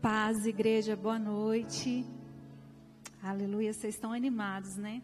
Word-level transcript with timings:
Paz, 0.00 0.46
igreja, 0.46 0.94
boa 0.94 1.18
noite. 1.18 2.04
Aleluia, 3.22 3.72
vocês 3.72 3.94
estão 3.94 4.12
animados, 4.12 4.76
né? 4.76 5.02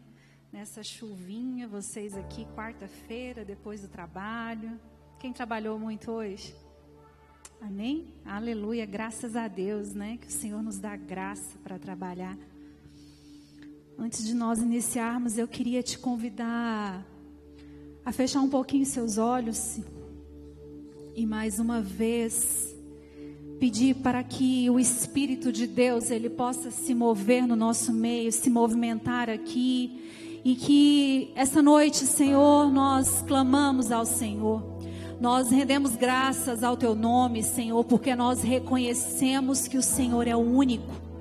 Nessa 0.53 0.83
chuvinha, 0.83 1.67
vocês 1.67 2.15
aqui, 2.17 2.47
quarta-feira, 2.55 3.45
depois 3.45 3.81
do 3.81 3.89
trabalho. 3.89 4.79
Quem 5.19 5.33
trabalhou 5.33 5.79
muito 5.79 6.11
hoje? 6.11 6.55
Amém? 7.61 8.13
Aleluia, 8.25 8.85
graças 8.85 9.35
a 9.35 9.49
Deus, 9.49 9.95
né? 9.95 10.19
Que 10.19 10.29
o 10.29 10.31
Senhor 10.31 10.63
nos 10.63 10.79
dá 10.79 10.95
graça 10.95 11.59
para 11.65 11.79
trabalhar. 11.79 12.37
Antes 13.99 14.25
de 14.25 14.35
nós 14.35 14.59
iniciarmos, 14.59 15.39
eu 15.39 15.49
queria 15.49 15.83
te 15.83 15.99
convidar 15.99 17.05
a 18.05 18.13
fechar 18.13 18.41
um 18.41 18.51
pouquinho 18.51 18.85
seus 18.85 19.17
olhos 19.17 19.81
e 21.17 21.25
mais 21.25 21.59
uma 21.59 21.81
vez 21.81 22.72
pedir 23.63 23.95
para 23.95 24.25
que 24.25 24.69
o 24.71 24.81
Espírito 24.81 25.53
de 25.53 25.69
Deus 25.69 26.11
ele 26.11 26.29
possa 26.29 26.73
se 26.73 26.93
mover 26.93 27.47
no 27.47 27.55
nosso 27.55 27.93
meio, 27.93 28.33
se 28.33 28.51
movimentar 28.51 29.31
aqui 29.31 30.03
e 30.45 30.57
que 30.57 31.31
essa 31.37 31.63
noite, 31.63 31.99
Senhor, 31.99 32.73
nós 32.73 33.23
clamamos 33.23 33.93
ao 33.93 34.05
Senhor. 34.05 34.81
Nós 35.21 35.53
rendemos 35.53 35.95
graças 35.95 36.65
ao 36.65 36.77
teu 36.77 36.97
nome, 36.97 37.45
Senhor, 37.45 37.85
porque 37.85 38.17
nós 38.17 38.43
reconhecemos 38.43 39.69
que 39.69 39.79
o 39.79 39.83
Senhor 39.83 40.27
é 40.27 40.35
o 40.35 40.41
único 40.41 41.12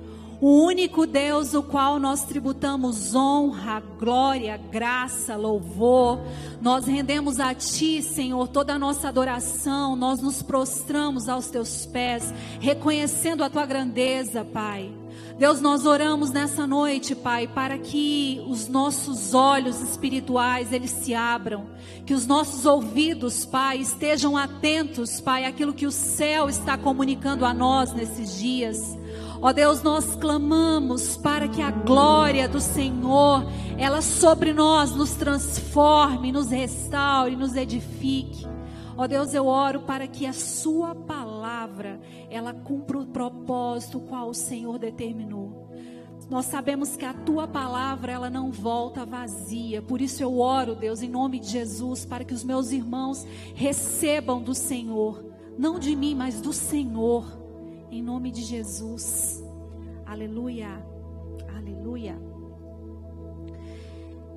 o 0.42 0.64
único 0.64 1.06
Deus 1.06 1.54
o 1.54 1.62
qual 1.62 2.00
nós 2.00 2.24
tributamos 2.24 3.14
honra, 3.14 3.80
glória, 3.96 4.56
graça, 4.56 5.36
louvor. 5.36 6.18
Nós 6.60 6.84
rendemos 6.84 7.38
a 7.38 7.54
Ti, 7.54 8.02
Senhor, 8.02 8.48
toda 8.48 8.74
a 8.74 8.78
nossa 8.78 9.06
adoração. 9.06 9.94
Nós 9.94 10.20
nos 10.20 10.42
prostramos 10.42 11.28
aos 11.28 11.46
Teus 11.46 11.86
pés, 11.86 12.34
reconhecendo 12.58 13.44
a 13.44 13.48
Tua 13.48 13.64
grandeza, 13.64 14.44
Pai. 14.44 14.92
Deus, 15.38 15.60
nós 15.60 15.86
oramos 15.86 16.32
nessa 16.32 16.66
noite, 16.66 17.14
Pai, 17.14 17.46
para 17.46 17.78
que 17.78 18.44
os 18.48 18.66
nossos 18.66 19.34
olhos 19.34 19.80
espirituais 19.80 20.72
eles 20.72 20.90
se 20.90 21.14
abram, 21.14 21.66
que 22.04 22.14
os 22.14 22.26
nossos 22.26 22.66
ouvidos, 22.66 23.44
Pai, 23.44 23.78
estejam 23.78 24.36
atentos, 24.36 25.20
Pai, 25.20 25.44
àquilo 25.44 25.72
que 25.72 25.86
o 25.86 25.92
céu 25.92 26.48
está 26.48 26.76
comunicando 26.76 27.44
a 27.44 27.54
nós 27.54 27.92
nesses 27.92 28.40
dias. 28.40 29.00
Ó 29.44 29.52
Deus, 29.52 29.82
nós 29.82 30.14
clamamos 30.14 31.16
para 31.16 31.48
que 31.48 31.60
a 31.60 31.72
glória 31.72 32.48
do 32.48 32.60
Senhor, 32.60 33.44
ela 33.76 34.00
sobre 34.00 34.52
nós 34.52 34.94
nos 34.94 35.16
transforme, 35.16 36.30
nos 36.30 36.48
restaure, 36.48 37.34
nos 37.34 37.56
edifique. 37.56 38.46
Ó 38.96 39.04
Deus, 39.08 39.34
eu 39.34 39.48
oro 39.48 39.80
para 39.80 40.06
que 40.06 40.26
a 40.26 40.32
sua 40.32 40.94
palavra, 40.94 42.00
ela 42.30 42.54
cumpra 42.54 43.00
o 43.00 43.06
propósito 43.06 43.98
qual 43.98 44.28
o 44.28 44.34
Senhor 44.34 44.78
determinou. 44.78 45.68
Nós 46.30 46.46
sabemos 46.46 46.94
que 46.94 47.04
a 47.04 47.12
tua 47.12 47.48
palavra, 47.48 48.12
ela 48.12 48.30
não 48.30 48.52
volta 48.52 49.04
vazia. 49.04 49.82
Por 49.82 50.00
isso 50.00 50.22
eu 50.22 50.38
oro, 50.38 50.76
Deus, 50.76 51.02
em 51.02 51.08
nome 51.08 51.40
de 51.40 51.48
Jesus, 51.48 52.04
para 52.04 52.22
que 52.22 52.32
os 52.32 52.44
meus 52.44 52.70
irmãos 52.70 53.26
recebam 53.56 54.40
do 54.40 54.54
Senhor, 54.54 55.32
não 55.58 55.80
de 55.80 55.96
mim, 55.96 56.14
mas 56.14 56.40
do 56.40 56.52
Senhor 56.52 57.41
em 57.92 58.02
nome 58.02 58.30
de 58.30 58.40
Jesus. 58.40 59.44
Aleluia. 60.06 60.82
Aleluia. 61.54 62.18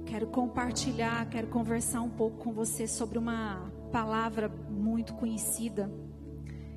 Quero 0.06 0.28
compartilhar, 0.28 1.28
quero 1.30 1.48
conversar 1.48 2.02
um 2.02 2.10
pouco 2.10 2.38
com 2.44 2.52
você 2.52 2.86
sobre 2.86 3.18
uma 3.18 3.72
palavra 3.94 4.50
muito 4.50 5.14
conhecida. 5.14 5.90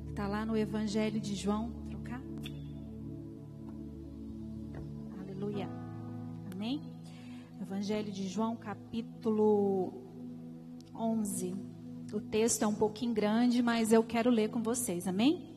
Está 0.07 0.25
lá 0.25 0.45
no 0.45 0.55
Evangelho 0.55 1.19
de 1.19 1.35
João. 1.35 1.69
Trocar? 1.89 2.21
Aleluia. 5.19 5.69
Amém? 6.53 6.81
Evangelho 7.61 8.09
de 8.09 8.25
João, 8.25 8.55
capítulo 8.55 10.01
11. 10.95 11.55
O 12.13 12.21
texto 12.21 12.63
é 12.63 12.67
um 12.67 12.73
pouquinho 12.73 13.13
grande, 13.13 13.61
mas 13.61 13.91
eu 13.91 14.01
quero 14.01 14.29
ler 14.29 14.49
com 14.49 14.63
vocês. 14.63 15.07
Amém? 15.07 15.48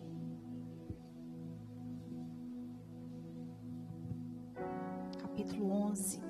11. 5.93 6.21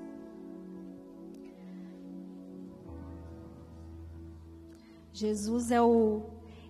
Jesus 5.13 5.71
é 5.71 5.81
o 5.81 6.23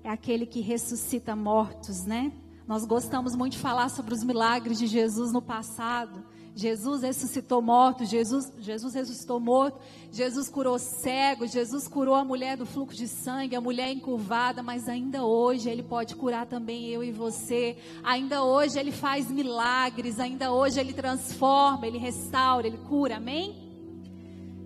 é 0.04 0.10
aquele 0.10 0.44
que 0.44 0.60
ressuscita 0.60 1.34
mortos, 1.34 2.04
né? 2.04 2.32
Nós 2.66 2.84
gostamos 2.84 3.36
muito 3.36 3.53
de 3.53 3.58
falar 3.60 3.88
sobre 3.88 4.12
os 4.12 4.25
milagres 4.25 4.78
de 4.78 4.86
Jesus 4.86 5.32
no 5.32 5.41
passado. 5.41 6.25
Jesus 6.54 7.02
ressuscitou 7.02 7.62
morto, 7.62 8.04
Jesus, 8.04 8.52
Jesus 8.58 8.92
ressuscitou 8.92 9.40
morto, 9.40 9.80
Jesus 10.10 10.50
curou 10.50 10.78
cego, 10.78 11.46
Jesus 11.46 11.88
curou 11.88 12.14
a 12.14 12.24
mulher 12.24 12.58
do 12.58 12.66
fluxo 12.66 12.96
de 12.96 13.08
sangue, 13.08 13.56
a 13.56 13.60
mulher 13.60 13.90
encurvada, 13.90 14.62
mas 14.62 14.86
ainda 14.86 15.24
hoje 15.24 15.70
Ele 15.70 15.82
pode 15.82 16.14
curar 16.14 16.46
também 16.46 16.88
eu 16.88 17.02
e 17.02 17.10
você. 17.10 17.78
Ainda 18.04 18.44
hoje 18.44 18.78
Ele 18.78 18.92
faz 18.92 19.30
milagres, 19.30 20.20
ainda 20.20 20.52
hoje 20.52 20.78
Ele 20.78 20.92
transforma, 20.92 21.86
Ele 21.86 21.96
restaura, 21.96 22.66
Ele 22.66 22.78
cura, 22.78 23.16
amém? 23.16 23.56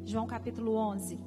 João 0.04 0.26
capítulo 0.26 0.74
11. 0.74 1.20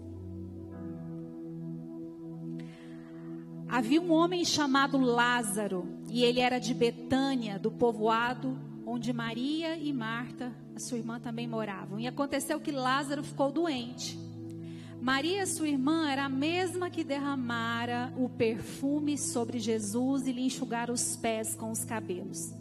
Havia 3.69 4.01
um 4.01 4.11
homem 4.11 4.43
chamado 4.43 4.97
Lázaro, 4.97 5.87
e 6.09 6.23
ele 6.23 6.39
era 6.39 6.59
de 6.59 6.73
Betânia, 6.73 7.59
do 7.59 7.71
povoado 7.71 8.68
onde 8.89 9.13
Maria 9.13 9.77
e 9.77 9.93
Marta, 9.93 10.51
a 10.75 10.79
sua 10.79 10.97
irmã, 10.97 11.19
também 11.19 11.47
moravam. 11.47 11.99
E 11.99 12.07
aconteceu 12.07 12.59
que 12.59 12.71
Lázaro 12.71 13.23
ficou 13.23 13.51
doente. 13.51 14.17
Maria, 14.99 15.45
sua 15.45 15.67
irmã, 15.67 16.09
era 16.09 16.25
a 16.25 16.29
mesma 16.29 16.89
que 16.89 17.03
derramara 17.03 18.11
o 18.17 18.27
perfume 18.27 19.15
sobre 19.15 19.59
Jesus 19.59 20.25
e 20.25 20.31
lhe 20.31 20.41
enxugara 20.41 20.91
os 20.91 21.15
pés 21.15 21.55
com 21.55 21.71
os 21.71 21.85
cabelos. 21.85 22.51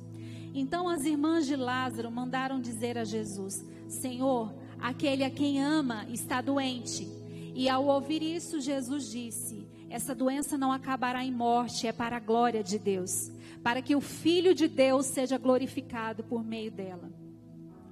Então 0.55 0.87
as 0.87 1.05
irmãs 1.05 1.47
de 1.47 1.57
Lázaro 1.57 2.11
mandaram 2.11 2.61
dizer 2.61 2.99
a 2.99 3.05
Jesus: 3.05 3.65
Senhor, 3.89 4.55
aquele 4.79 5.25
a 5.25 5.31
quem 5.31 5.63
ama 5.63 6.07
está 6.11 6.43
doente. 6.43 7.18
E 7.59 7.69
ao 7.69 7.87
ouvir 7.87 8.23
isso, 8.23 8.61
Jesus 8.61 9.11
disse: 9.11 9.67
Essa 9.91 10.15
doença 10.15 10.57
não 10.57 10.71
acabará 10.73 11.25
em 11.25 11.33
morte, 11.33 11.87
é 11.87 11.93
para 11.93 12.17
a 12.17 12.21
glória 12.21 12.63
de 12.63 12.79
Deus 12.79 13.31
para 13.63 13.83
que 13.83 13.95
o 13.95 14.01
Filho 14.01 14.55
de 14.55 14.69
Deus 14.69 15.07
seja 15.07 15.39
glorificado 15.39 16.23
por 16.25 16.45
meio 16.45 16.71
dela. 16.71 17.11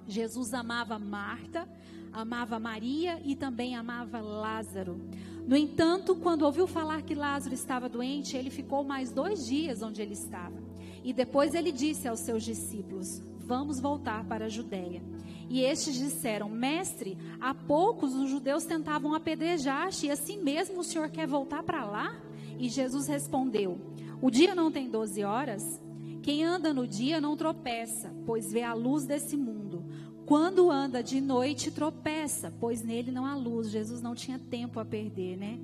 Jesus 0.06 0.54
amava 0.54 0.98
Marta, 0.98 1.68
amava 2.12 2.58
Maria 2.58 3.20
e 3.24 3.34
também 3.34 3.74
amava 3.74 4.20
Lázaro. 4.20 5.00
No 5.46 5.56
entanto, 5.56 6.16
quando 6.16 6.42
ouviu 6.42 6.66
falar 6.66 7.02
que 7.02 7.14
Lázaro 7.14 7.54
estava 7.54 7.88
doente, 7.88 8.36
ele 8.36 8.50
ficou 8.50 8.84
mais 8.84 9.12
dois 9.12 9.46
dias 9.46 9.82
onde 9.82 10.00
ele 10.00 10.14
estava. 10.14 10.56
E 11.04 11.12
depois 11.12 11.54
ele 11.54 11.70
disse 11.70 12.08
aos 12.08 12.20
seus 12.20 12.42
discípulos: 12.42 13.20
Vamos 13.38 13.78
voltar 13.78 14.24
para 14.24 14.46
a 14.46 14.48
Judéia. 14.48 15.02
E 15.48 15.62
estes 15.62 15.94
disseram: 15.94 16.48
Mestre, 16.48 17.16
há 17.40 17.54
poucos 17.54 18.14
os 18.14 18.28
judeus 18.28 18.64
tentavam 18.64 19.14
apedrejar-te, 19.14 20.06
e 20.06 20.10
assim 20.10 20.42
mesmo 20.42 20.80
o 20.80 20.84
senhor 20.84 21.08
quer 21.10 21.26
voltar 21.26 21.62
para 21.62 21.84
lá? 21.84 22.20
E 22.58 22.68
Jesus 22.68 23.06
respondeu: 23.06 23.78
o 24.20 24.30
dia 24.30 24.54
não 24.54 24.72
tem 24.72 24.88
12 24.88 25.22
horas? 25.24 25.80
Quem 26.22 26.42
anda 26.42 26.72
no 26.72 26.86
dia 26.86 27.20
não 27.20 27.36
tropeça, 27.36 28.14
pois 28.24 28.50
vê 28.50 28.62
a 28.62 28.72
luz 28.72 29.04
desse 29.04 29.36
mundo. 29.36 29.84
Quando 30.24 30.70
anda 30.70 31.02
de 31.02 31.20
noite, 31.20 31.70
tropeça, 31.70 32.52
pois 32.58 32.82
nele 32.82 33.12
não 33.12 33.26
há 33.26 33.34
luz. 33.34 33.70
Jesus 33.70 34.00
não 34.00 34.14
tinha 34.14 34.38
tempo 34.38 34.80
a 34.80 34.84
perder, 34.84 35.36
né? 35.36 35.60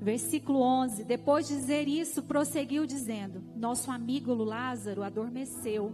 Versículo 0.00 0.60
11: 0.60 1.04
Depois 1.04 1.46
de 1.46 1.54
dizer 1.54 1.86
isso, 1.86 2.22
prosseguiu 2.22 2.86
dizendo: 2.86 3.42
Nosso 3.54 3.90
amigo 3.90 4.34
Lázaro 4.34 5.02
adormeceu, 5.02 5.92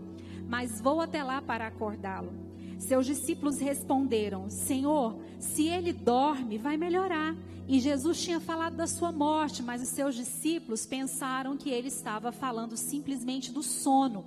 mas 0.49 0.81
vou 0.81 1.01
até 1.01 1.23
lá 1.23 1.43
para 1.43 1.67
acordá-lo. 1.67 2.48
Seus 2.79 3.07
discípulos 3.07 3.59
responderam: 3.59 4.49
Senhor, 4.49 5.19
se 5.39 5.67
ele 5.67 5.93
dorme, 5.93 6.59
vai 6.59 6.77
melhorar. 6.77 7.37
E 7.67 7.81
Jesus 7.81 8.23
tinha 8.23 8.41
falado 8.41 8.77
da 8.77 8.87
sua 8.87 9.13
morte, 9.13 9.63
mas 9.63 9.83
os 9.83 9.89
seus 9.89 10.15
discípulos 10.15 10.87
pensaram 10.87 11.57
que 11.57 11.69
ele 11.69 11.89
estava 11.89 12.33
falando 12.33 12.77
simplesmente 12.77 13.53
do 13.53 13.63
sono. 13.63 14.25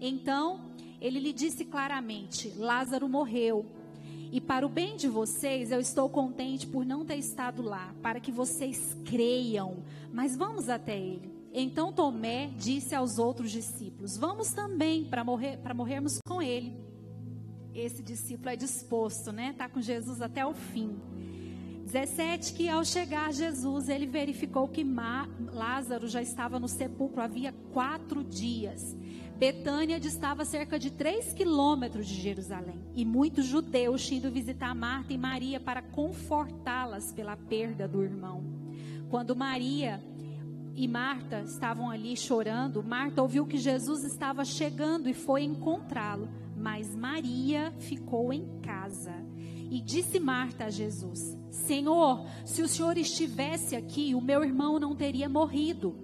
Então, 0.00 0.72
ele 1.00 1.20
lhe 1.20 1.32
disse 1.32 1.64
claramente: 1.64 2.52
Lázaro 2.56 3.08
morreu. 3.08 3.66
E 4.32 4.40
para 4.40 4.64
o 4.64 4.68
bem 4.68 4.96
de 4.96 5.08
vocês, 5.08 5.70
eu 5.70 5.78
estou 5.78 6.08
contente 6.08 6.66
por 6.66 6.86
não 6.86 7.04
ter 7.04 7.16
estado 7.16 7.60
lá, 7.60 7.94
para 8.02 8.18
que 8.18 8.32
vocês 8.32 8.96
creiam. 9.04 9.84
Mas 10.10 10.34
vamos 10.34 10.70
até 10.70 10.98
ele. 10.98 11.30
Então 11.52 11.92
Tomé 11.92 12.50
disse 12.56 12.94
aos 12.94 13.18
outros 13.18 13.50
discípulos: 13.50 14.16
Vamos 14.16 14.50
também 14.52 15.04
para 15.04 15.22
morrer, 15.22 15.58
para 15.58 15.74
morrermos 15.74 16.18
com 16.26 16.40
ele. 16.40 16.74
Esse 17.74 18.02
discípulo 18.02 18.50
é 18.50 18.56
disposto, 18.56 19.32
né? 19.32 19.54
Tá 19.56 19.68
com 19.68 19.80
Jesus 19.80 20.20
até 20.20 20.44
o 20.44 20.54
fim. 20.54 21.00
17 21.84 22.54
que 22.54 22.68
ao 22.68 22.84
chegar 22.84 23.32
Jesus, 23.32 23.88
ele 23.88 24.06
verificou 24.06 24.66
que 24.66 24.86
Lázaro 25.52 26.08
já 26.08 26.22
estava 26.22 26.58
no 26.58 26.68
sepulcro 26.68 27.20
havia 27.20 27.52
quatro 27.72 28.24
dias. 28.24 28.96
Betânia 29.36 29.98
distava 29.98 30.44
cerca 30.44 30.78
de 30.78 30.90
três 30.90 31.34
quilômetros 31.34 32.06
de 32.06 32.14
Jerusalém. 32.14 32.80
E 32.94 33.04
muitos 33.04 33.44
judeus 33.44 34.06
tinham 34.06 34.30
visitar 34.30 34.74
Marta 34.74 35.12
e 35.12 35.18
Maria 35.18 35.60
para 35.60 35.82
confortá-las 35.82 37.12
pela 37.12 37.36
perda 37.36 37.88
do 37.88 38.02
irmão. 38.02 38.42
Quando 39.10 39.36
Maria 39.36 40.02
e 40.74 40.88
Marta 40.88 41.42
estavam 41.42 41.90
ali 41.90 42.16
chorando, 42.16 42.82
Marta 42.82 43.20
ouviu 43.20 43.44
que 43.44 43.58
Jesus 43.58 44.04
estava 44.04 44.44
chegando 44.44 45.08
e 45.08 45.14
foi 45.14 45.42
encontrá-lo. 45.42 46.28
Mas 46.62 46.94
Maria 46.94 47.72
ficou 47.80 48.32
em 48.32 48.46
casa. 48.60 49.12
E 49.68 49.80
disse 49.80 50.20
Marta 50.20 50.66
a 50.66 50.70
Jesus: 50.70 51.36
Senhor, 51.50 52.24
se 52.44 52.62
o 52.62 52.68
Senhor 52.68 52.96
estivesse 52.96 53.74
aqui, 53.74 54.14
o 54.14 54.20
meu 54.20 54.44
irmão 54.44 54.78
não 54.78 54.94
teria 54.94 55.28
morrido. 55.28 55.96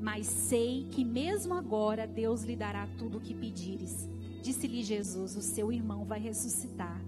Mas 0.00 0.26
sei 0.26 0.86
que 0.90 1.04
mesmo 1.04 1.52
agora 1.52 2.06
Deus 2.06 2.42
lhe 2.42 2.56
dará 2.56 2.86
tudo 2.96 3.18
o 3.18 3.20
que 3.20 3.34
pedires. 3.34 4.08
Disse-lhe 4.42 4.82
Jesus: 4.82 5.36
O 5.36 5.42
seu 5.42 5.70
irmão 5.70 6.06
vai 6.06 6.20
ressuscitar. 6.20 7.04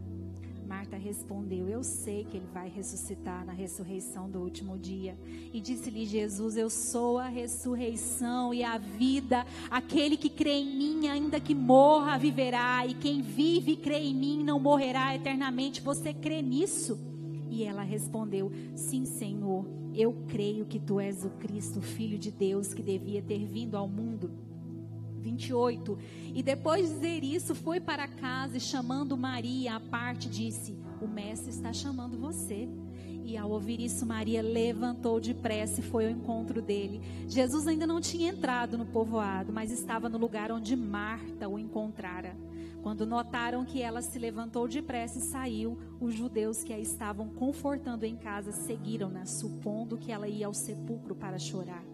Marta 0.71 0.97
respondeu: 0.97 1.69
Eu 1.69 1.83
sei 1.83 2.25
que 2.25 2.37
ele 2.37 2.47
vai 2.55 2.69
ressuscitar 2.69 3.45
na 3.45 3.53
ressurreição 3.53 4.31
do 4.31 4.39
último 4.39 4.79
dia. 4.79 5.19
E 5.53 5.61
disse-lhe 5.61 6.07
Jesus: 6.07 6.57
Eu 6.57 6.71
sou 6.71 7.19
a 7.19 7.27
ressurreição 7.27 8.55
e 8.55 8.63
a 8.63 8.79
vida. 8.79 9.45
Aquele 9.69 10.17
que 10.17 10.31
crê 10.31 10.61
em 10.61 10.77
mim, 10.77 11.09
ainda 11.09 11.41
que 11.41 11.57
morra, 11.57 12.17
viverá. 12.17 12.87
E 12.87 12.95
quem 12.95 13.21
vive 13.21 13.73
e 13.73 13.77
crê 13.77 13.99
em 13.99 14.15
mim 14.15 14.45
não 14.45 14.61
morrerá 14.61 15.13
eternamente. 15.13 15.81
Você 15.81 16.15
crê 16.15 16.41
nisso? 16.41 16.97
E 17.51 17.65
ela 17.65 17.83
respondeu: 17.83 18.53
Sim, 18.77 19.05
Senhor. 19.05 19.67
Eu 19.93 20.15
creio 20.29 20.67
que 20.67 20.79
tu 20.79 21.01
és 21.01 21.25
o 21.25 21.31
Cristo, 21.31 21.83
filho 21.83 22.17
de 22.17 22.31
Deus, 22.31 22.73
que 22.73 22.81
devia 22.81 23.21
ter 23.21 23.45
vindo 23.45 23.77
ao 23.77 23.89
mundo. 23.89 24.31
28. 25.21 25.99
E 26.35 26.43
depois 26.43 26.89
de 26.89 26.95
dizer 26.95 27.23
isso, 27.23 27.55
foi 27.55 27.79
para 27.79 28.09
casa 28.09 28.57
e 28.57 28.61
chamando 28.61 29.17
Maria 29.17 29.77
à 29.77 29.81
parte, 29.81 30.29
disse: 30.29 30.77
O 31.01 31.07
mestre 31.07 31.51
está 31.51 31.73
chamando 31.73 32.19
você. 32.19 32.69
E 33.23 33.37
ao 33.37 33.51
ouvir 33.51 33.81
isso, 33.81 34.05
Maria 34.05 34.43
levantou 34.43 35.21
depressa 35.21 35.81
e 35.81 35.85
foi 35.85 36.07
ao 36.07 36.11
encontro 36.11 36.61
dele. 36.61 37.01
Jesus 37.29 37.69
ainda 37.69 37.87
não 37.87 38.01
tinha 38.01 38.31
entrado 38.31 38.77
no 38.77 38.87
povoado, 38.87 39.53
mas 39.53 39.71
estava 39.71 40.09
no 40.09 40.19
lugar 40.19 40.51
onde 40.51 40.75
Marta 40.75 41.49
o 41.49 41.59
encontrara. 41.59 42.37
Quando 42.83 43.07
notaram 43.07 43.65
que 43.65 43.83
ela 43.83 44.01
se 44.01 44.19
levantou 44.19 44.67
depressa 44.67 45.19
e 45.19 45.23
saiu, 45.23 45.79
os 46.01 46.15
judeus 46.15 46.65
que 46.65 46.73
a 46.73 46.79
estavam 46.79 47.29
confortando 47.29 48.05
em 48.05 48.17
casa 48.17 48.53
seguiram-na, 48.53 49.27
supondo 49.27 49.99
que 49.99 50.11
ela 50.11 50.27
ia 50.27 50.47
ao 50.47 50.55
sepulcro 50.55 51.15
para 51.15 51.39
chorar. 51.39 51.85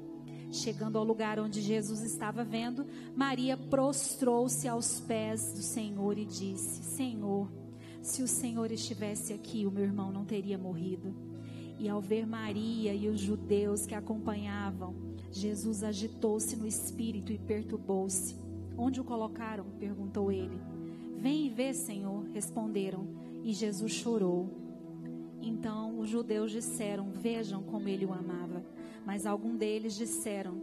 Chegando 0.56 0.96
ao 0.96 1.04
lugar 1.04 1.38
onde 1.38 1.60
Jesus 1.60 2.00
estava 2.02 2.42
vendo, 2.42 2.86
Maria 3.14 3.56
prostrou-se 3.56 4.66
aos 4.66 4.98
pés 5.00 5.52
do 5.52 5.60
Senhor 5.60 6.16
e 6.16 6.24
disse: 6.24 6.82
Senhor, 6.82 7.52
se 8.00 8.22
o 8.22 8.26
Senhor 8.26 8.72
estivesse 8.72 9.34
aqui, 9.34 9.66
o 9.66 9.70
meu 9.70 9.84
irmão 9.84 10.10
não 10.10 10.24
teria 10.24 10.56
morrido. 10.56 11.14
E 11.78 11.88
ao 11.88 12.00
ver 12.00 12.26
Maria 12.26 12.94
e 12.94 13.06
os 13.06 13.20
judeus 13.20 13.84
que 13.84 13.94
acompanhavam, 13.94 14.94
Jesus 15.30 15.82
agitou-se 15.82 16.56
no 16.56 16.66
espírito 16.66 17.32
e 17.32 17.38
perturbou-se. 17.38 18.34
Onde 18.78 18.98
o 18.98 19.04
colocaram? 19.04 19.66
perguntou 19.78 20.32
ele. 20.32 20.58
Vem 21.18 21.46
e 21.46 21.50
vê, 21.50 21.74
Senhor, 21.74 22.24
responderam. 22.32 23.06
E 23.44 23.52
Jesus 23.52 23.92
chorou. 23.92 24.48
Então 25.42 26.00
os 26.00 26.08
judeus 26.08 26.50
disseram: 26.50 27.10
Vejam 27.10 27.62
como 27.62 27.88
ele 27.88 28.06
o 28.06 28.12
amava. 28.14 28.64
Mas 29.06 29.24
algum 29.24 29.56
deles 29.56 29.94
disseram: 29.94 30.60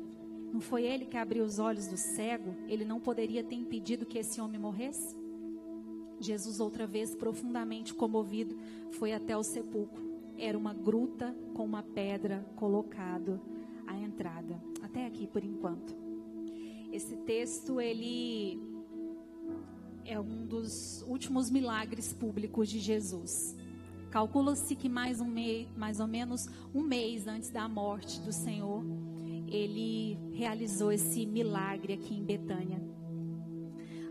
Não 0.51 0.59
foi 0.59 0.83
ele 0.83 1.05
que 1.05 1.15
abriu 1.15 1.45
os 1.45 1.57
olhos 1.57 1.87
do 1.87 1.95
cego? 1.95 2.53
Ele 2.67 2.83
não 2.83 2.99
poderia 2.99 3.41
ter 3.41 3.55
impedido 3.55 4.05
que 4.05 4.19
esse 4.19 4.41
homem 4.41 4.59
morresse? 4.59 5.15
Jesus, 6.19 6.59
outra 6.59 6.85
vez 6.85 7.15
profundamente 7.15 7.93
comovido, 7.93 8.57
foi 8.91 9.13
até 9.13 9.35
o 9.35 9.43
sepulcro. 9.43 10.03
Era 10.37 10.57
uma 10.57 10.73
gruta 10.73 11.33
com 11.53 11.63
uma 11.63 11.81
pedra 11.81 12.45
colocado 12.55 13.39
à 13.87 13.97
entrada. 13.97 14.61
Até 14.81 15.05
aqui 15.05 15.25
por 15.25 15.43
enquanto. 15.43 15.95
Esse 16.91 17.15
texto 17.17 17.79
ele 17.79 18.59
é 20.05 20.19
um 20.19 20.45
dos 20.45 21.01
últimos 21.07 21.49
milagres 21.49 22.11
públicos 22.11 22.69
de 22.69 22.79
Jesus. 22.79 23.55
Calcula-se 24.13 24.75
que 24.75 24.87
mais, 24.87 25.19
um 25.19 25.25
mês, 25.25 25.67
mais 25.75 25.99
ou 25.99 26.05
menos 26.05 26.47
um 26.71 26.83
mês 26.83 27.25
antes 27.25 27.49
da 27.49 27.67
morte 27.67 28.21
do 28.21 28.31
Senhor, 28.31 28.85
ele 29.47 30.19
realizou 30.33 30.91
esse 30.91 31.25
milagre 31.25 31.93
aqui 31.93 32.13
em 32.13 32.23
Betânia. 32.23 32.79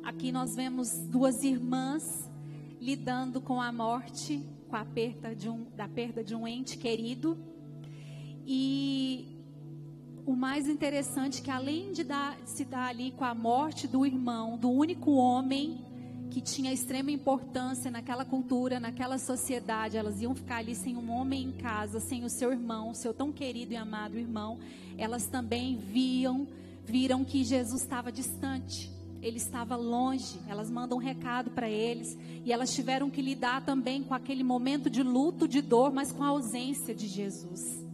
Aqui 0.03 0.33
nós 0.33 0.57
vemos 0.57 0.91
duas 1.07 1.45
irmãs 1.45 2.29
lidando 2.81 3.41
com 3.41 3.63
a 3.63 3.71
morte, 3.71 4.45
com 4.69 4.75
a 4.75 4.85
perda 4.85 5.37
de 5.37 5.49
um, 5.49 5.67
da 5.77 5.87
perda 5.87 6.25
de 6.25 6.35
um 6.35 6.49
ente 6.49 6.79
querido. 6.79 7.39
E 8.45 9.39
o 10.27 10.35
mais 10.35 10.67
interessante 10.67 11.41
é 11.41 11.45
que 11.45 11.51
além 11.53 11.93
de, 11.93 12.03
dar, 12.03 12.41
de 12.41 12.51
se 12.51 12.65
dar 12.65 12.89
ali 12.89 13.13
com 13.13 13.25
a 13.25 13.37
morte 13.37 13.87
do 13.87 14.05
irmão, 14.05 14.59
do 14.59 14.69
único 14.69 15.13
homem 15.13 15.92
que 16.33 16.41
tinha 16.41 16.73
extrema 16.73 17.11
importância 17.11 17.91
naquela 17.91 18.25
cultura, 18.25 18.81
naquela 18.81 19.19
sociedade. 19.19 19.99
Elas 19.99 20.23
iam 20.23 20.35
ficar 20.35 20.57
ali 20.57 20.75
sem 20.75 20.97
um 20.97 21.11
homem 21.11 21.45
em 21.45 21.53
casa, 21.53 22.01
sem 22.01 22.25
o 22.25 22.31
seu 22.31 22.51
irmão, 22.51 22.95
seu 22.95 23.13
tão 23.13 23.31
querido 23.31 23.75
e 23.75 23.77
amado 23.77 24.17
irmão. 24.17 24.59
Elas 24.97 25.27
também 25.27 25.77
viam, 25.77 26.49
viram 26.87 27.23
que 27.23 27.45
Jesus 27.45 27.83
estava 27.83 28.11
distante. 28.11 28.91
Ele 29.21 29.37
estava 29.37 29.77
longe. 29.77 30.41
Elas 30.49 30.71
mandam 30.71 30.97
um 30.97 31.01
recado 31.01 31.51
para 31.51 31.69
eles 31.69 32.17
e 32.47 32.51
elas 32.51 32.75
tiveram 32.75 33.11
que 33.11 33.21
lidar 33.21 33.63
também 33.63 34.03
com 34.03 34.15
aquele 34.15 34.43
momento 34.43 34.89
de 34.89 35.03
luto, 35.03 35.47
de 35.47 35.61
dor, 35.61 35.93
mas 35.93 36.11
com 36.11 36.25
a 36.25 36.29
ausência 36.29 36.95
de 36.95 37.09
Jesus. 37.09 37.85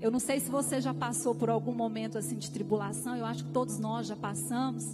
Eu 0.00 0.12
não 0.12 0.20
sei 0.20 0.38
se 0.38 0.48
você 0.48 0.80
já 0.80 0.94
passou 0.94 1.34
por 1.34 1.50
algum 1.50 1.74
momento 1.74 2.16
assim 2.16 2.36
de 2.36 2.48
tribulação, 2.48 3.16
eu 3.16 3.26
acho 3.26 3.44
que 3.44 3.50
todos 3.50 3.76
nós 3.80 4.06
já 4.06 4.14
passamos. 4.14 4.84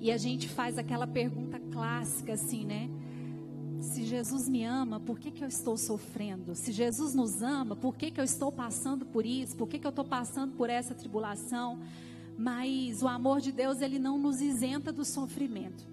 E 0.00 0.10
a 0.10 0.16
gente 0.16 0.48
faz 0.48 0.78
aquela 0.78 1.06
pergunta 1.06 1.60
clássica 1.60 2.32
assim, 2.32 2.64
né? 2.64 2.88
Se 3.80 4.04
Jesus 4.04 4.48
me 4.48 4.64
ama, 4.64 4.98
por 4.98 5.18
que, 5.18 5.30
que 5.30 5.44
eu 5.44 5.48
estou 5.48 5.76
sofrendo? 5.76 6.54
Se 6.54 6.72
Jesus 6.72 7.14
nos 7.14 7.42
ama, 7.42 7.76
por 7.76 7.96
que, 7.96 8.10
que 8.10 8.18
eu 8.20 8.24
estou 8.24 8.50
passando 8.50 9.04
por 9.04 9.26
isso? 9.26 9.54
Por 9.56 9.68
que, 9.68 9.78
que 9.78 9.86
eu 9.86 9.90
estou 9.90 10.04
passando 10.04 10.54
por 10.54 10.70
essa 10.70 10.94
tribulação? 10.94 11.80
Mas 12.36 13.02
o 13.02 13.08
amor 13.08 13.42
de 13.42 13.52
Deus, 13.52 13.82
ele 13.82 13.98
não 13.98 14.16
nos 14.16 14.40
isenta 14.40 14.90
do 14.90 15.04
sofrimento. 15.04 15.86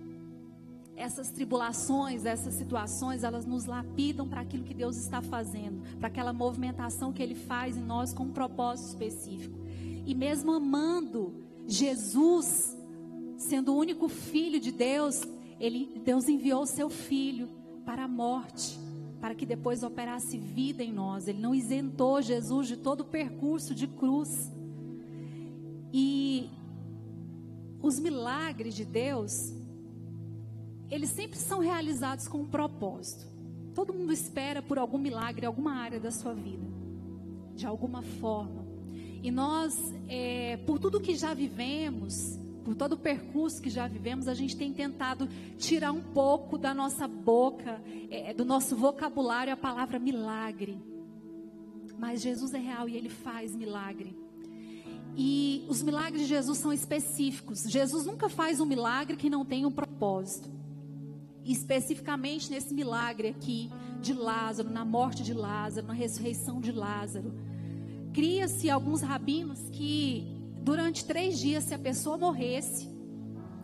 Essas 0.95 1.29
tribulações, 1.29 2.25
essas 2.25 2.53
situações, 2.53 3.23
elas 3.23 3.45
nos 3.45 3.65
lapidam 3.65 4.27
para 4.27 4.41
aquilo 4.41 4.63
que 4.63 4.73
Deus 4.73 4.95
está 4.95 5.21
fazendo, 5.21 5.81
para 5.97 6.07
aquela 6.07 6.31
movimentação 6.31 7.11
que 7.11 7.21
Ele 7.21 7.35
faz 7.35 7.75
em 7.75 7.83
nós 7.83 8.13
com 8.13 8.23
um 8.23 8.31
propósito 8.31 8.87
específico. 8.87 9.59
E 10.05 10.15
mesmo 10.15 10.53
amando 10.53 11.43
Jesus, 11.67 12.76
sendo 13.37 13.73
o 13.73 13.77
único 13.77 14.09
filho 14.09 14.59
de 14.59 14.71
Deus, 14.71 15.21
ele, 15.59 16.01
Deus 16.03 16.27
enviou 16.27 16.63
o 16.63 16.67
seu 16.67 16.89
filho 16.89 17.47
para 17.85 18.03
a 18.03 18.07
morte, 18.07 18.77
para 19.21 19.33
que 19.33 19.45
depois 19.45 19.83
operasse 19.83 20.37
vida 20.37 20.83
em 20.83 20.91
nós. 20.91 21.27
Ele 21.27 21.39
não 21.39 21.55
isentou 21.55 22.21
Jesus 22.21 22.67
de 22.67 22.77
todo 22.77 23.01
o 23.01 23.05
percurso 23.05 23.73
de 23.73 23.87
cruz. 23.87 24.51
E 25.93 26.49
os 27.81 27.99
milagres 27.99 28.75
de 28.75 28.83
Deus, 28.83 29.53
eles 30.89 31.09
sempre 31.11 31.37
são 31.37 31.59
realizados 31.59 32.27
com 32.27 32.39
um 32.39 32.47
propósito. 32.47 33.25
Todo 33.73 33.93
mundo 33.93 34.11
espera 34.11 34.61
por 34.61 34.77
algum 34.77 34.97
milagre 34.97 35.45
alguma 35.45 35.73
área 35.73 35.99
da 35.99 36.11
sua 36.11 36.33
vida, 36.33 36.65
de 37.55 37.65
alguma 37.65 38.01
forma. 38.01 38.65
E 39.21 39.31
nós, 39.31 39.75
é, 40.07 40.57
por 40.57 40.79
tudo 40.79 40.99
que 40.99 41.15
já 41.15 41.33
vivemos, 41.33 42.39
por 42.67 42.75
todo 42.75 42.93
o 42.93 42.97
percurso 42.97 43.61
que 43.61 43.69
já 43.69 43.87
vivemos, 43.87 44.27
a 44.27 44.33
gente 44.33 44.57
tem 44.57 44.73
tentado 44.73 45.25
tirar 45.57 45.93
um 45.93 46.01
pouco 46.01 46.57
da 46.57 46.73
nossa 46.73 47.07
boca, 47.07 47.81
é, 48.11 48.33
do 48.33 48.43
nosso 48.43 48.75
vocabulário, 48.75 49.53
a 49.53 49.55
palavra 49.55 49.97
milagre. 49.97 50.77
Mas 51.97 52.21
Jesus 52.21 52.53
é 52.53 52.57
real 52.57 52.89
e 52.89 52.97
ele 52.97 53.07
faz 53.07 53.55
milagre. 53.55 54.13
E 55.15 55.65
os 55.69 55.81
milagres 55.81 56.23
de 56.23 56.27
Jesus 56.27 56.57
são 56.57 56.73
específicos. 56.73 57.63
Jesus 57.69 58.05
nunca 58.05 58.27
faz 58.27 58.59
um 58.59 58.65
milagre 58.65 59.15
que 59.15 59.29
não 59.29 59.45
tenha 59.45 59.65
um 59.65 59.71
propósito. 59.71 60.51
E 61.45 61.53
especificamente 61.53 62.51
nesse 62.51 62.73
milagre 62.73 63.29
aqui 63.29 63.71
de 64.01 64.13
Lázaro, 64.13 64.69
na 64.69 64.83
morte 64.83 65.23
de 65.23 65.33
Lázaro, 65.33 65.87
na 65.87 65.93
ressurreição 65.93 66.59
de 66.59 66.73
Lázaro, 66.73 67.33
cria-se 68.13 68.69
alguns 68.69 69.01
rabinos 69.01 69.69
que 69.69 70.36
durante 70.61 71.05
três 71.05 71.39
dias, 71.39 71.63
se 71.65 71.73
a 71.73 71.79
pessoa 71.79 72.17
morresse, 72.17 72.89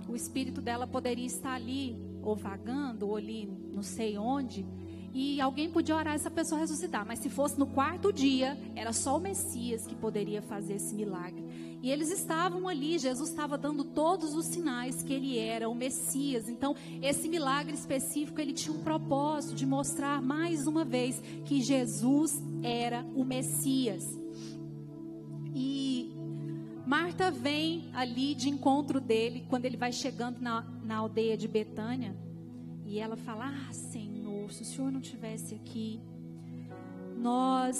o 0.07 0.15
espírito 0.15 0.61
dela 0.61 0.87
poderia 0.87 1.25
estar 1.25 1.53
ali, 1.53 1.97
ou 2.21 2.35
vagando, 2.35 3.07
ou 3.07 3.15
ali, 3.15 3.45
não 3.71 3.83
sei 3.83 4.17
onde, 4.17 4.65
e 5.13 5.39
alguém 5.39 5.69
podia 5.69 5.95
orar 5.95 6.15
essa 6.15 6.31
pessoa 6.31 6.59
ressuscitar, 6.59 7.05
mas 7.05 7.19
se 7.19 7.29
fosse 7.29 7.59
no 7.59 7.67
quarto 7.67 8.11
dia, 8.11 8.57
era 8.75 8.91
só 8.91 9.17
o 9.17 9.21
Messias 9.21 9.85
que 9.85 9.95
poderia 9.95 10.41
fazer 10.41 10.73
esse 10.73 10.95
milagre. 10.95 11.43
E 11.83 11.91
eles 11.91 12.09
estavam 12.09 12.67
ali, 12.67 12.97
Jesus 12.97 13.29
estava 13.29 13.55
dando 13.55 13.83
todos 13.83 14.33
os 14.33 14.47
sinais 14.47 15.03
que 15.03 15.13
ele 15.13 15.37
era 15.37 15.69
o 15.69 15.75
Messias. 15.75 16.49
Então, 16.49 16.75
esse 16.99 17.29
milagre 17.29 17.75
específico, 17.75 18.41
ele 18.41 18.53
tinha 18.53 18.75
um 18.75 18.81
propósito 18.81 19.53
de 19.53 19.67
mostrar 19.67 20.19
mais 20.19 20.65
uma 20.65 20.83
vez 20.83 21.21
que 21.45 21.61
Jesus 21.61 22.41
era 22.63 23.05
o 23.13 23.23
Messias. 23.23 24.03
E 25.53 25.92
Marta 26.85 27.31
vem 27.31 27.89
ali 27.93 28.35
de 28.35 28.49
encontro 28.49 28.99
dele, 28.99 29.45
quando 29.49 29.65
ele 29.65 29.77
vai 29.77 29.91
chegando 29.91 30.39
na, 30.39 30.61
na 30.83 30.97
aldeia 30.97 31.37
de 31.37 31.47
Betânia, 31.47 32.15
e 32.85 32.99
ela 32.99 33.15
fala: 33.15 33.45
Ah, 33.45 33.73
Senhor 33.73 34.13
se 34.51 34.63
o 34.63 34.65
Senhor 34.65 34.91
não 34.91 35.01
tivesse 35.01 35.55
aqui, 35.55 36.01
nós 37.17 37.77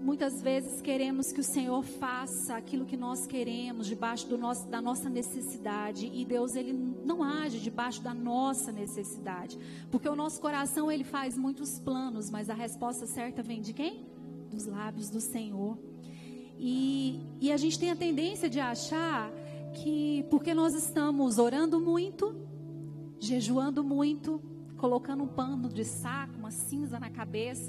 muitas 0.00 0.42
vezes 0.42 0.80
queremos 0.82 1.30
que 1.32 1.40
o 1.40 1.44
Senhor 1.44 1.82
faça 1.84 2.56
aquilo 2.56 2.84
que 2.84 2.96
nós 2.96 3.24
queremos 3.26 3.86
debaixo 3.86 4.26
do 4.26 4.36
nosso, 4.36 4.68
da 4.68 4.82
nossa 4.82 5.08
necessidade 5.08 6.10
e 6.12 6.24
Deus 6.24 6.56
ele 6.56 6.72
não 6.72 7.22
age 7.22 7.60
debaixo 7.60 8.02
da 8.02 8.12
nossa 8.12 8.72
necessidade, 8.72 9.56
porque 9.90 10.08
o 10.08 10.16
nosso 10.16 10.40
coração 10.40 10.90
ele 10.90 11.04
faz 11.04 11.36
muitos 11.36 11.78
planos, 11.78 12.30
mas 12.30 12.50
a 12.50 12.54
resposta 12.54 13.06
certa 13.06 13.42
vem 13.42 13.60
de 13.60 13.72
quem? 13.72 14.06
Dos 14.50 14.66
lábios 14.66 15.08
do 15.08 15.20
Senhor. 15.20 15.78
E, 16.64 17.20
e 17.40 17.50
a 17.50 17.56
gente 17.56 17.76
tem 17.76 17.90
a 17.90 17.96
tendência 17.96 18.48
de 18.48 18.60
achar 18.60 19.28
que 19.74 20.24
porque 20.30 20.54
nós 20.54 20.74
estamos 20.74 21.36
orando 21.36 21.80
muito, 21.80 22.36
jejuando 23.18 23.82
muito, 23.82 24.40
colocando 24.76 25.24
um 25.24 25.26
pano 25.26 25.68
de 25.68 25.84
saco, 25.84 26.38
uma 26.38 26.52
cinza 26.52 27.00
na 27.00 27.10
cabeça. 27.10 27.68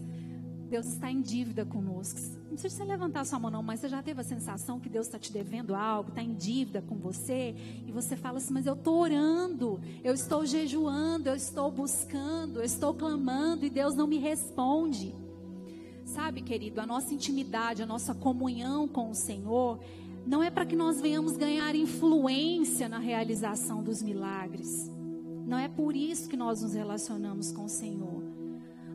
Deus 0.70 0.86
está 0.86 1.10
em 1.10 1.22
dívida 1.22 1.66
conosco. 1.66 2.20
Não 2.44 2.50
precisa 2.52 2.76
você 2.76 2.84
levantar 2.84 3.26
sua 3.26 3.40
mão, 3.40 3.50
não, 3.50 3.64
mas 3.64 3.80
você 3.80 3.90
já 3.90 4.04
teve 4.04 4.22
a 4.22 4.24
sensação 4.24 4.80
que 4.80 4.90
Deus 4.90 5.08
está 5.08 5.18
te 5.18 5.34
devendo 5.34 5.74
algo, 5.74 6.10
está 6.10 6.22
em 6.22 6.36
dívida 6.36 6.80
com 6.84 6.96
você, 6.96 7.56
e 7.88 7.92
você 7.92 8.16
fala 8.16 8.38
assim: 8.38 8.54
Mas 8.54 8.68
eu 8.68 8.74
estou 8.76 9.00
orando, 9.00 9.82
eu 10.04 10.14
estou 10.14 10.46
jejuando, 10.46 11.30
eu 11.30 11.36
estou 11.36 11.72
buscando, 11.72 12.60
eu 12.60 12.64
estou 12.64 12.94
clamando, 12.94 13.66
e 13.66 13.72
Deus 13.72 13.96
não 13.96 14.06
me 14.06 14.20
responde. 14.20 15.16
Sabe, 16.14 16.44
querido, 16.44 16.80
a 16.80 16.86
nossa 16.86 17.12
intimidade, 17.12 17.82
a 17.82 17.88
nossa 17.88 18.14
comunhão 18.14 18.88
com 18.88 19.10
o 19.10 19.16
Senhor, 19.16 19.80
não 20.28 20.44
é 20.44 20.52
para 20.52 20.64
que 20.64 20.76
nós 20.76 21.02
venhamos 21.02 21.36
ganhar 21.36 21.74
influência 21.74 22.88
na 22.88 23.00
realização 23.00 23.82
dos 23.82 24.04
milagres. 24.04 24.92
Não 25.44 25.58
é 25.58 25.68
por 25.68 25.96
isso 25.96 26.30
que 26.30 26.38
nós 26.38 26.62
nos 26.62 26.76
relacionamos 26.76 27.52
com 27.52 27.66
o 27.66 27.70
Senhor. 27.70 28.22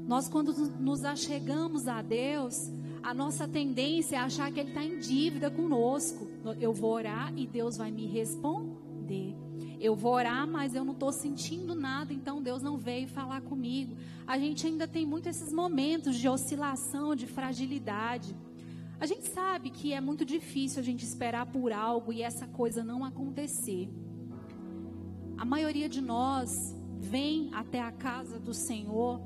Nós, 0.06 0.28
quando 0.28 0.54
nos 0.78 1.04
achegamos 1.04 1.88
a 1.88 2.00
Deus, 2.02 2.70
a 3.02 3.12
nossa 3.12 3.48
tendência 3.48 4.14
é 4.14 4.20
achar 4.20 4.52
que 4.52 4.60
Ele 4.60 4.68
está 4.68 4.84
em 4.84 5.00
dívida 5.00 5.50
conosco. 5.50 6.28
Eu 6.60 6.72
vou 6.72 6.92
orar 6.92 7.36
e 7.36 7.48
Deus 7.48 7.76
vai 7.76 7.90
me 7.90 8.06
responder. 8.06 9.34
Eu 9.80 9.94
vou 9.94 10.12
orar, 10.12 10.46
mas 10.46 10.74
eu 10.74 10.84
não 10.84 10.92
estou 10.92 11.12
sentindo 11.12 11.74
nada, 11.74 12.12
então 12.12 12.42
Deus 12.42 12.62
não 12.62 12.76
veio 12.76 13.06
falar 13.06 13.40
comigo. 13.42 13.96
A 14.26 14.36
gente 14.38 14.66
ainda 14.66 14.88
tem 14.88 15.06
muito 15.06 15.28
esses 15.28 15.52
momentos 15.52 16.16
de 16.16 16.28
oscilação, 16.28 17.14
de 17.14 17.26
fragilidade. 17.26 18.34
A 19.00 19.06
gente 19.06 19.28
sabe 19.28 19.70
que 19.70 19.92
é 19.92 20.00
muito 20.00 20.24
difícil 20.24 20.80
a 20.80 20.82
gente 20.82 21.04
esperar 21.04 21.46
por 21.46 21.72
algo 21.72 22.12
e 22.12 22.22
essa 22.22 22.46
coisa 22.48 22.82
não 22.82 23.04
acontecer. 23.04 23.88
A 25.36 25.44
maioria 25.44 25.88
de 25.88 26.00
nós 26.00 26.50
vem 26.98 27.48
até 27.54 27.80
a 27.80 27.92
casa 27.92 28.40
do 28.40 28.52
Senhor, 28.52 29.20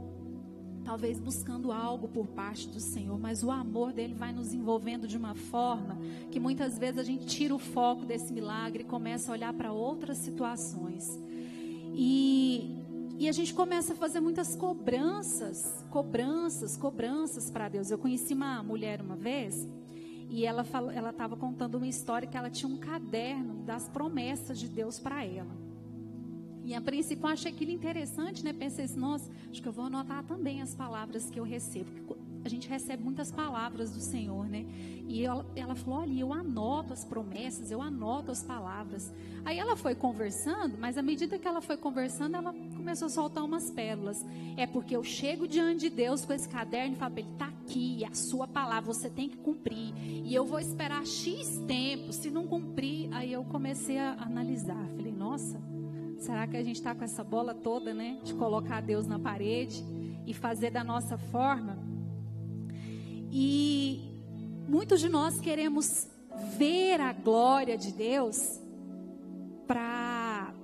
talvez 0.84 1.18
buscando 1.18 1.72
algo 1.72 2.08
por 2.08 2.26
parte 2.26 2.68
do 2.68 2.80
Senhor, 2.80 3.18
mas 3.18 3.42
o 3.42 3.50
amor 3.50 3.92
dele 3.92 4.14
vai 4.14 4.32
nos 4.32 4.52
envolvendo 4.52 5.06
de 5.06 5.16
uma 5.16 5.34
forma 5.34 5.98
que 6.30 6.40
muitas 6.40 6.78
vezes 6.78 6.98
a 6.98 7.04
gente 7.04 7.26
tira 7.26 7.54
o 7.54 7.58
foco 7.58 8.04
desse 8.04 8.32
milagre 8.32 8.82
e 8.82 8.86
começa 8.86 9.30
a 9.30 9.34
olhar 9.34 9.52
para 9.52 9.72
outras 9.72 10.18
situações. 10.18 11.04
E, 11.94 12.76
e 13.18 13.28
a 13.28 13.32
gente 13.32 13.54
começa 13.54 13.92
a 13.92 13.96
fazer 13.96 14.20
muitas 14.20 14.56
cobranças, 14.56 15.84
cobranças, 15.90 16.76
cobranças 16.76 17.50
para 17.50 17.68
Deus. 17.68 17.90
Eu 17.90 17.98
conheci 17.98 18.34
uma 18.34 18.62
mulher 18.62 19.00
uma 19.00 19.16
vez 19.16 19.68
e 20.30 20.46
ela 20.46 20.64
ela 20.94 21.10
estava 21.10 21.36
contando 21.36 21.76
uma 21.76 21.86
história 21.86 22.26
que 22.26 22.36
ela 22.36 22.50
tinha 22.50 22.72
um 22.72 22.78
caderno 22.78 23.62
das 23.64 23.88
promessas 23.88 24.58
de 24.58 24.66
Deus 24.68 24.98
para 24.98 25.24
ela. 25.24 25.71
E 26.64 26.74
a 26.74 26.80
princípio 26.80 27.26
eu 27.26 27.32
achei 27.32 27.50
aquilo 27.50 27.72
interessante, 27.72 28.44
né? 28.44 28.52
Pensei 28.52 28.84
assim, 28.84 28.98
nossa, 28.98 29.30
acho 29.50 29.60
que 29.60 29.68
eu 29.68 29.72
vou 29.72 29.86
anotar 29.86 30.22
também 30.24 30.62
as 30.62 30.74
palavras 30.74 31.28
que 31.28 31.38
eu 31.38 31.44
recebo. 31.44 32.16
A 32.44 32.48
gente 32.48 32.68
recebe 32.68 33.02
muitas 33.02 33.30
palavras 33.30 33.92
do 33.92 34.00
Senhor, 34.00 34.48
né? 34.48 34.66
E 35.08 35.24
ela, 35.24 35.46
ela 35.54 35.74
falou: 35.74 36.00
olha, 36.00 36.20
eu 36.20 36.32
anoto 36.32 36.92
as 36.92 37.04
promessas, 37.04 37.70
eu 37.70 37.80
anoto 37.80 38.32
as 38.32 38.42
palavras. 38.42 39.12
Aí 39.44 39.58
ela 39.58 39.76
foi 39.76 39.94
conversando, 39.94 40.76
mas 40.78 40.98
à 40.98 41.02
medida 41.02 41.38
que 41.38 41.46
ela 41.46 41.60
foi 41.60 41.76
conversando, 41.76 42.36
ela 42.36 42.52
começou 42.76 43.06
a 43.06 43.10
soltar 43.10 43.44
umas 43.44 43.70
pérolas. 43.70 44.16
É 44.56 44.66
porque 44.66 44.96
eu 44.96 45.04
chego 45.04 45.46
diante 45.46 45.80
de 45.80 45.90
Deus 45.90 46.24
com 46.24 46.32
esse 46.32 46.48
caderno 46.48 46.94
e 46.94 46.98
falo 46.98 47.14
ele: 47.16 47.28
está 47.32 47.46
aqui, 47.46 48.04
a 48.04 48.14
sua 48.14 48.48
palavra, 48.48 48.92
você 48.92 49.08
tem 49.08 49.28
que 49.28 49.36
cumprir. 49.36 49.94
E 50.24 50.34
eu 50.34 50.44
vou 50.44 50.58
esperar 50.58 51.06
X 51.06 51.58
tempo, 51.66 52.12
se 52.12 52.28
não 52.28 52.46
cumprir. 52.46 53.08
Aí 53.12 53.32
eu 53.32 53.44
comecei 53.44 53.98
a 53.98 54.14
analisar. 54.14 54.84
Falei: 54.96 55.12
nossa 55.12 55.71
Será 56.22 56.46
que 56.46 56.56
a 56.56 56.62
gente 56.62 56.76
está 56.76 56.94
com 56.94 57.02
essa 57.02 57.24
bola 57.24 57.52
toda, 57.52 57.92
né? 57.92 58.20
De 58.22 58.32
colocar 58.34 58.80
Deus 58.80 59.08
na 59.08 59.18
parede 59.18 59.84
e 60.24 60.32
fazer 60.32 60.70
da 60.70 60.84
nossa 60.84 61.18
forma? 61.18 61.76
E 63.32 64.00
muitos 64.68 65.00
de 65.00 65.08
nós 65.08 65.40
queremos 65.40 66.08
ver 66.56 67.00
a 67.00 67.12
glória 67.12 67.76
de 67.76 67.90
Deus 67.90 68.36
para 69.66 70.54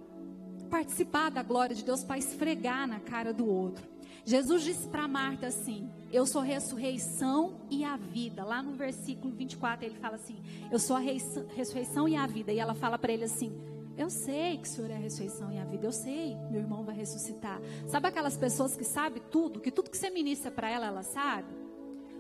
participar 0.70 1.28
da 1.28 1.42
glória 1.42 1.74
de 1.74 1.84
Deus, 1.84 2.04
para 2.04 2.18
esfregar 2.18 2.86
na 2.86 3.00
cara 3.00 3.34
do 3.34 3.44
outro. 3.44 3.84
Jesus 4.24 4.62
disse 4.62 4.86
para 4.86 5.08
Marta 5.08 5.48
assim: 5.48 5.90
Eu 6.12 6.24
sou 6.24 6.40
ressurreição 6.40 7.62
e 7.68 7.82
a 7.82 7.96
vida. 7.96 8.44
Lá 8.44 8.62
no 8.62 8.76
versículo 8.76 9.34
24 9.34 9.86
ele 9.86 9.96
fala 9.96 10.14
assim: 10.14 10.36
Eu 10.70 10.78
sou 10.78 10.94
a 10.94 11.00
ressurreição 11.00 12.06
e 12.08 12.14
a 12.14 12.28
vida. 12.28 12.52
E 12.52 12.60
ela 12.60 12.76
fala 12.76 12.96
para 12.96 13.12
ele 13.12 13.24
assim: 13.24 13.52
eu 13.99 14.09
sei 14.09 14.57
que 14.57 14.69
o 14.69 14.71
Senhor 14.71 14.90
é 14.93 14.95
a 14.95 14.99
ressurreição 14.99 15.52
e 15.52 15.59
a 15.59 15.64
vida. 15.64 15.85
Eu 15.85 15.93
sei, 15.93 16.37
meu 16.50 16.61
irmão 16.61 16.85
vai 16.85 16.95
ressuscitar. 16.95 17.61
Sabe 17.88 18.07
aquelas 18.07 18.37
pessoas 18.37 18.76
que 18.76 18.85
sabem 18.85 19.21
tudo, 19.28 19.61
que 19.61 19.73
tudo 19.73 19.90
que 19.90 19.99
você 19.99 20.09
ministra 20.09 20.52
para 20.52 20.71
ela, 20.71 20.87
ela 20.87 21.02
sabe? 21.02 21.52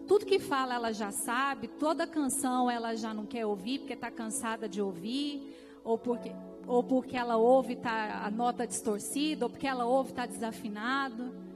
Tudo 0.06 0.26
que 0.26 0.40
fala, 0.40 0.74
ela 0.74 0.92
já 0.92 1.12
sabe. 1.12 1.68
Toda 1.68 2.04
canção, 2.04 2.68
ela 2.68 2.96
já 2.96 3.14
não 3.14 3.24
quer 3.24 3.46
ouvir 3.46 3.78
porque 3.78 3.92
está 3.92 4.10
cansada 4.10 4.68
de 4.68 4.82
ouvir, 4.82 5.56
ou 5.84 5.96
porque, 5.96 6.32
ou 6.66 6.82
porque 6.82 7.16
ela 7.16 7.36
ouve 7.36 7.76
tá 7.76 8.24
a 8.24 8.30
nota 8.30 8.66
distorcida, 8.66 9.46
ou 9.46 9.50
porque 9.50 9.66
ela 9.66 9.86
ouve 9.86 10.10
está 10.10 10.26
desafinado 10.26 11.47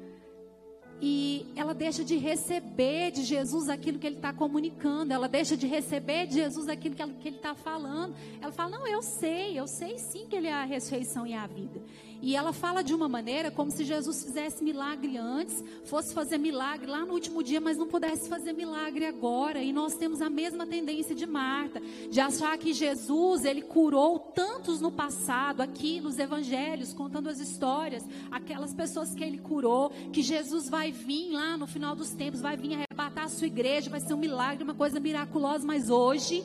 e 1.04 1.52
ela 1.56 1.75
deixa 1.75 2.04
de 2.04 2.16
receber 2.16 3.11
de 3.11 3.25
Jesus 3.25 3.68
aquilo 3.68 3.99
que 3.99 4.06
ele 4.06 4.16
está 4.16 4.32
comunicando, 4.32 5.12
ela 5.12 5.28
deixa 5.28 5.56
de 5.56 5.66
receber 5.66 6.28
de 6.28 6.35
Jesus 6.35 6.68
aquilo 6.68 6.94
que, 6.94 7.02
ele 7.02 7.37
está 7.37 7.56
falando. 7.56 8.14
Ela 8.40 8.52
fala: 8.52 8.78
Não, 8.78 8.87
eu 8.87 9.02
sei, 9.02 9.59
eu 9.59 9.66
sei 9.66 9.99
sim 9.99 10.28
que 10.28 10.37
ele 10.37 10.47
é 10.47 10.52
a 10.52 10.62
ressurreição 10.62 11.26
e 11.26 11.35
a 11.35 11.44
vida. 11.44 11.82
E 12.23 12.37
ela 12.37 12.52
fala 12.52 12.85
de 12.85 12.95
uma 12.95 13.09
maneira 13.09 13.50
como 13.50 13.73
se 13.73 13.85
Jesus 13.85 14.23
fizesse 14.23 14.62
milagre 14.62 15.19
antes, 15.19 15.62
fosse 15.85 16.14
fazer 16.14 16.38
milagre 16.38 16.88
lá 16.88 17.05
no 17.05 17.14
último 17.14 17.43
dia, 17.43 17.61
mas 17.61 17.76
não 17.76 17.88
pudesse 17.88 18.29
fazer 18.29 18.52
milagre 18.52 19.05
agora. 19.05 19.61
E 19.61 19.73
nós 19.73 19.97
temos 19.97 20.23
a 20.23 20.31
mesma 20.31 20.64
tendência 20.64 21.17
de 21.17 21.26
Marta, 21.26 21.83
de 22.09 22.21
achar 22.21 22.57
que 22.57 22.73
Jesus, 22.73 23.45
ele 23.45 23.61
curou 23.61 24.21
tantos 24.21 24.81
no 24.81 24.93
passado, 24.93 25.62
aqui 25.62 26.00
nos 26.00 26.17
evangelhos, 26.17 26.93
contando 26.93 27.29
as 27.29 27.41
histórias, 27.41 28.05
aquelas 28.31 28.73
pessoas 28.73 29.12
que 29.12 29.25
ele 29.25 29.38
curou, 29.38 29.91
que 30.12 30.23
Jesus 30.23 30.69
vai 30.69 30.93
vir 30.93 31.33
lá 31.33 31.57
no 31.57 31.67
final 31.67 31.97
dos 31.97 32.11
tempos, 32.11 32.41
vai 32.41 32.57
vir 32.57 32.75
arrebatar 32.75 33.25
a 33.25 33.29
sua 33.29 33.49
igreja, 33.49 33.91
vai 33.91 34.00
ser 34.00 34.14
um 34.14 34.19
milagre, 34.19 34.62
uma 34.62 34.75
coisa 34.75 35.00
miraculosa, 35.00 35.67
mas 35.67 35.91
hoje, 35.91 36.45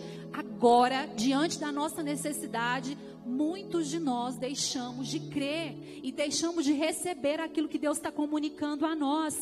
agora, 0.57 1.07
diante 1.15 1.59
da 1.59 1.71
nossa 1.71 2.01
necessidade, 2.01 2.97
muitos 3.23 3.87
de 3.89 3.99
nós 3.99 4.37
deixamos 4.37 5.07
de 5.07 5.19
crer 5.19 6.01
e 6.01 6.11
deixamos 6.11 6.65
de 6.65 6.73
receber 6.73 7.39
aquilo 7.39 7.67
que 7.67 7.77
Deus 7.77 7.97
está 7.97 8.11
comunicando 8.11 8.83
a 8.83 8.95
nós. 8.95 9.35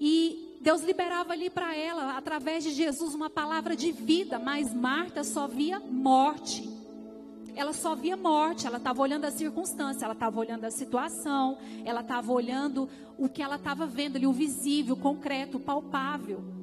E 0.00 0.58
Deus 0.60 0.82
liberava 0.82 1.32
ali 1.32 1.48
para 1.48 1.76
ela, 1.76 2.16
através 2.18 2.64
de 2.64 2.72
Jesus, 2.72 3.14
uma 3.14 3.30
palavra 3.30 3.76
de 3.76 3.92
vida, 3.92 4.40
mas 4.40 4.74
Marta 4.74 5.22
só 5.22 5.46
via 5.46 5.78
morte. 5.78 6.68
Ela 7.54 7.72
só 7.72 7.94
via 7.94 8.16
morte, 8.16 8.66
ela 8.66 8.78
estava 8.78 9.00
olhando 9.00 9.24
a 9.24 9.30
circunstância, 9.30 10.04
ela 10.04 10.14
estava 10.14 10.40
olhando 10.40 10.64
a 10.64 10.70
situação, 10.72 11.58
ela 11.84 12.00
estava 12.00 12.32
olhando 12.32 12.88
o 13.16 13.28
que 13.28 13.40
ela 13.40 13.54
estava 13.54 13.86
vendo 13.86 14.16
ali, 14.16 14.26
o 14.26 14.32
visível, 14.32 14.96
o 14.96 14.98
concreto, 14.98 15.58
o 15.58 15.60
palpável. 15.60 16.55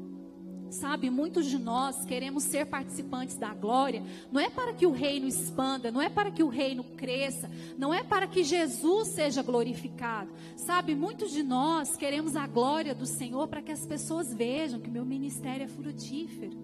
Sabe, 0.73 1.09
muitos 1.11 1.45
de 1.45 1.59
nós 1.59 2.03
queremos 2.03 2.43
ser 2.43 2.65
participantes 2.65 3.37
da 3.37 3.53
glória, 3.53 4.03
não 4.31 4.41
é 4.41 4.49
para 4.49 4.73
que 4.73 4.87
o 4.87 4.91
reino 4.91 5.27
expanda, 5.27 5.91
não 5.91 6.01
é 6.01 6.09
para 6.09 6.31
que 6.31 6.41
o 6.41 6.49
reino 6.49 6.83
cresça, 6.83 7.49
não 7.77 7.93
é 7.93 8.03
para 8.03 8.25
que 8.25 8.43
Jesus 8.43 9.09
seja 9.09 9.43
glorificado. 9.43 10.31
Sabe, 10.57 10.95
muitos 10.95 11.31
de 11.31 11.43
nós 11.43 11.95
queremos 11.95 12.35
a 12.35 12.47
glória 12.47 12.95
do 12.95 13.05
Senhor 13.05 13.47
para 13.47 13.61
que 13.61 13.71
as 13.71 13.85
pessoas 13.85 14.33
vejam 14.33 14.79
que 14.79 14.89
meu 14.89 15.05
ministério 15.05 15.63
é 15.63 15.67
frutífero. 15.67 16.57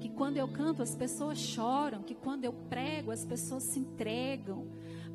Que 0.00 0.08
quando 0.08 0.38
eu 0.38 0.48
canto 0.48 0.82
as 0.82 0.94
pessoas 0.94 1.38
choram, 1.38 2.02
que 2.02 2.14
quando 2.14 2.44
eu 2.44 2.52
prego 2.52 3.10
as 3.10 3.24
pessoas 3.24 3.64
se 3.64 3.78
entregam, 3.78 4.66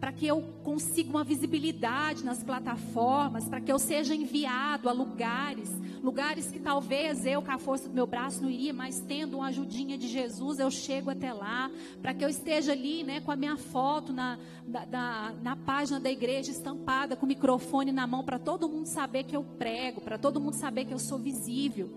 para 0.01 0.11
que 0.11 0.25
eu 0.25 0.41
consiga 0.63 1.11
uma 1.11 1.23
visibilidade 1.23 2.25
nas 2.25 2.43
plataformas, 2.43 3.47
para 3.47 3.61
que 3.61 3.71
eu 3.71 3.77
seja 3.77 4.15
enviado 4.15 4.89
a 4.89 4.91
lugares, 4.91 5.69
lugares 6.01 6.49
que 6.49 6.59
talvez 6.59 7.23
eu, 7.23 7.39
com 7.43 7.51
a 7.51 7.59
força 7.59 7.87
do 7.87 7.93
meu 7.93 8.07
braço, 8.07 8.41
não 8.41 8.49
iria, 8.49 8.73
mas 8.73 8.99
tendo 8.99 9.37
uma 9.37 9.49
ajudinha 9.49 9.99
de 9.99 10.07
Jesus, 10.07 10.57
eu 10.57 10.71
chego 10.71 11.11
até 11.11 11.31
lá, 11.31 11.69
para 12.01 12.15
que 12.15 12.25
eu 12.25 12.29
esteja 12.29 12.71
ali, 12.71 13.03
né, 13.03 13.21
com 13.21 13.31
a 13.31 13.35
minha 13.35 13.55
foto 13.55 14.11
na, 14.11 14.39
da, 14.65 15.35
na 15.39 15.55
página 15.55 15.99
da 15.99 16.09
igreja 16.09 16.49
estampada, 16.49 17.15
com 17.15 17.27
o 17.27 17.29
microfone 17.29 17.91
na 17.91 18.07
mão, 18.07 18.23
para 18.23 18.39
todo 18.39 18.67
mundo 18.67 18.87
saber 18.87 19.25
que 19.25 19.35
eu 19.35 19.43
prego, 19.43 20.01
para 20.01 20.17
todo 20.17 20.41
mundo 20.41 20.55
saber 20.55 20.85
que 20.85 20.93
eu 20.95 20.99
sou 20.99 21.19
visível. 21.19 21.91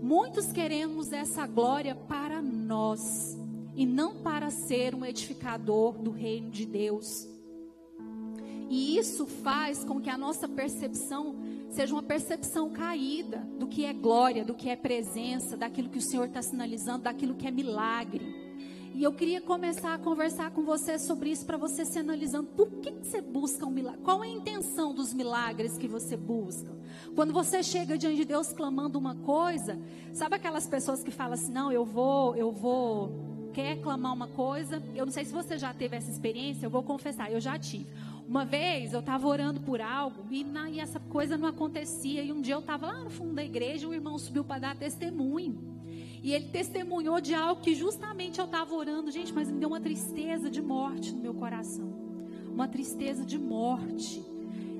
Muitos 0.00 0.52
queremos 0.52 1.12
essa 1.12 1.44
glória 1.44 1.96
para 1.96 2.40
nós 2.40 3.36
e 3.74 3.84
não 3.84 4.22
para 4.22 4.48
ser 4.48 4.94
um 4.94 5.04
edificador 5.04 5.98
do 5.98 6.12
reino 6.12 6.52
de 6.52 6.64
Deus. 6.64 7.37
E 8.68 8.98
isso 8.98 9.26
faz 9.26 9.84
com 9.84 10.00
que 10.00 10.10
a 10.10 10.18
nossa 10.18 10.48
percepção 10.48 11.36
seja 11.70 11.94
uma 11.94 12.02
percepção 12.02 12.70
caída 12.70 13.38
do 13.58 13.66
que 13.66 13.84
é 13.84 13.92
glória, 13.92 14.44
do 14.44 14.54
que 14.54 14.68
é 14.68 14.76
presença, 14.76 15.56
daquilo 15.56 15.88
que 15.88 15.98
o 15.98 16.02
Senhor 16.02 16.26
está 16.26 16.42
sinalizando, 16.42 17.04
daquilo 17.04 17.34
que 17.34 17.46
é 17.46 17.50
milagre. 17.50 18.48
E 18.94 19.02
eu 19.02 19.12
queria 19.12 19.40
começar 19.40 19.94
a 19.94 19.98
conversar 19.98 20.50
com 20.50 20.64
você 20.64 20.98
sobre 20.98 21.30
isso 21.30 21.46
para 21.46 21.56
você 21.56 21.84
se 21.84 21.98
analisando. 21.98 22.48
Por 22.48 22.68
que 22.80 22.90
você 22.90 23.20
busca 23.20 23.64
um 23.64 23.70
milagre? 23.70 24.00
Qual 24.02 24.24
é 24.24 24.26
a 24.26 24.30
intenção 24.30 24.92
dos 24.92 25.14
milagres 25.14 25.78
que 25.78 25.86
você 25.86 26.16
busca? 26.16 26.76
Quando 27.14 27.32
você 27.32 27.62
chega 27.62 27.96
diante 27.96 28.16
de 28.16 28.24
Deus 28.24 28.52
clamando 28.52 28.98
uma 28.98 29.14
coisa, 29.14 29.78
sabe 30.12 30.34
aquelas 30.34 30.66
pessoas 30.66 31.04
que 31.04 31.12
falam 31.12 31.34
assim: 31.34 31.52
"Não, 31.52 31.70
eu 31.70 31.84
vou, 31.84 32.34
eu 32.34 32.50
vou 32.50 33.28
quer 33.58 33.76
clamar 33.80 34.12
uma 34.12 34.28
coisa. 34.28 34.82
Eu 34.94 35.04
não 35.04 35.12
sei 35.12 35.24
se 35.24 35.32
você 35.32 35.58
já 35.58 35.74
teve 35.74 35.96
essa 35.96 36.10
experiência, 36.10 36.66
eu 36.66 36.70
vou 36.70 36.82
confessar, 36.82 37.30
eu 37.32 37.40
já 37.40 37.58
tive. 37.58 37.86
Uma 38.28 38.44
vez 38.44 38.92
eu 38.92 39.00
estava 39.00 39.26
orando 39.26 39.58
por 39.58 39.80
algo 39.80 40.26
e, 40.30 40.44
na, 40.44 40.68
e, 40.68 40.78
essa 40.78 41.00
coisa 41.00 41.38
não 41.38 41.48
acontecia. 41.48 42.22
E 42.22 42.30
um 42.30 42.42
dia 42.42 42.54
eu 42.54 42.58
estava 42.58 42.86
lá 42.86 43.02
no 43.02 43.08
fundo 43.08 43.32
da 43.32 43.42
igreja 43.42 43.86
e 43.86 43.88
o 43.88 43.94
irmão 43.94 44.18
subiu 44.18 44.44
para 44.44 44.60
dar 44.60 44.76
testemunho. 44.76 45.80
E 46.22 46.34
ele 46.34 46.48
testemunhou 46.48 47.22
de 47.22 47.32
algo 47.34 47.62
que 47.62 47.74
justamente 47.74 48.38
eu 48.38 48.44
estava 48.44 48.74
orando, 48.74 49.10
gente, 49.10 49.32
mas 49.32 49.50
me 49.50 49.58
deu 49.58 49.70
uma 49.70 49.80
tristeza 49.80 50.50
de 50.50 50.60
morte 50.60 51.10
no 51.14 51.22
meu 51.22 51.32
coração. 51.32 51.90
Uma 52.52 52.68
tristeza 52.68 53.24
de 53.24 53.38
morte 53.38 54.22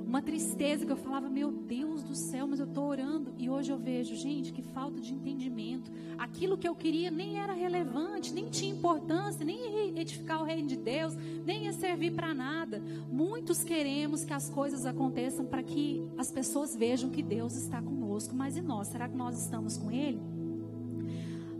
uma 0.08 0.22
tristeza 0.22 0.86
que 0.86 0.90
eu 0.90 0.96
falava, 0.96 1.28
meu 1.28 1.52
Deus 1.52 2.02
do 2.02 2.14
céu, 2.14 2.46
mas 2.46 2.58
eu 2.58 2.66
estou 2.66 2.86
orando. 2.86 3.34
E 3.36 3.50
hoje 3.50 3.70
eu 3.70 3.78
vejo, 3.78 4.16
gente, 4.16 4.54
que 4.54 4.62
falta 4.62 5.02
de 5.02 5.12
entendimento. 5.12 5.92
Aquilo 6.16 6.56
que 6.56 6.66
eu 6.66 6.74
queria 6.74 7.10
nem 7.10 7.38
era 7.38 7.52
relevante, 7.52 8.32
nem 8.32 8.48
tinha 8.48 8.72
importância, 8.72 9.44
nem 9.44 9.58
ia 9.58 10.00
edificar 10.00 10.40
o 10.40 10.44
reino 10.44 10.66
de 10.66 10.78
Deus, 10.78 11.14
nem 11.44 11.64
ia 11.64 11.74
servir 11.74 12.14
para 12.14 12.32
nada. 12.32 12.82
Muitos 13.12 13.62
queremos 13.62 14.24
que 14.24 14.32
as 14.32 14.48
coisas 14.48 14.86
aconteçam 14.86 15.44
para 15.44 15.62
que 15.62 16.02
as 16.16 16.32
pessoas 16.32 16.74
vejam 16.74 17.10
que 17.10 17.22
Deus 17.22 17.54
está 17.54 17.82
conosco. 17.82 18.34
Mas 18.34 18.56
e 18.56 18.62
nós? 18.62 18.88
Será 18.88 19.10
que 19.10 19.16
nós 19.16 19.38
estamos 19.38 19.76
com 19.76 19.90
Ele? 19.90 20.22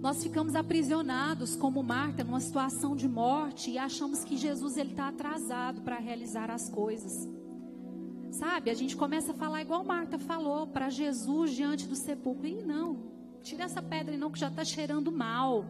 Nós 0.01 0.23
ficamos 0.23 0.55
aprisionados 0.55 1.55
como 1.55 1.83
Marta 1.83 2.25
numa 2.25 2.41
situação 2.41 2.97
de 2.97 3.07
morte 3.07 3.73
e 3.73 3.77
achamos 3.77 4.25
que 4.25 4.39
Jesus 4.39 4.79
está 4.79 5.09
atrasado 5.09 5.83
para 5.83 5.99
realizar 5.99 6.51
as 6.51 6.71
coisas. 6.71 7.29
Sabe, 8.31 8.71
a 8.71 8.75
gente 8.75 8.97
começa 8.97 9.33
a 9.33 9.35
falar 9.35 9.63
igual 9.63 9.85
Marta 9.85 10.19
falou 10.19 10.67
para 10.67 10.91
Jesus 10.91 11.55
diante 11.55 11.87
do 11.87 11.97
sepulcro. 11.97 12.47
E 12.47 12.63
não, 12.63 12.99
tira 13.43 13.65
essa 13.65 13.83
pedra 13.83 14.15
e 14.15 14.19
não 14.19 14.31
que 14.31 14.39
já 14.39 14.49
está 14.49 14.65
cheirando 14.65 15.11
mal. 15.11 15.65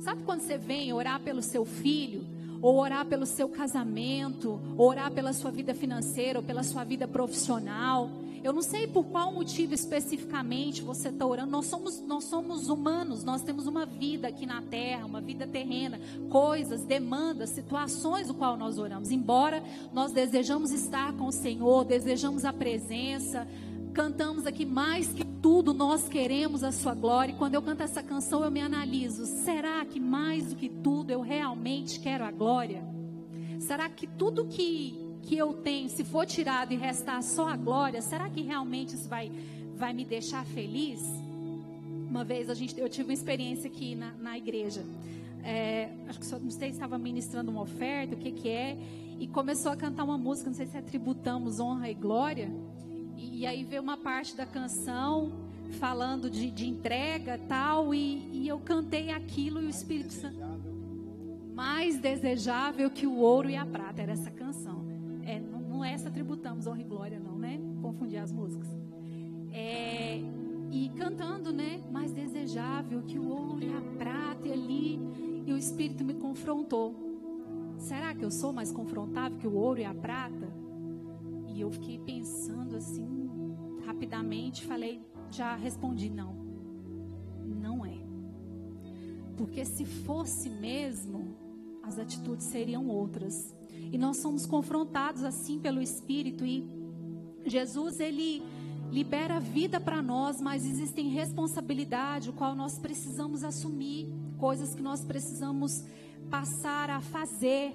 Sabe 0.00 0.22
quando 0.24 0.40
você 0.40 0.58
vem 0.58 0.92
orar 0.92 1.20
pelo 1.20 1.40
seu 1.40 1.64
filho, 1.64 2.26
ou 2.60 2.78
orar 2.78 3.06
pelo 3.06 3.26
seu 3.26 3.48
casamento, 3.48 4.60
ou 4.76 4.88
orar 4.88 5.10
pela 5.10 5.32
sua 5.32 5.50
vida 5.50 5.74
financeira, 5.74 6.38
ou 6.38 6.44
pela 6.44 6.62
sua 6.62 6.84
vida 6.84 7.06
profissional? 7.06 8.10
Eu 8.44 8.52
não 8.52 8.60
sei 8.60 8.86
por 8.86 9.06
qual 9.06 9.32
motivo 9.32 9.72
especificamente 9.72 10.82
você 10.82 11.08
está 11.08 11.24
orando. 11.24 11.50
Nós 11.50 11.64
somos, 11.64 12.02
nós 12.02 12.24
somos 12.24 12.68
humanos, 12.68 13.24
nós 13.24 13.42
temos 13.42 13.66
uma 13.66 13.86
vida 13.86 14.28
aqui 14.28 14.44
na 14.44 14.60
terra, 14.60 15.06
uma 15.06 15.22
vida 15.22 15.46
terrena, 15.46 15.98
coisas, 16.28 16.84
demandas, 16.84 17.48
situações 17.48 18.26
do 18.26 18.34
qual 18.34 18.54
nós 18.58 18.76
oramos. 18.76 19.10
Embora 19.10 19.64
nós 19.94 20.12
desejamos 20.12 20.72
estar 20.72 21.14
com 21.14 21.24
o 21.24 21.32
Senhor, 21.32 21.86
desejamos 21.86 22.44
a 22.44 22.52
presença, 22.52 23.48
cantamos 23.94 24.46
aqui 24.46 24.66
mais 24.66 25.08
que 25.08 25.24
tudo, 25.24 25.72
nós 25.72 26.06
queremos 26.06 26.62
a 26.62 26.70
sua 26.70 26.92
glória. 26.92 27.32
E 27.32 27.36
quando 27.36 27.54
eu 27.54 27.62
canto 27.62 27.82
essa 27.82 28.02
canção, 28.02 28.44
eu 28.44 28.50
me 28.50 28.60
analiso: 28.60 29.24
será 29.24 29.82
que 29.86 29.98
mais 29.98 30.48
do 30.48 30.56
que 30.56 30.68
tudo 30.68 31.10
eu 31.10 31.22
realmente 31.22 31.98
quero 31.98 32.22
a 32.22 32.30
glória? 32.30 32.84
Será 33.58 33.88
que 33.88 34.06
tudo 34.06 34.44
que 34.44 35.03
que 35.24 35.36
eu 35.36 35.54
tenho, 35.54 35.88
se 35.88 36.04
for 36.04 36.26
tirado 36.26 36.72
e 36.72 36.76
restar 36.76 37.22
só 37.22 37.48
a 37.48 37.56
glória, 37.56 38.00
será 38.02 38.28
que 38.28 38.42
realmente 38.42 38.94
isso 38.94 39.08
vai, 39.08 39.32
vai 39.74 39.92
me 39.92 40.04
deixar 40.04 40.44
feliz? 40.44 41.00
Uma 42.08 42.22
vez 42.22 42.48
a 42.50 42.54
gente, 42.54 42.78
eu 42.78 42.88
tive 42.88 43.08
uma 43.08 43.14
experiência 43.14 43.68
aqui 43.68 43.94
na, 43.94 44.12
na 44.12 44.38
igreja. 44.38 44.84
É, 45.42 45.90
acho 46.08 46.20
que 46.20 46.30
não 46.42 46.50
sei 46.50 46.68
se 46.68 46.76
estava 46.76 46.98
ministrando 46.98 47.50
uma 47.50 47.62
oferta, 47.62 48.14
o 48.14 48.18
que 48.18 48.30
que 48.32 48.48
é, 48.48 48.78
e 49.18 49.26
começou 49.26 49.72
a 49.72 49.76
cantar 49.76 50.04
uma 50.04 50.18
música, 50.18 50.48
não 50.48 50.56
sei 50.56 50.66
se 50.66 50.76
é 50.76 50.82
tributamos 50.82 51.58
honra 51.58 51.90
e 51.90 51.94
glória. 51.94 52.50
E, 53.16 53.40
e 53.40 53.46
aí 53.46 53.64
veio 53.64 53.82
uma 53.82 53.96
parte 53.96 54.36
da 54.36 54.46
canção 54.46 55.32
falando 55.80 56.30
de, 56.30 56.50
de 56.50 56.68
entrega 56.68 57.38
tal, 57.48 57.94
e, 57.94 58.28
e 58.32 58.48
eu 58.48 58.58
cantei 58.58 59.10
aquilo 59.10 59.60
e 59.60 59.66
o 59.66 59.70
Espírito 59.70 60.12
Santo 60.12 60.44
mais 61.54 61.98
desejável 61.98 62.90
que 62.90 63.06
o 63.06 63.18
ouro 63.18 63.48
e 63.48 63.56
a 63.56 63.64
prata 63.64 64.02
era 64.02 64.12
essa 64.12 64.30
canção. 64.30 64.93
É, 65.84 65.92
essa 65.92 66.10
tributamos 66.10 66.66
honra 66.66 66.80
e 66.80 66.84
glória, 66.84 67.20
não, 67.20 67.38
né? 67.38 67.60
Confundir 67.82 68.18
as 68.18 68.32
músicas. 68.32 68.68
É, 69.52 70.20
e 70.70 70.90
cantando, 70.96 71.52
né? 71.52 71.80
Mais 71.90 72.12
desejável 72.12 73.02
que 73.02 73.18
o 73.18 73.28
ouro 73.28 73.62
e 73.62 73.72
a 73.72 73.80
prata, 73.98 74.48
e 74.48 74.52
ali. 74.52 74.98
E 75.46 75.52
o 75.52 75.56
Espírito 75.56 76.04
me 76.04 76.14
confrontou. 76.14 76.94
Será 77.78 78.14
que 78.14 78.24
eu 78.24 78.30
sou 78.30 78.52
mais 78.52 78.72
confrontável 78.72 79.38
que 79.38 79.46
o 79.46 79.54
ouro 79.54 79.80
e 79.80 79.84
a 79.84 79.94
prata? 79.94 80.48
E 81.48 81.60
eu 81.60 81.70
fiquei 81.70 81.98
pensando 81.98 82.76
assim, 82.76 83.30
rapidamente, 83.84 84.64
falei, 84.64 85.00
já 85.30 85.54
respondi 85.54 86.10
não. 86.10 86.34
Não 87.44 87.84
é. 87.84 87.98
Porque 89.36 89.64
se 89.64 89.84
fosse 89.84 90.48
mesmo, 90.48 91.36
as 91.82 91.98
atitudes 91.98 92.46
seriam 92.46 92.88
outras. 92.88 93.54
E 93.92 93.98
nós 93.98 94.18
somos 94.18 94.46
confrontados 94.46 95.22
assim 95.22 95.58
pelo 95.58 95.80
Espírito 95.80 96.44
e 96.44 96.66
Jesus 97.46 98.00
ele 98.00 98.42
libera 98.90 99.40
vida 99.40 99.80
para 99.80 100.00
nós, 100.00 100.40
mas 100.40 100.64
existem 100.64 101.08
responsabilidade 101.08 102.30
o 102.30 102.32
qual 102.32 102.54
nós 102.54 102.78
precisamos 102.78 103.42
assumir, 103.42 104.08
coisas 104.38 104.74
que 104.74 104.82
nós 104.82 105.04
precisamos 105.04 105.84
passar 106.30 106.90
a 106.90 107.00
fazer. 107.00 107.74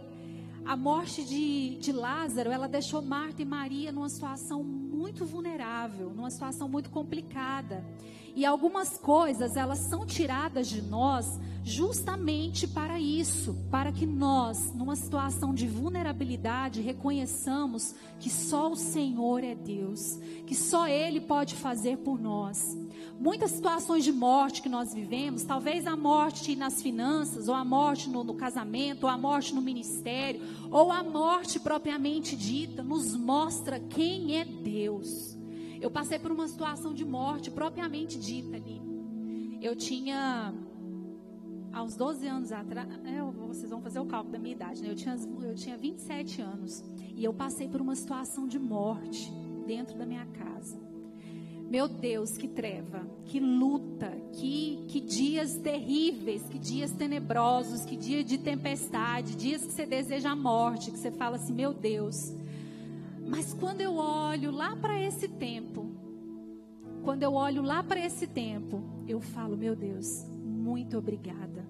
A 0.65 0.76
morte 0.76 1.24
de, 1.24 1.78
de 1.80 1.91
Lázaro, 1.91 2.52
ela 2.52 2.67
deixou 2.67 3.02
Marta 3.02 3.41
e 3.41 3.45
Maria 3.45 3.91
numa 3.91 4.10
situação 4.10 4.63
muito 4.63 5.26
vulnerável, 5.26 6.12
numa 6.13 6.30
situação 6.30 6.67
muito 6.67 6.89
complicada. 6.89 7.84
E 8.36 8.45
algumas 8.45 8.98
coisas, 8.98 9.56
elas 9.56 9.80
são 9.89 10.06
tiradas 10.06 10.67
de 10.67 10.82
nós 10.82 11.26
justamente 11.69 12.67
para 12.67 12.99
isso, 12.99 13.55
para 13.69 13.91
que 13.91 14.05
nós, 14.05 14.73
numa 14.73 14.95
situação 14.95 15.53
de 15.53 15.67
vulnerabilidade, 15.67 16.82
reconheçamos 16.82 17.93
que 18.19 18.29
só 18.29 18.71
o 18.71 18.75
Senhor 18.75 19.43
é 19.43 19.53
Deus, 19.53 20.17
que 20.47 20.55
só 20.55 20.88
Ele 20.88 21.21
pode 21.21 21.55
fazer 21.55 21.97
por 21.99 22.19
nós. 22.19 22.75
Muitas 23.19 23.51
situações 23.51 24.03
de 24.03 24.12
morte 24.12 24.62
que 24.63 24.69
nós 24.69 24.93
vivemos, 24.93 25.43
talvez 25.43 25.86
a 25.86 25.95
morte 25.95 26.55
nas 26.55 26.82
finanças, 26.82 27.47
ou 27.47 27.53
a 27.53 27.63
morte 27.63 28.10
no, 28.10 28.23
no 28.23 28.34
casamento, 28.34 29.03
ou 29.03 29.10
a 29.10 29.17
morte 29.17 29.53
no 29.53 29.62
ministério, 29.62 30.41
ou 30.71 30.91
a 30.91 31.03
morte 31.03 31.60
propriamente 31.60 32.36
dita, 32.36 32.82
nos 32.82 33.15
mostra 33.15 33.79
quem 33.79 34.38
é 34.38 34.45
Deus. 34.45 35.38
Eu 35.79 35.91
passei 35.91 36.17
por 36.17 36.32
uma 36.32 36.47
situação 36.47 36.93
de 36.93 37.05
morte 37.05 37.51
propriamente 37.51 38.17
dita 38.17 38.55
ali. 38.55 38.82
Eu 39.62 39.75
tinha 39.75 40.53
uns 41.75 41.95
12 41.95 42.27
anos 42.27 42.51
atrás, 42.51 42.88
é, 43.05 43.21
vocês 43.21 43.69
vão 43.69 43.82
fazer 43.82 43.99
o 43.99 44.05
cálculo 44.05 44.34
da 44.34 44.39
minha 44.39 44.55
idade, 44.55 44.82
né? 44.82 44.89
Eu 44.89 44.95
tinha, 44.95 45.15
eu 45.43 45.55
tinha 45.55 45.77
27 45.77 46.41
anos 46.41 46.84
e 47.15 47.23
eu 47.23 47.34
passei 47.34 47.67
por 47.67 47.82
uma 47.82 47.95
situação 47.95 48.47
de 48.47 48.58
morte 48.58 49.32
dentro 49.65 49.97
da 49.97 50.05
minha 50.05 50.25
casa. 50.25 50.79
Meu 51.69 51.88
Deus, 51.88 52.36
que 52.36 52.47
treva, 52.47 53.05
que 53.25 53.39
luta, 53.39 54.10
que, 54.34 54.86
que 54.88 54.99
dias 54.99 55.55
terríveis, 55.58 56.41
que 56.49 56.58
dias 56.58 56.91
tenebrosos, 56.91 57.86
que 57.86 57.95
dia 57.95 58.23
de 58.23 58.39
tempestade, 58.39 59.36
dias 59.36 59.63
que 59.63 59.71
você 59.71 59.86
deseja 59.86 60.32
a 60.32 60.36
morte, 60.36 60.89
que 60.89 60.97
você 60.97 61.12
fala 61.12 61.36
assim, 61.36 61.53
meu 61.53 61.71
Deus. 61.71 62.15
Mas 63.27 63.53
quando 63.53 63.82
eu 63.82 63.97
olho 63.97 64.49
lá 64.49 64.75
para 64.75 64.99
esse 64.99 65.27
tempo, 65.27 65.91
quando 67.03 67.21
eu 67.21 67.34
olho 67.34 67.62
lá 67.62 67.84
para 67.84 68.03
esse 68.03 68.25
tempo, 68.25 68.82
eu 69.08 69.21
falo, 69.21 69.55
meu 69.55 69.75
Deus, 69.75 70.25
muito 70.69 70.99
obrigada. 70.99 71.67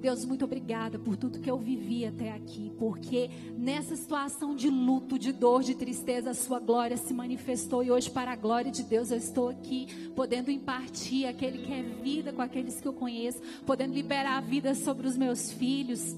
Deus, 0.00 0.24
muito 0.24 0.44
obrigada 0.44 0.98
por 0.98 1.16
tudo 1.16 1.40
que 1.40 1.50
eu 1.50 1.58
vivi 1.58 2.04
até 2.04 2.32
aqui, 2.32 2.72
porque 2.78 3.30
nessa 3.56 3.96
situação 3.96 4.54
de 4.54 4.68
luto, 4.68 5.18
de 5.18 5.32
dor, 5.32 5.62
de 5.62 5.74
tristeza, 5.74 6.30
a 6.30 6.34
sua 6.34 6.58
glória 6.58 6.96
se 6.96 7.12
manifestou 7.12 7.82
e 7.84 7.90
hoje, 7.90 8.10
para 8.10 8.32
a 8.32 8.36
glória 8.36 8.70
de 8.70 8.84
Deus, 8.84 9.10
eu 9.10 9.18
estou 9.18 9.48
aqui 9.48 9.88
podendo 10.14 10.50
impartir 10.50 11.26
aquele 11.26 11.58
que 11.58 11.72
é 11.72 11.82
vida 11.82 12.32
com 12.32 12.42
aqueles 12.42 12.80
que 12.80 12.86
eu 12.86 12.92
conheço, 12.92 13.40
podendo 13.66 13.94
liberar 13.94 14.38
a 14.38 14.40
vida 14.40 14.74
sobre 14.74 15.06
os 15.06 15.16
meus 15.16 15.52
filhos. 15.52 16.16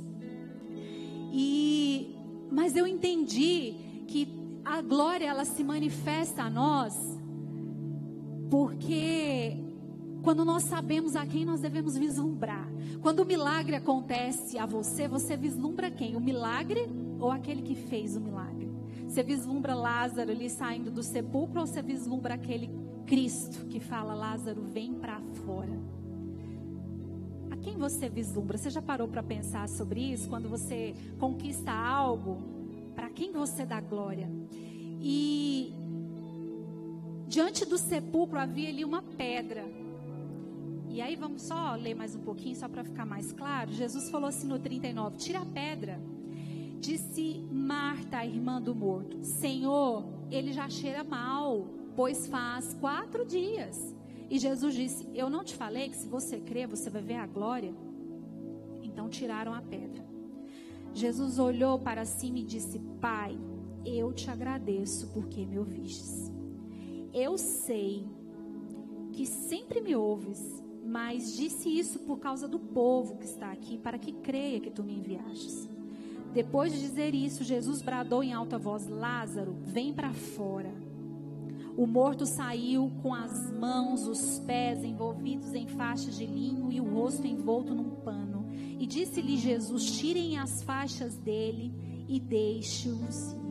E 1.33 2.15
mas 2.51 2.77
eu 2.77 2.87
entendi 2.87 4.05
que 4.07 4.29
a 4.65 4.81
glória 4.83 5.27
ela 5.27 5.45
se 5.45 5.65
manifesta 5.65 6.43
a 6.45 6.51
nós 6.51 6.95
porque 8.51 9.64
quando 10.25 10.43
nós 10.43 10.65
sabemos 10.65 11.15
a 11.15 11.27
quem 11.27 11.45
nós 11.45 11.61
devemos 11.61 11.97
vislumbrar. 11.99 12.67
Quando 13.03 13.21
o 13.21 13.27
milagre 13.27 13.77
acontece 13.77 14.59
a 14.59 14.65
você, 14.65 15.07
você 15.07 15.37
vislumbra 15.37 15.91
quem? 15.91 16.17
O 16.17 16.21
milagre 16.21 16.89
ou 17.21 17.31
aquele 17.31 17.61
que 17.61 17.75
fez 17.75 18.17
o 18.17 18.21
milagre? 18.21 18.73
Você 19.07 19.23
vislumbra 19.23 19.75
Lázaro 19.75 20.31
ali 20.31 20.49
saindo 20.49 20.91
do 20.91 21.03
sepulcro 21.03 21.61
ou 21.61 21.67
você 21.67 21.83
vislumbra 21.83 22.35
aquele 22.35 22.71
Cristo 23.07 23.67
que 23.67 23.79
fala: 23.79 24.15
Lázaro, 24.15 24.63
vem 24.63 24.95
para 24.95 25.21
fora? 25.45 25.79
A 27.51 27.57
quem 27.59 27.77
você 27.77 28.09
vislumbra? 28.09 28.57
Você 28.57 28.71
já 28.71 28.81
parou 28.81 29.07
para 29.07 29.23
pensar 29.23 29.69
sobre 29.69 30.01
isso? 30.01 30.31
Quando 30.31 30.49
você 30.49 30.95
conquista 31.19 31.71
algo, 31.71 32.39
para 32.95 33.11
quem 33.11 33.31
você 33.31 33.67
dá 33.67 33.79
glória? 33.79 34.31
E 35.03 35.75
diante 37.29 37.67
do 37.67 37.77
sepulcro 37.77 38.39
havia 38.39 38.71
ali 38.71 38.87
uma 38.87 39.03
pedra. 39.03 39.84
E 40.95 41.03
aí 41.03 41.17
vamos 41.17 41.43
só 41.43 41.75
ler 41.75 41.93
mais 41.93 42.15
um 42.15 42.21
pouquinho, 42.21 42.55
só 42.55 42.69
para 42.69 42.85
ficar 42.85 43.05
mais 43.05 43.33
claro. 43.33 43.73
Jesus 43.73 44.09
falou 44.11 44.29
assim 44.29 44.47
no 44.47 44.61
39: 44.61 45.17
Tira 45.17 45.41
a 45.41 45.45
pedra. 45.45 46.01
Disse 46.79 47.45
Marta, 47.51 48.19
a 48.19 48.25
irmã 48.25 48.63
do 48.63 48.77
morto: 48.77 49.21
Senhor, 49.25 50.05
ele 50.31 50.53
já 50.53 50.71
cheira 50.71 51.03
mal, 51.03 51.67
pois 51.97 52.29
faz 52.29 52.75
quatro 52.75 53.25
dias. 53.27 53.93
E 54.31 54.39
Jesus 54.39 54.73
disse: 54.73 55.09
Eu 55.13 55.29
não 55.29 55.43
te 55.43 55.57
falei 55.57 55.89
que 55.89 55.97
se 55.97 56.07
você 56.07 56.39
crer, 56.39 56.69
você 56.69 56.89
vai 56.89 57.03
ver 57.03 57.17
a 57.17 57.27
glória? 57.27 57.75
Então 58.81 59.09
tiraram 59.09 59.53
a 59.53 59.61
pedra. 59.61 60.07
Jesus 60.93 61.41
olhou 61.41 61.77
para 61.77 62.05
cima 62.05 62.39
e 62.39 62.45
disse: 62.45 62.79
Pai, 63.01 63.37
eu 63.85 64.13
te 64.13 64.31
agradeço 64.31 65.09
porque 65.09 65.45
me 65.45 65.59
ouvistes. 65.59 66.31
Eu 67.13 67.37
sei 67.37 68.07
que 69.13 69.27
sempre 69.27 69.81
me 69.81 69.97
ouves 69.97 70.63
mas 70.85 71.35
disse 71.37 71.69
isso 71.69 71.99
por 72.01 72.19
causa 72.19 72.47
do 72.47 72.59
povo 72.59 73.17
que 73.17 73.25
está 73.25 73.51
aqui, 73.51 73.79
para 73.79 73.99
que 73.99 74.13
creia 74.13 74.61
que 74.61 74.71
tu 74.71 74.85
me 74.85 74.95
enviastes. 74.95 75.69
Depois 76.33 76.73
de 76.73 76.81
dizer 76.81 77.15
isso, 77.15 77.45
Jesus 77.45 77.81
bradou 77.81 78.23
em 78.23 78.33
alta 78.33 78.59
voz: 78.59 78.87
Lázaro, 78.87 79.57
vem 79.63 79.95
para 79.95 80.13
fora. 80.13 80.73
O 81.77 81.87
morto 81.87 82.27
saiu 82.27 82.91
com 83.03 83.13
as 83.15 83.51
mãos, 83.53 84.07
os 84.07 84.39
pés 84.41 84.85
envolvidos 84.85 85.53
em 85.55 85.67
faixas 85.67 86.17
de 86.17 86.27
linho 86.27 86.71
e 86.71 86.81
o 86.81 86.85
rosto 86.85 87.27
envolto 87.27 87.75
num 87.75 87.91
pano. 88.03 88.47
E 88.79 88.87
disse-lhe 88.87 89.37
Jesus: 89.37 89.99
Tirem 89.99 90.39
as 90.39 90.63
faixas 90.63 91.17
dele 91.17 91.73
e 92.09 92.21
deixe-os 92.21 93.44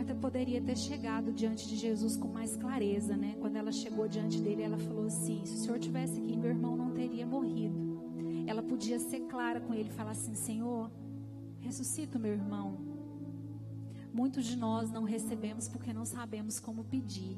Marta 0.00 0.14
poderia 0.14 0.62
ter 0.62 0.78
chegado 0.78 1.30
diante 1.30 1.68
de 1.68 1.76
Jesus 1.76 2.16
com 2.16 2.26
mais 2.26 2.56
clareza, 2.56 3.18
né? 3.18 3.36
Quando 3.38 3.56
ela 3.56 3.70
chegou 3.70 4.08
diante 4.08 4.40
dele, 4.40 4.62
ela 4.62 4.78
falou 4.78 5.04
assim: 5.04 5.44
se 5.44 5.52
o 5.52 5.58
senhor 5.58 5.78
tivesse 5.78 6.18
aqui, 6.18 6.38
meu 6.38 6.48
irmão 6.48 6.74
não 6.74 6.90
teria 6.90 7.26
morrido. 7.26 8.00
Ela 8.46 8.62
podia 8.62 8.98
ser 8.98 9.20
clara 9.26 9.60
com 9.60 9.74
ele 9.74 9.90
falar 9.90 10.12
assim: 10.12 10.34
Senhor, 10.34 10.90
ressuscita 11.58 12.18
meu 12.18 12.32
irmão. 12.32 12.78
Muitos 14.10 14.46
de 14.46 14.56
nós 14.56 14.90
não 14.90 15.04
recebemos 15.04 15.68
porque 15.68 15.92
não 15.92 16.06
sabemos 16.06 16.58
como 16.58 16.82
pedir 16.82 17.36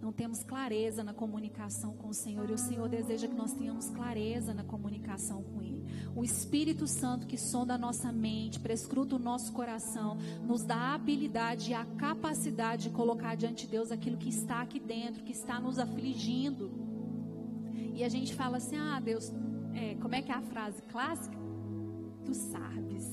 não 0.00 0.12
temos 0.12 0.44
clareza 0.44 1.02
na 1.02 1.12
comunicação 1.12 1.92
com 1.96 2.08
o 2.08 2.14
Senhor. 2.14 2.48
E 2.48 2.52
o 2.52 2.58
Senhor 2.58 2.88
deseja 2.88 3.26
que 3.26 3.34
nós 3.34 3.52
tenhamos 3.52 3.90
clareza 3.90 4.54
na 4.54 4.62
comunicação 4.62 5.42
com. 5.42 5.57
O 6.18 6.24
Espírito 6.24 6.88
Santo 6.88 7.28
que 7.28 7.38
sonda 7.38 7.74
a 7.74 7.78
nossa 7.78 8.10
mente, 8.10 8.58
prescruta 8.58 9.14
o 9.14 9.20
nosso 9.20 9.52
coração, 9.52 10.18
nos 10.44 10.64
dá 10.64 10.74
a 10.74 10.94
habilidade 10.94 11.70
e 11.70 11.74
a 11.74 11.84
capacidade 11.84 12.88
de 12.88 12.90
colocar 12.90 13.36
diante 13.36 13.66
de 13.66 13.70
Deus 13.70 13.92
aquilo 13.92 14.16
que 14.16 14.28
está 14.28 14.60
aqui 14.60 14.80
dentro, 14.80 15.22
que 15.22 15.30
está 15.30 15.60
nos 15.60 15.78
afligindo. 15.78 16.72
E 17.94 18.02
a 18.02 18.08
gente 18.08 18.34
fala 18.34 18.56
assim: 18.56 18.74
ah, 18.76 18.98
Deus, 18.98 19.32
é, 19.72 19.94
como 19.94 20.12
é 20.16 20.20
que 20.20 20.32
é 20.32 20.34
a 20.34 20.42
frase 20.42 20.82
clássica? 20.90 21.38
Tu 22.24 22.34
sabes, 22.34 23.04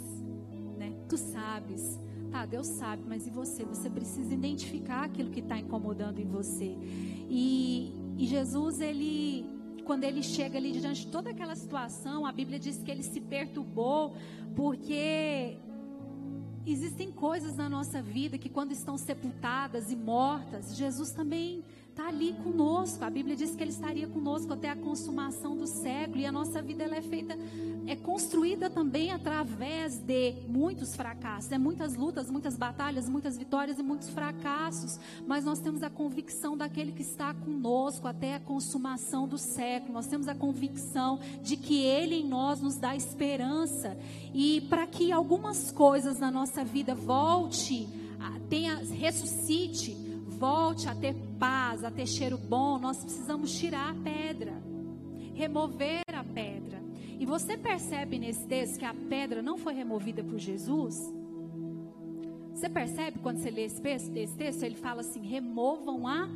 né? 0.75 0.91
Tu 1.07 1.15
sabes. 1.15 1.99
Tá, 2.31 2.43
Deus 2.47 2.65
sabe, 2.79 3.03
mas 3.07 3.27
e 3.27 3.29
você? 3.29 3.63
Você 3.65 3.87
precisa 3.87 4.33
identificar 4.33 5.03
aquilo 5.03 5.29
que 5.29 5.41
está 5.41 5.59
incomodando 5.59 6.17
em 6.17 6.25
você. 6.25 6.75
E, 7.29 7.93
e 8.17 8.25
Jesus, 8.25 8.81
ele, 8.81 9.45
quando 9.85 10.03
ele 10.03 10.23
chega 10.23 10.57
ali 10.57 10.71
diante 10.73 11.05
de 11.05 11.11
toda 11.11 11.29
aquela 11.29 11.55
situação, 11.55 12.25
a 12.25 12.31
Bíblia 12.31 12.59
diz 12.59 12.81
que 12.83 12.91
ele 12.91 13.03
se 13.03 13.21
perturbou, 13.21 14.15
porque 14.55 15.57
existem 16.65 17.11
coisas 17.11 17.55
na 17.55 17.69
nossa 17.69 18.01
vida 18.01 18.37
que, 18.37 18.49
quando 18.49 18.71
estão 18.71 18.97
sepultadas 18.97 19.91
e 19.91 19.95
mortas, 19.95 20.75
Jesus 20.75 21.11
também 21.11 21.63
está 21.95 22.09
ali 22.09 22.33
conosco. 22.43 23.05
A 23.05 23.09
Bíblia 23.09 23.37
diz 23.37 23.55
que 23.55 23.63
Ele 23.63 23.71
estaria 23.71 24.05
conosco 24.05 24.51
até 24.51 24.69
a 24.69 24.75
consumação 24.75 25.55
do 25.55 25.65
século. 25.65 26.19
E 26.19 26.25
a 26.25 26.31
nossa 26.31 26.61
vida 26.61 26.83
ela 26.83 26.97
é 26.97 27.01
feita, 27.01 27.37
é 27.87 27.95
construída 27.95 28.69
também 28.69 29.11
através 29.11 29.97
de 29.99 30.33
muitos 30.45 30.93
fracassos. 30.93 31.49
É 31.53 31.57
muitas 31.57 31.95
lutas, 31.95 32.29
muitas 32.29 32.57
batalhas, 32.57 33.07
muitas 33.07 33.37
vitórias 33.37 33.79
e 33.79 33.83
muitos 33.83 34.09
fracassos. 34.09 34.99
Mas 35.25 35.45
nós 35.45 35.59
temos 35.59 35.83
a 35.83 35.89
convicção 35.89 36.57
daquele 36.57 36.91
que 36.91 37.01
está 37.01 37.33
conosco 37.33 38.09
até 38.09 38.35
a 38.35 38.41
consumação 38.41 39.25
do 39.25 39.37
século. 39.37 39.93
Nós 39.93 40.07
temos 40.07 40.27
a 40.27 40.35
convicção 40.35 41.21
de 41.41 41.55
que 41.55 41.81
Ele 41.81 42.15
em 42.15 42.27
nós 42.27 42.59
nos 42.59 42.75
dá 42.75 42.93
esperança. 42.93 43.97
E 44.33 44.59
para 44.69 44.85
que 44.85 45.13
algumas 45.13 45.71
coisas 45.71 46.19
na 46.19 46.29
nossa 46.29 46.61
vida 46.61 46.93
volte, 46.93 47.87
tenha, 48.49 48.75
ressuscite, 48.75 50.04
volte 50.35 50.87
a 50.87 50.95
ter 50.95 51.15
paz, 51.39 51.83
a 51.83 51.91
ter 51.91 52.07
cheiro 52.07 52.37
bom, 52.37 52.77
nós 52.77 53.03
precisamos 53.03 53.57
tirar 53.57 53.91
a 53.91 53.95
pedra, 53.95 54.53
remover 55.33 56.03
a 56.13 56.23
pedra. 56.23 56.83
E 57.19 57.25
você 57.25 57.57
percebe 57.57 58.19
nesse 58.19 58.45
texto 58.45 58.77
que 58.77 58.85
a 58.85 58.93
pedra 58.93 59.41
não 59.41 59.57
foi 59.57 59.73
removida 59.73 60.23
por 60.23 60.37
Jesus? 60.37 60.95
Você 62.53 62.69
percebe 62.69 63.19
quando 63.19 63.39
você 63.39 63.49
lê 63.49 63.63
esse 63.65 63.81
texto? 63.81 64.63
Ele 64.63 64.75
fala 64.75 65.01
assim: 65.01 65.21
removam 65.21 66.07
a 66.07 66.27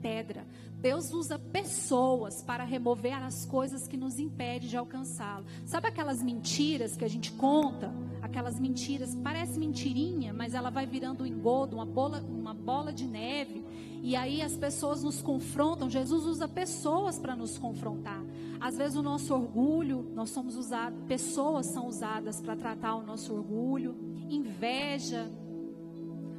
pedra. 0.00 0.46
Deus 0.80 1.12
usa 1.12 1.38
pessoas 1.38 2.42
para 2.42 2.62
remover 2.62 3.22
as 3.22 3.46
coisas 3.46 3.88
que 3.88 3.96
nos 3.96 4.18
impedem 4.18 4.68
de 4.68 4.76
alcançá-lo. 4.76 5.46
Sabe 5.64 5.88
aquelas 5.88 6.22
mentiras 6.22 6.94
que 6.96 7.04
a 7.04 7.08
gente 7.08 7.32
conta? 7.32 7.90
Aquelas 8.34 8.58
mentiras, 8.58 9.14
parece 9.14 9.56
mentirinha, 9.60 10.32
mas 10.32 10.54
ela 10.54 10.68
vai 10.68 10.84
virando 10.84 11.22
um 11.22 11.26
engodo, 11.26 11.76
uma 11.76 11.86
bola, 11.86 12.20
uma 12.20 12.52
bola 12.52 12.92
de 12.92 13.06
neve. 13.06 13.64
E 14.02 14.16
aí 14.16 14.42
as 14.42 14.56
pessoas 14.56 15.04
nos 15.04 15.22
confrontam. 15.22 15.88
Jesus 15.88 16.24
usa 16.24 16.48
pessoas 16.48 17.16
para 17.16 17.36
nos 17.36 17.56
confrontar. 17.56 18.20
Às 18.58 18.76
vezes 18.76 18.96
o 18.96 19.04
nosso 19.04 19.32
orgulho, 19.32 20.10
nós 20.16 20.30
somos 20.30 20.56
usados, 20.56 20.98
pessoas 21.06 21.66
são 21.66 21.86
usadas 21.86 22.40
para 22.40 22.56
tratar 22.56 22.96
o 22.96 23.04
nosso 23.04 23.32
orgulho, 23.32 23.94
inveja. 24.28 25.30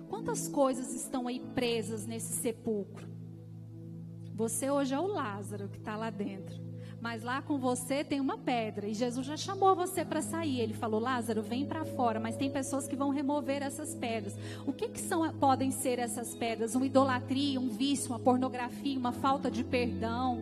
Quantas 0.10 0.50
coisas 0.50 0.94
estão 0.94 1.30
aí 1.30 1.40
presas 1.40 2.06
nesse 2.06 2.34
sepulcro? 2.42 3.08
Você 4.34 4.70
hoje 4.70 4.94
é 4.94 5.00
o 5.00 5.08
Lázaro 5.08 5.70
que 5.70 5.78
está 5.78 5.96
lá 5.96 6.10
dentro. 6.10 6.62
Mas 7.06 7.22
lá 7.22 7.40
com 7.40 7.60
você 7.60 8.04
tem 8.04 8.20
uma 8.20 8.36
pedra. 8.36 8.88
E 8.88 8.94
Jesus 8.96 9.28
já 9.28 9.38
chamou 9.38 9.76
você 9.76 10.04
para 10.04 10.24
sair. 10.24 10.60
Ele 10.60 10.74
falou: 10.74 11.00
Lázaro, 11.00 11.44
vem 11.44 11.64
para 11.64 11.86
fora. 11.86 12.20
Mas 12.20 12.36
tem 12.36 12.50
pessoas 12.50 12.88
que 12.88 12.96
vão 12.96 13.12
remover 13.12 13.62
essas 13.62 13.94
pedras. 13.94 14.36
O 14.66 14.74
que, 14.74 14.88
que 14.90 15.00
são, 15.00 15.32
podem 15.36 15.70
ser 15.70 16.00
essas 16.00 16.34
pedras? 16.34 16.74
Uma 16.74 16.88
idolatria, 16.88 17.60
um 17.60 17.70
vício, 17.70 18.10
uma 18.10 18.18
pornografia, 18.18 18.98
uma 18.98 19.12
falta 19.12 19.52
de 19.52 19.64
perdão. 19.64 20.40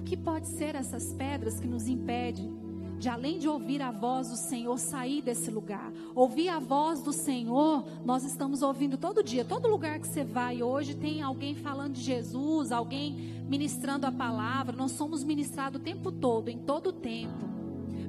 O 0.00 0.04
que 0.04 0.16
pode 0.16 0.48
ser 0.48 0.74
essas 0.74 1.12
pedras 1.12 1.60
que 1.60 1.66
nos 1.66 1.86
impedem 1.86 2.63
de 3.04 3.10
além 3.10 3.38
de 3.38 3.46
ouvir 3.46 3.82
a 3.82 3.90
voz 3.90 4.30
do 4.30 4.36
Senhor, 4.48 4.78
sair 4.78 5.20
desse 5.20 5.50
lugar. 5.50 5.92
Ouvir 6.14 6.48
a 6.48 6.58
voz 6.58 7.02
do 7.02 7.12
Senhor, 7.12 7.84
nós 8.02 8.24
estamos 8.24 8.62
ouvindo 8.62 8.96
todo 8.96 9.22
dia, 9.22 9.44
todo 9.44 9.68
lugar 9.68 10.00
que 10.00 10.08
você 10.08 10.24
vai 10.24 10.62
hoje 10.62 10.94
tem 10.94 11.20
alguém 11.20 11.54
falando 11.54 11.92
de 11.92 12.00
Jesus, 12.00 12.72
alguém 12.72 13.44
ministrando 13.46 14.06
a 14.06 14.10
palavra. 14.10 14.74
Nós 14.74 14.92
somos 14.92 15.22
ministrados 15.22 15.78
o 15.78 15.84
tempo 15.84 16.10
todo, 16.10 16.48
em 16.48 16.56
todo 16.56 16.86
o 16.86 16.92
tempo. 16.94 17.44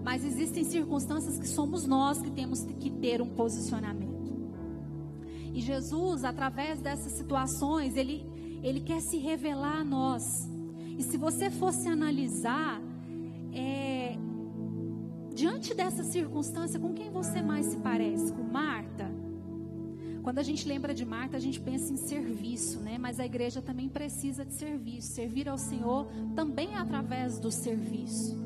Mas 0.02 0.24
existem 0.24 0.64
circunstâncias 0.64 1.38
que 1.38 1.48
somos 1.50 1.86
nós 1.86 2.22
que 2.22 2.32
temos 2.32 2.64
que 2.80 2.90
ter 2.90 3.22
um 3.22 3.28
posicionamento. 3.28 4.34
E 5.54 5.60
Jesus, 5.60 6.24
através 6.24 6.80
dessas 6.80 7.18
situações, 7.18 7.98
ele, 7.98 8.26
ele 8.64 8.80
quer 8.80 9.02
se 9.02 9.18
revelar 9.18 9.82
a 9.82 9.84
nós. 9.84 10.24
E 10.98 11.04
se 11.04 11.18
você 11.18 11.52
fosse 11.52 11.86
analisar, 11.90 12.82
é, 13.56 13.95
diante 15.36 15.74
dessa 15.74 16.04
circunstância, 16.06 16.80
com 16.80 16.94
quem 16.94 17.12
você 17.12 17.42
mais 17.42 17.66
se 17.66 17.78
parece? 17.78 18.32
Com 18.32 18.42
Marta? 18.42 19.12
Quando 20.24 20.40
a 20.40 20.44
gente 20.44 20.68
lembra 20.68 20.94
de 20.94 21.06
Marta, 21.06 21.38
a 21.38 21.40
gente 21.40 21.60
pensa 21.60 21.94
em 21.94 21.98
serviço, 21.98 22.80
né? 22.80 22.98
Mas 22.98 23.20
a 23.20 23.26
igreja 23.26 23.62
também 23.62 23.90
precisa 23.90 24.46
de 24.46 24.54
serviço. 24.54 25.10
Servir 25.14 25.48
ao 25.48 25.58
Senhor 25.58 26.08
também 26.36 26.74
é 26.74 26.78
através 26.78 27.38
do 27.38 27.52
serviço. 27.52 28.44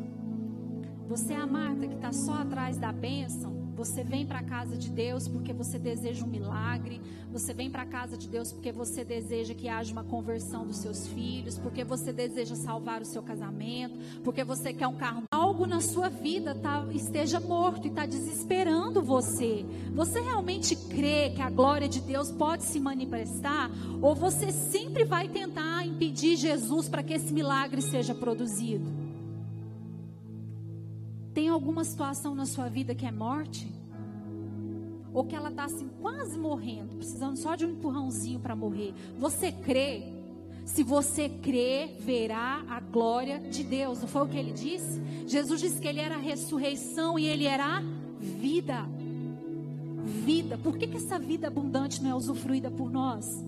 Você 1.07 1.33
é 1.33 1.37
a 1.37 1.47
Marta 1.47 1.87
que 1.87 1.93
está 1.93 2.11
só 2.11 2.33
atrás 2.33 2.77
da 2.77 2.91
bênção, 2.91 3.58
você 3.75 4.03
vem 4.03 4.25
para 4.25 4.39
a 4.39 4.43
casa 4.43 4.77
de 4.77 4.89
Deus 4.89 5.27
porque 5.27 5.53
você 5.53 5.79
deseja 5.79 6.25
um 6.25 6.27
milagre. 6.27 7.01
Você 7.31 7.53
vem 7.53 7.69
para 7.69 7.83
a 7.83 7.85
casa 7.85 8.17
de 8.17 8.27
Deus 8.27 8.51
porque 8.51 8.71
você 8.71 9.03
deseja 9.03 9.53
que 9.53 9.69
haja 9.69 9.91
uma 9.91 10.03
conversão 10.03 10.65
dos 10.65 10.77
seus 10.77 11.07
filhos. 11.07 11.57
Porque 11.57 11.83
você 11.83 12.11
deseja 12.11 12.55
salvar 12.55 13.01
o 13.01 13.05
seu 13.05 13.23
casamento. 13.23 13.97
Porque 14.23 14.43
você 14.43 14.73
quer 14.73 14.87
um 14.87 14.95
carro. 14.95 15.23
Algo 15.31 15.65
na 15.65 15.79
sua 15.81 16.09
vida 16.09 16.53
tá, 16.55 16.85
esteja 16.91 17.39
morto 17.39 17.85
e 17.85 17.89
está 17.89 18.05
desesperando 18.05 19.01
você. 19.01 19.65
Você 19.93 20.19
realmente 20.19 20.75
crê 20.75 21.29
que 21.29 21.41
a 21.41 21.49
glória 21.49 21.87
de 21.87 22.01
Deus 22.01 22.31
pode 22.31 22.63
se 22.63 22.79
manifestar? 22.79 23.69
Ou 24.01 24.13
você 24.13 24.51
sempre 24.51 25.05
vai 25.05 25.27
tentar 25.27 25.85
impedir 25.85 26.35
Jesus 26.35 26.89
para 26.89 27.03
que 27.03 27.13
esse 27.13 27.31
milagre 27.31 27.81
seja 27.81 28.13
produzido? 28.13 28.98
Tem 31.39 31.47
alguma 31.47 31.85
situação 31.85 32.35
na 32.35 32.45
sua 32.45 32.67
vida 32.67 32.93
que 32.93 33.05
é 33.05 33.11
morte? 33.13 33.71
Ou 35.13 35.23
que 35.23 35.33
ela 35.33 35.49
está 35.49 35.63
assim, 35.63 35.89
quase 36.01 36.37
morrendo, 36.37 36.97
precisando 36.97 37.37
só 37.37 37.55
de 37.55 37.65
um 37.65 37.69
empurrãozinho 37.69 38.41
para 38.41 38.57
morrer. 38.57 38.93
Você 39.17 39.49
crê? 39.49 40.03
Se 40.65 40.83
você 40.83 41.29
crê, 41.29 41.95
verá 41.97 42.65
a 42.67 42.81
glória 42.81 43.39
de 43.39 43.63
Deus. 43.63 44.01
Não 44.01 44.07
foi 44.09 44.23
o 44.23 44.27
que 44.27 44.37
ele 44.37 44.51
disse? 44.51 45.01
Jesus 45.27 45.61
disse 45.61 45.79
que 45.79 45.87
ele 45.87 46.01
era 46.01 46.15
a 46.15 46.19
ressurreição 46.19 47.17
e 47.17 47.25
ele 47.25 47.45
era 47.45 47.77
a 47.77 47.83
vida. 48.19 48.85
Vida. 50.25 50.57
Por 50.57 50.77
que, 50.77 50.87
que 50.87 50.97
essa 50.97 51.17
vida 51.17 51.47
abundante 51.47 52.03
não 52.03 52.09
é 52.09 52.15
usufruída 52.15 52.69
por 52.69 52.91
nós? 52.91 53.45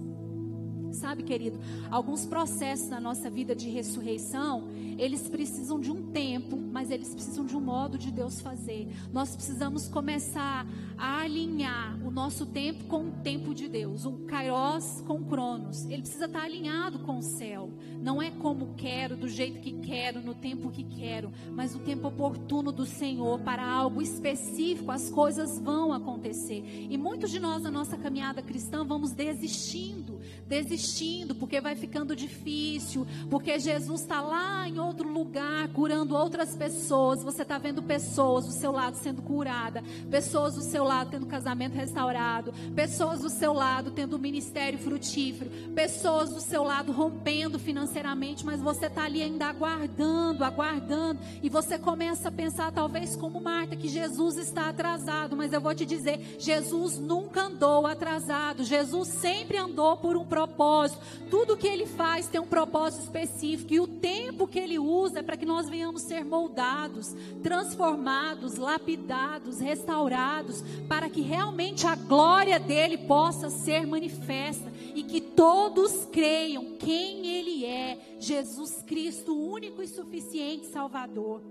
Sabe, 0.94 1.24
querido, 1.24 1.60
alguns 1.90 2.26
processos 2.26 2.90
na 2.90 3.00
nossa 3.00 3.30
vida 3.30 3.56
de 3.56 3.70
ressurreição, 3.70 4.68
eles 4.98 5.28
precisam 5.28 5.80
de 5.80 5.92
um 5.92 6.12
tempo, 6.12 6.58
mas 6.58 6.92
eles 6.92 7.14
precisam 7.14 7.46
de 7.46 7.56
um 7.56 7.62
modo 7.62 7.98
de 7.98 8.12
Deus 8.12 8.40
fazer. 8.40 8.88
Nós 9.12 9.36
precisamos 9.36 9.88
começar 9.88 10.66
a 10.98 11.22
alinhar 11.22 12.00
o 12.06 12.12
nosso 12.12 12.46
tempo 12.46 12.84
com 12.84 13.08
o 13.08 13.12
tempo 13.24 13.56
de 13.56 13.68
Deus, 13.68 14.06
o 14.06 14.12
Kairos 14.28 15.02
com 15.08 15.16
o 15.16 15.26
Cronos. 15.26 15.86
Ele 15.86 16.04
precisa 16.04 16.26
estar 16.26 16.44
alinhado 16.44 17.00
com 17.00 17.18
o 17.18 17.24
céu. 17.24 17.72
Não 18.00 18.22
é 18.22 18.30
como 18.30 18.76
quero, 18.76 19.18
do 19.18 19.28
jeito 19.28 19.60
que 19.60 19.74
quero, 19.80 20.22
no 20.22 20.36
tempo 20.36 20.70
que 20.70 20.84
quero, 20.84 21.32
mas 21.52 21.76
o 21.76 21.80
tempo 21.80 22.08
oportuno 22.08 22.72
do 22.72 22.86
Senhor 22.86 23.40
para 23.40 23.66
algo 23.66 24.02
específico, 24.02 24.92
as 24.92 25.10
coisas 25.10 25.58
vão 25.58 25.92
acontecer. 25.92 26.64
E 26.90 26.98
muitos 26.98 27.32
de 27.32 27.40
nós 27.40 27.64
na 27.64 27.72
nossa 27.72 27.98
caminhada 27.98 28.42
cristã 28.42 28.86
vamos 28.86 29.12
desistindo, 29.12 30.20
desistindo 30.48 31.36
porque 31.36 31.62
vai 31.62 31.76
ficando 31.76 32.16
difícil, 32.16 33.06
porque 33.30 33.60
Jesus 33.60 34.02
está 34.02 34.22
lá 34.22 34.68
em 34.68 34.80
outro 34.80 35.12
lugar 35.12 35.68
curando 35.70 36.16
outras 36.16 36.56
pessoas. 36.56 37.24
Você 37.24 37.42
está 37.42 37.58
vendo 37.58 37.82
pessoas 37.84 38.46
do 38.46 38.52
seu 38.52 38.72
lado 38.72 38.96
sendo 38.98 39.22
curada, 39.22 39.84
pessoas 40.10 40.56
do 40.56 40.62
seu 40.62 40.84
lado 40.84 41.12
tendo 41.12 41.26
casamento 41.26 41.76
restaurado, 41.76 42.54
pessoas 42.76 43.22
do 43.22 43.30
seu 43.30 43.54
lado 43.54 43.92
tendo 43.92 44.20
ministério 44.20 44.80
frutífero, 44.80 45.50
pessoas 45.74 46.30
do 46.30 46.42
seu 46.42 46.64
lado 46.64 46.92
rompendo 46.92 47.60
financeiramente, 47.60 48.46
mas 48.46 48.62
você 48.62 48.88
está 48.88 49.04
ali 49.04 49.22
ainda 49.22 49.48
aguardando, 49.48 50.44
aguardando, 50.44 51.20
e 51.42 51.50
você 51.50 51.78
começa 51.78 52.30
a 52.30 52.32
pensar, 52.32 52.72
talvez 52.72 53.16
como 53.16 53.42
Marta, 53.42 53.76
que 53.76 53.88
Jesus 53.88 54.38
está 54.38 54.70
atrasado, 54.70 55.36
mas 55.36 55.54
eu 55.54 55.62
vou 55.62 55.74
te 55.74 55.86
dizer: 55.86 56.38
Jesus 56.40 56.98
nunca 56.98 57.44
andou 57.44 57.88
atrasado, 57.88 58.64
Jesus 58.64 59.08
sempre 59.10 59.58
andou 59.58 59.98
por 59.98 60.11
um 60.18 60.26
propósito 60.26 60.52
propósito. 60.62 61.02
Tudo 61.30 61.58
que 61.58 61.68
ele 61.68 61.86
faz 61.86 62.28
tem 62.28 62.40
um 62.40 62.48
propósito 62.48 63.04
específico. 63.04 63.74
E 63.74 63.80
o 63.80 63.88
tempo 63.88 64.48
que 64.48 64.60
ele 64.60 64.78
usa 64.78 65.20
é 65.20 65.24
para 65.24 65.38
que 65.38 65.46
nós 65.46 65.70
venhamos 65.70 66.04
ser 66.04 66.26
moldados, 66.26 67.16
transformados, 67.42 68.56
lapidados, 68.56 69.60
restaurados, 69.60 70.62
para 70.88 71.10
que 71.10 71.22
realmente 71.22 71.86
a 71.88 71.96
glória 71.96 72.60
dele 72.60 72.98
possa 72.98 73.50
ser 73.50 73.88
manifesta 73.88 74.72
e 74.94 75.04
que 75.04 75.22
todos 75.22 76.06
creiam 76.06 76.78
quem 76.78 77.28
ele 77.28 77.66
é, 77.66 78.18
Jesus 78.20 78.84
Cristo, 78.84 79.34
o 79.34 79.52
único 79.52 79.82
e 79.82 79.88
suficiente 79.88 80.68
Salvador. 80.68 81.42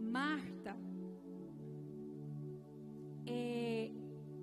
Marta 0.00 0.76
é, 3.26 3.90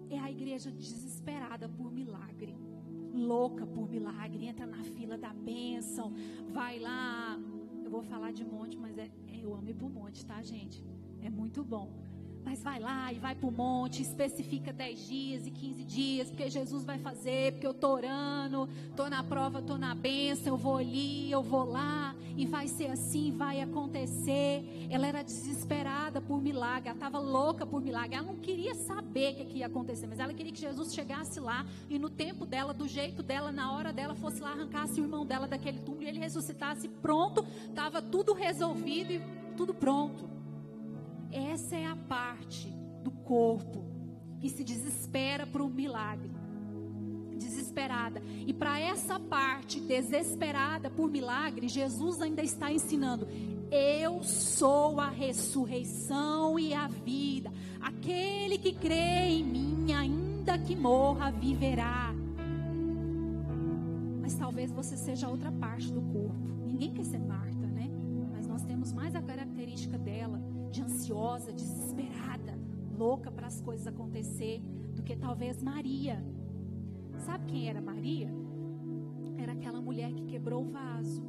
é 0.10 0.20
a 0.20 0.30
igreja 0.30 0.72
desesperada 0.72 1.70
por 1.70 1.92
milagre, 1.92 2.56
louca 3.14 3.66
por 3.66 3.90
milagre, 3.90 4.46
entra 4.46 4.66
na 4.66 4.84
fila 4.84 5.18
da 5.18 5.34
bênção, 5.34 6.14
vai 6.50 6.80
lá. 6.80 7.40
Eu 7.84 7.90
vou 7.90 8.02
falar 8.02 8.32
de 8.32 8.46
monte, 8.46 8.78
mas 8.78 8.98
é, 8.98 9.10
é 9.28 9.44
eu 9.44 9.54
amo 9.54 9.70
ir 9.70 9.76
pro 9.76 9.90
monte, 9.90 10.26
tá, 10.26 10.42
gente? 10.42 10.84
É 11.22 11.30
muito 11.30 11.64
bom. 11.64 12.09
Mas 12.44 12.64
vai 12.64 12.80
lá 12.80 13.12
e 13.12 13.20
vai 13.20 13.36
para 13.36 13.48
o 13.48 13.52
monte, 13.52 14.02
especifica 14.02 14.72
10 14.74 15.08
dias 15.08 15.48
e 15.48 15.52
15 15.52 15.84
dias, 15.84 16.30
porque 16.30 16.50
Jesus 16.50 16.84
vai 16.84 16.98
fazer, 16.98 17.54
porque 17.54 17.68
eu 17.68 17.72
estou 17.72 17.94
orando, 17.94 18.70
estou 18.90 19.10
na 19.10 19.24
prova, 19.24 19.60
estou 19.60 19.78
na 19.78 19.94
bênção, 19.94 20.54
eu 20.54 20.58
vou 20.58 20.78
ali, 20.78 21.32
eu 21.32 21.44
vou 21.44 21.64
lá, 21.64 22.16
e 22.36 22.46
vai 22.46 22.68
ser 22.68 22.88
assim, 22.88 23.32
vai 23.32 23.62
acontecer. 23.62 24.88
Ela 24.90 25.08
era 25.08 25.24
desesperada 25.24 26.22
por 26.22 26.42
milagre, 26.42 26.90
ela 26.90 26.96
estava 26.96 27.20
louca 27.20 27.66
por 27.66 27.82
milagre, 27.82 28.16
ela 28.16 28.26
não 28.26 28.38
queria 28.38 28.74
saber 28.74 29.34
o 29.34 29.46
que, 29.46 29.58
ia 29.60 29.68
acontecer, 29.68 30.08
mas 30.08 30.20
ela 30.20 30.34
queria 30.34 30.52
que 30.52 30.60
Jesus 30.60 30.94
chegasse 30.94 31.40
lá 31.40 31.66
e 31.90 32.00
no 32.00 32.10
tempo 32.10 32.46
dela, 32.46 32.74
do 32.74 32.88
jeito 32.88 33.22
dela, 33.22 33.52
na 33.52 33.72
hora 33.72 33.92
dela, 33.92 34.16
fosse 34.16 34.42
lá, 34.42 34.52
arrancasse 34.52 35.00
o 35.00 35.04
irmão 35.04 35.26
dela 35.26 35.48
daquele 35.48 35.80
túmulo 35.80 36.04
e 36.04 36.08
ele 36.08 36.20
ressuscitasse, 36.20 36.88
pronto, 36.88 37.46
estava 37.68 38.02
tudo 38.02 38.34
resolvido 38.34 39.12
e 39.12 39.22
tudo 39.56 39.74
pronto. 39.74 40.39
Essa 41.32 41.76
é 41.76 41.86
a 41.86 41.96
parte 41.96 42.68
do 43.04 43.12
corpo 43.12 43.86
que 44.40 44.50
se 44.50 44.64
desespera 44.64 45.46
por 45.46 45.62
um 45.62 45.70
milagre. 45.70 46.32
Desesperada. 47.38 48.22
E 48.46 48.54
para 48.54 48.80
essa 48.80 49.20
parte 49.20 49.80
desesperada 49.80 50.90
por 50.90 51.10
milagre, 51.10 51.68
Jesus 51.68 52.22
ainda 52.22 52.42
está 52.42 52.72
ensinando: 52.72 53.28
Eu 53.72 54.24
sou 54.24 55.00
a 55.00 55.10
ressurreição 55.10 56.60
e 56.60 56.74
a 56.74 56.88
vida. 56.88 57.52
Aquele 57.80 58.58
que 58.58 58.74
crê 58.74 59.28
em 59.28 59.44
mim, 59.44 59.94
ainda 59.94 60.58
que 60.58 60.76
morra, 60.76 61.32
viverá. 61.32 62.14
Mas 64.22 64.36
talvez 64.36 64.72
você 64.72 64.98
seja 64.98 65.30
outra 65.30 65.52
parte 65.52 65.92
do 65.92 66.02
corpo. 66.02 66.50
Ninguém 66.66 66.94
quer 66.94 67.06
ser 67.06 67.20
Marta, 67.20 67.68
né? 67.68 67.90
Mas 68.34 68.48
nós 68.48 68.64
temos 68.64 68.92
mais 68.92 69.16
a 69.16 69.22
característica 69.22 69.98
dela 69.98 70.42
de 70.70 70.82
ansiosa, 70.82 71.52
desesperada, 71.52 72.58
louca 72.98 73.32
para 73.32 73.48
as 73.48 73.62
coisas 73.62 73.88
acontecer, 73.88 74.62
do 74.96 75.04
que 75.04 75.16
talvez 75.16 75.62
Maria. 75.62 76.24
Sabe 77.26 77.46
quem 77.46 77.70
era 77.70 77.82
Maria? 77.82 78.30
Era 79.38 79.54
aquela 79.54 79.82
mulher 79.82 80.12
que 80.14 80.26
quebrou 80.26 80.64
o 80.64 80.70
vaso. 80.70 81.24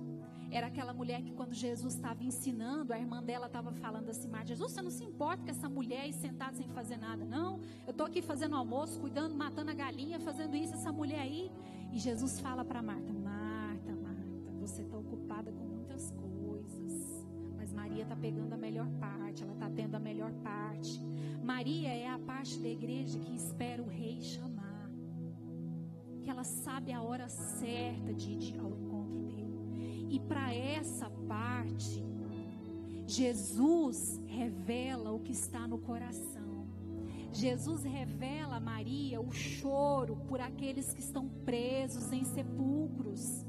Era 0.50 0.66
aquela 0.66 0.92
mulher 0.92 1.22
que 1.22 1.32
quando 1.32 1.54
Jesus 1.54 1.94
estava 1.94 2.24
ensinando, 2.24 2.92
a 2.92 2.98
irmã 2.98 3.22
dela 3.22 3.46
estava 3.46 3.70
falando 3.72 4.10
assim, 4.10 4.26
Marta, 4.28 4.48
Jesus, 4.48 4.72
você 4.72 4.82
não 4.82 4.90
se 4.90 5.04
importa 5.04 5.44
com 5.44 5.50
essa 5.50 5.68
mulher 5.68 6.00
aí 6.00 6.12
sentada 6.12 6.56
sem 6.56 6.66
fazer 6.68 6.96
nada, 6.96 7.24
não? 7.24 7.60
Eu 7.86 7.92
estou 7.92 8.04
aqui 8.04 8.20
fazendo 8.20 8.56
almoço, 8.56 8.98
cuidando, 8.98 9.36
matando 9.36 9.70
a 9.70 9.74
galinha, 9.74 10.18
fazendo 10.18 10.56
isso, 10.56 10.74
essa 10.74 10.90
mulher 10.90 11.20
aí. 11.20 11.52
E 11.92 11.98
Jesus 11.98 12.40
fala 12.40 12.64
para 12.64 12.82
Marta, 12.82 13.12
Maria 18.00 18.14
está 18.14 18.16
pegando 18.16 18.54
a 18.54 18.56
melhor 18.56 18.88
parte, 18.98 19.42
ela 19.42 19.52
está 19.52 19.68
tendo 19.68 19.94
a 19.94 19.98
melhor 19.98 20.32
parte. 20.42 20.98
Maria 21.42 21.90
é 21.90 22.08
a 22.08 22.18
parte 22.18 22.58
da 22.58 22.68
igreja 22.68 23.18
que 23.18 23.34
espera 23.34 23.82
o 23.82 23.88
rei 23.88 24.22
chamar. 24.22 24.90
Que 26.22 26.30
ela 26.30 26.44
sabe 26.44 26.92
a 26.92 27.02
hora 27.02 27.28
certa 27.28 28.14
de 28.14 28.30
ir 28.30 28.58
ao 28.58 28.70
encontro 28.70 29.18
dele. 29.24 30.06
E 30.08 30.18
para 30.18 30.54
essa 30.54 31.10
parte, 31.28 32.02
Jesus 33.06 34.18
revela 34.26 35.12
o 35.12 35.20
que 35.20 35.32
está 35.32 35.68
no 35.68 35.78
coração. 35.78 36.66
Jesus 37.34 37.82
revela 37.84 38.56
a 38.56 38.60
Maria 38.60 39.20
o 39.20 39.30
choro 39.30 40.16
por 40.26 40.40
aqueles 40.40 40.94
que 40.94 41.00
estão 41.00 41.28
presos 41.44 42.10
em 42.12 42.24
sepulcros. 42.24 43.44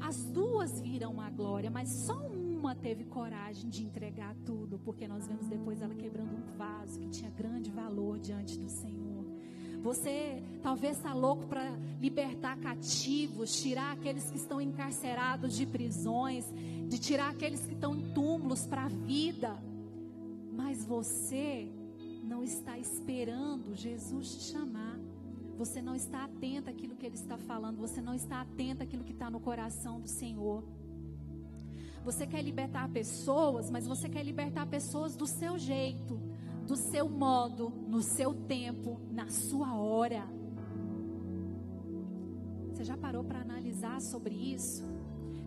As 0.00 0.24
duas 0.26 0.80
viram 0.80 1.20
a 1.20 1.28
glória, 1.28 1.70
mas 1.70 1.88
só 1.88 2.16
uma 2.16 2.39
teve 2.82 3.04
coragem 3.04 3.68
de 3.68 3.84
entregar 3.84 4.34
tudo, 4.44 4.78
porque 4.78 5.08
nós 5.08 5.26
vemos 5.26 5.46
depois 5.46 5.80
ela 5.80 5.94
quebrando 5.94 6.34
um 6.34 6.56
vaso 6.56 6.98
que 6.98 7.08
tinha 7.08 7.30
grande 7.30 7.70
valor 7.70 8.18
diante 8.18 8.58
do 8.58 8.68
Senhor. 8.68 9.24
Você 9.82 10.42
talvez 10.62 10.96
está 10.96 11.14
louco 11.14 11.46
para 11.46 11.70
libertar 12.00 12.58
cativos, 12.58 13.62
tirar 13.62 13.92
aqueles 13.92 14.30
que 14.30 14.36
estão 14.36 14.60
encarcerados 14.60 15.56
de 15.56 15.64
prisões, 15.64 16.44
de 16.88 16.98
tirar 16.98 17.30
aqueles 17.30 17.64
que 17.64 17.72
estão 17.72 17.96
em 17.96 18.12
túmulos 18.12 18.66
para 18.66 18.84
a 18.84 18.88
vida. 18.88 19.56
Mas 20.52 20.84
você 20.84 21.66
não 22.22 22.44
está 22.44 22.78
esperando 22.78 23.74
Jesus 23.74 24.34
te 24.34 24.52
chamar. 24.52 24.98
Você 25.56 25.80
não 25.82 25.94
está 25.94 26.24
atento 26.24 26.70
àquilo 26.70 26.94
que 26.96 27.06
Ele 27.06 27.14
está 27.14 27.36
falando. 27.36 27.78
Você 27.78 28.00
não 28.00 28.14
está 28.14 28.42
atento 28.42 28.82
àquilo 28.82 29.04
que 29.04 29.12
está 29.12 29.30
no 29.30 29.40
coração 29.40 30.00
do 30.00 30.08
Senhor. 30.08 30.62
Você 32.04 32.26
quer 32.26 32.42
libertar 32.42 32.88
pessoas, 32.88 33.70
mas 33.70 33.86
você 33.86 34.08
quer 34.08 34.24
libertar 34.24 34.66
pessoas 34.66 35.14
do 35.14 35.26
seu 35.26 35.58
jeito 35.58 36.18
do 36.70 36.76
seu 36.76 37.08
modo, 37.08 37.68
no 37.88 38.00
seu 38.00 38.32
tempo, 38.32 39.00
na 39.10 39.28
sua 39.28 39.74
hora. 39.74 40.24
Você 42.68 42.84
já 42.84 42.96
parou 42.96 43.24
para 43.24 43.40
analisar 43.40 44.00
sobre 44.00 44.36
isso? 44.36 44.84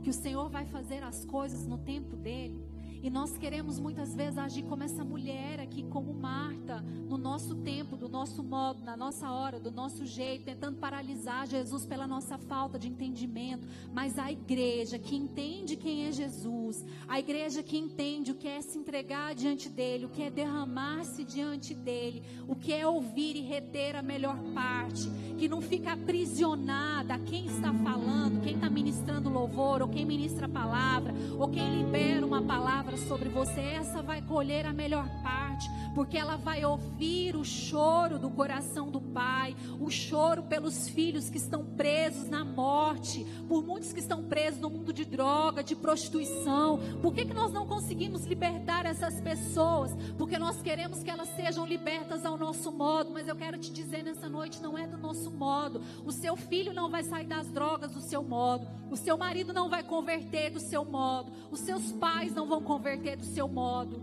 Que 0.04 0.10
o 0.10 0.14
Senhor 0.14 0.50
vai 0.50 0.66
fazer 0.66 1.02
as 1.02 1.24
coisas 1.24 1.66
no 1.66 1.78
tempo 1.78 2.18
dele? 2.18 2.62
E 3.04 3.10
nós 3.10 3.38
queremos 3.38 3.82
muitas 3.82 4.16
vezes 4.16 4.38
agir 4.38 4.64
como 4.64 4.82
essa 4.82 5.04
mulher 5.04 5.60
aqui, 5.60 5.84
como 5.84 6.14
Marta, 6.14 6.80
no 7.10 7.18
nosso 7.18 7.54
tempo, 7.56 7.98
do 7.98 8.08
nosso 8.08 8.42
modo, 8.42 8.82
na 8.82 8.96
nossa 8.96 9.30
hora, 9.30 9.60
do 9.60 9.70
nosso 9.70 10.06
jeito, 10.06 10.46
tentando 10.46 10.78
paralisar 10.78 11.46
Jesus 11.46 11.86
pela 11.86 12.08
nossa 12.08 12.38
falta 12.38 12.80
de 12.80 12.88
entendimento. 12.88 13.68
Mas 13.92 14.18
a 14.18 14.32
igreja 14.32 14.98
que 14.98 15.18
entende 15.18 15.76
quem 15.76 16.06
é 16.06 16.14
Jesus, 16.14 16.86
a 17.06 17.20
igreja 17.20 17.62
que 17.62 17.78
entende 17.78 18.32
o 18.32 18.36
que 18.36 18.48
é 18.48 18.62
se 18.62 18.78
entregar 18.78 19.36
diante 19.36 19.68
dele, 19.68 20.06
o 20.06 20.10
que 20.10 20.24
é 20.24 20.32
derramar-se 20.32 21.26
diante 21.26 21.74
dele, 21.74 22.24
o 22.48 22.56
que 22.56 22.72
é 22.72 22.88
ouvir 22.88 23.36
e 23.36 23.42
reter 23.42 23.98
a 23.98 24.02
melhor 24.02 24.38
parte, 24.54 25.12
que 25.38 25.50
não 25.50 25.62
fica 25.62 25.92
aprisionada 25.92 27.16
a 27.16 27.20
quem 27.20 27.48
está 27.48 27.74
falando, 27.74 28.42
quem 28.42 28.56
está 28.56 28.70
ministrando 28.70 29.30
louvor, 29.30 29.82
ou 29.82 29.90
quem 29.90 30.06
ministra 30.06 30.46
a 30.46 30.50
palavra, 30.50 31.14
ou 31.38 31.50
quem 31.50 31.84
libera 31.84 32.26
uma 32.26 32.42
palavra 32.42 32.93
palavra 32.94 32.98
sobre 32.98 33.30
você, 33.30 33.60
essa 33.60 34.02
vai 34.02 34.22
colher 34.22 34.66
a 34.66 34.74
melhor 34.74 35.08
parte, 35.22 35.70
porque 35.96 36.18
ela 36.18 36.36
vai 36.36 36.64
ouvir 36.64 37.36
o 37.36 37.44
choro 37.44 38.20
do 38.20 38.30
coração 38.30 38.90
do 38.90 39.02
pai, 39.02 39.56
o 39.80 39.90
choro 39.90 40.44
pelos 40.44 40.88
filhos 40.88 41.30
que 41.30 41.38
estão 41.38 41.66
presos 41.66 42.30
na 42.30 42.44
morte, 42.44 43.26
por 43.48 43.64
muitos 43.64 43.92
que 43.92 44.00
estão 44.00 44.24
presos 44.24 44.60
no 44.60 44.70
mundo 44.70 44.94
de 44.94 45.06
droga, 45.06 45.64
de 45.64 45.76
prostituição. 45.76 46.80
Por 47.02 47.14
que, 47.14 47.26
que 47.26 47.34
nós 47.34 47.52
não 47.52 47.66
conseguimos 47.66 48.26
libertar 48.26 48.86
essas 48.86 49.20
pessoas? 49.22 49.92
Porque 50.18 50.38
nós 50.38 50.62
queremos 50.62 51.04
que 51.04 51.10
elas 51.10 51.30
sejam 51.36 51.66
libertas 51.66 52.26
ao 52.26 52.38
nosso 52.38 52.72
modo, 52.72 53.12
mas 53.12 53.28
eu 53.28 53.36
quero 53.36 53.58
te 53.58 53.72
dizer 53.72 54.04
nessa 54.04 54.30
noite, 54.30 54.62
não 54.62 54.78
é 54.78 54.88
do 54.88 54.98
nosso 54.98 55.32
modo. 55.32 55.82
O 56.06 56.12
seu 56.12 56.36
filho 56.36 56.74
não 56.74 56.90
vai 56.90 57.04
sair 57.04 57.26
das 57.26 57.48
drogas 57.48 57.92
do 57.92 58.02
seu 58.02 58.24
modo, 58.24 58.68
o 58.90 58.98
seu 58.98 59.18
marido 59.18 59.54
não 59.54 59.70
vai 59.70 59.84
converter 59.84 60.52
do 60.52 60.60
seu 60.60 60.86
modo, 60.86 61.32
os 61.52 61.60
seus 61.62 61.92
pais 61.94 62.34
não 62.34 62.48
vão 62.48 62.62
converter 62.62 62.83
converter 62.84 63.16
do 63.16 63.24
seu 63.24 63.48
modo. 63.48 64.02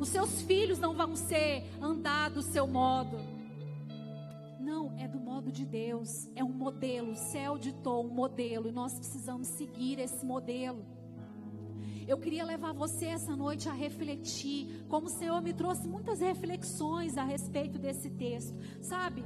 Os 0.00 0.08
seus 0.08 0.42
filhos 0.42 0.80
não 0.80 0.92
vão 0.94 1.14
ser 1.14 1.64
andar 1.80 2.28
do 2.28 2.42
seu 2.42 2.66
modo. 2.66 3.16
Não, 4.58 4.98
é 4.98 5.06
do 5.06 5.20
modo 5.20 5.52
de 5.52 5.64
Deus. 5.64 6.08
É 6.34 6.42
um 6.42 6.52
modelo. 6.52 7.12
O 7.12 7.16
céu 7.16 7.56
ditou 7.56 8.04
um 8.04 8.12
modelo 8.12 8.68
e 8.68 8.72
nós 8.72 8.92
precisamos 8.94 9.46
seguir 9.46 10.00
esse 10.00 10.26
modelo. 10.26 10.84
Eu 12.08 12.18
queria 12.18 12.44
levar 12.44 12.72
você 12.72 13.06
essa 13.06 13.36
noite 13.36 13.68
a 13.68 13.72
refletir, 13.72 14.84
como 14.88 15.06
o 15.06 15.10
Senhor 15.10 15.40
me 15.40 15.52
trouxe 15.52 15.86
muitas 15.86 16.18
reflexões 16.18 17.16
a 17.16 17.22
respeito 17.22 17.78
desse 17.78 18.10
texto. 18.10 18.56
Sabe? 18.80 19.24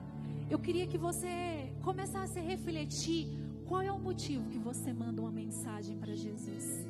Eu 0.50 0.58
queria 0.58 0.86
que 0.86 0.98
você 0.98 1.72
começasse 1.82 2.38
a 2.38 2.42
refletir 2.42 3.28
qual 3.66 3.80
é 3.80 3.90
o 3.90 3.98
motivo 3.98 4.50
que 4.50 4.58
você 4.58 4.92
manda 4.92 5.22
uma 5.22 5.32
mensagem 5.32 5.96
para 5.96 6.14
Jesus. 6.14 6.86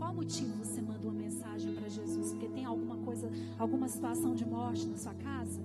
Qual 0.00 0.14
motivo 0.14 0.64
você 0.64 0.80
manda 0.80 1.06
uma 1.06 1.12
mensagem 1.12 1.74
para 1.74 1.86
Jesus? 1.86 2.32
Porque 2.32 2.48
tem 2.48 2.64
alguma 2.64 2.96
coisa, 2.96 3.30
alguma 3.58 3.86
situação 3.86 4.34
de 4.34 4.46
morte 4.46 4.86
na 4.86 4.96
sua 4.96 5.12
casa? 5.12 5.62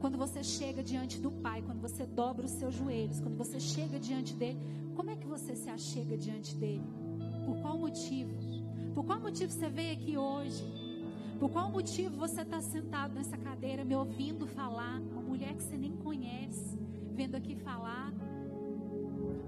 Quando 0.00 0.18
você 0.18 0.42
chega 0.42 0.82
diante 0.82 1.20
do 1.20 1.30
Pai, 1.30 1.62
quando 1.62 1.80
você 1.80 2.04
dobra 2.04 2.44
os 2.44 2.50
seus 2.50 2.74
joelhos, 2.74 3.20
quando 3.20 3.36
você 3.36 3.60
chega 3.60 4.00
diante 4.00 4.34
dele, 4.34 4.58
como 4.96 5.10
é 5.10 5.16
que 5.16 5.28
você 5.28 5.54
se 5.54 5.70
achega 5.70 6.18
diante 6.18 6.56
dele? 6.56 6.82
Por 7.46 7.62
qual 7.62 7.78
motivo? 7.78 8.34
Por 8.96 9.04
qual 9.04 9.20
motivo 9.20 9.52
você 9.52 9.68
veio 9.68 9.92
aqui 9.92 10.18
hoje? 10.18 10.64
Por 11.38 11.48
qual 11.48 11.70
motivo 11.70 12.16
você 12.16 12.42
está 12.42 12.60
sentado 12.60 13.14
nessa 13.14 13.36
cadeira 13.36 13.84
me 13.84 13.94
ouvindo 13.94 14.44
falar? 14.44 15.00
Uma 15.00 15.22
mulher 15.22 15.54
que 15.54 15.62
você 15.62 15.76
nem 15.76 15.96
conhece, 15.98 16.76
vendo 17.14 17.36
aqui 17.36 17.54
falar. 17.54 18.12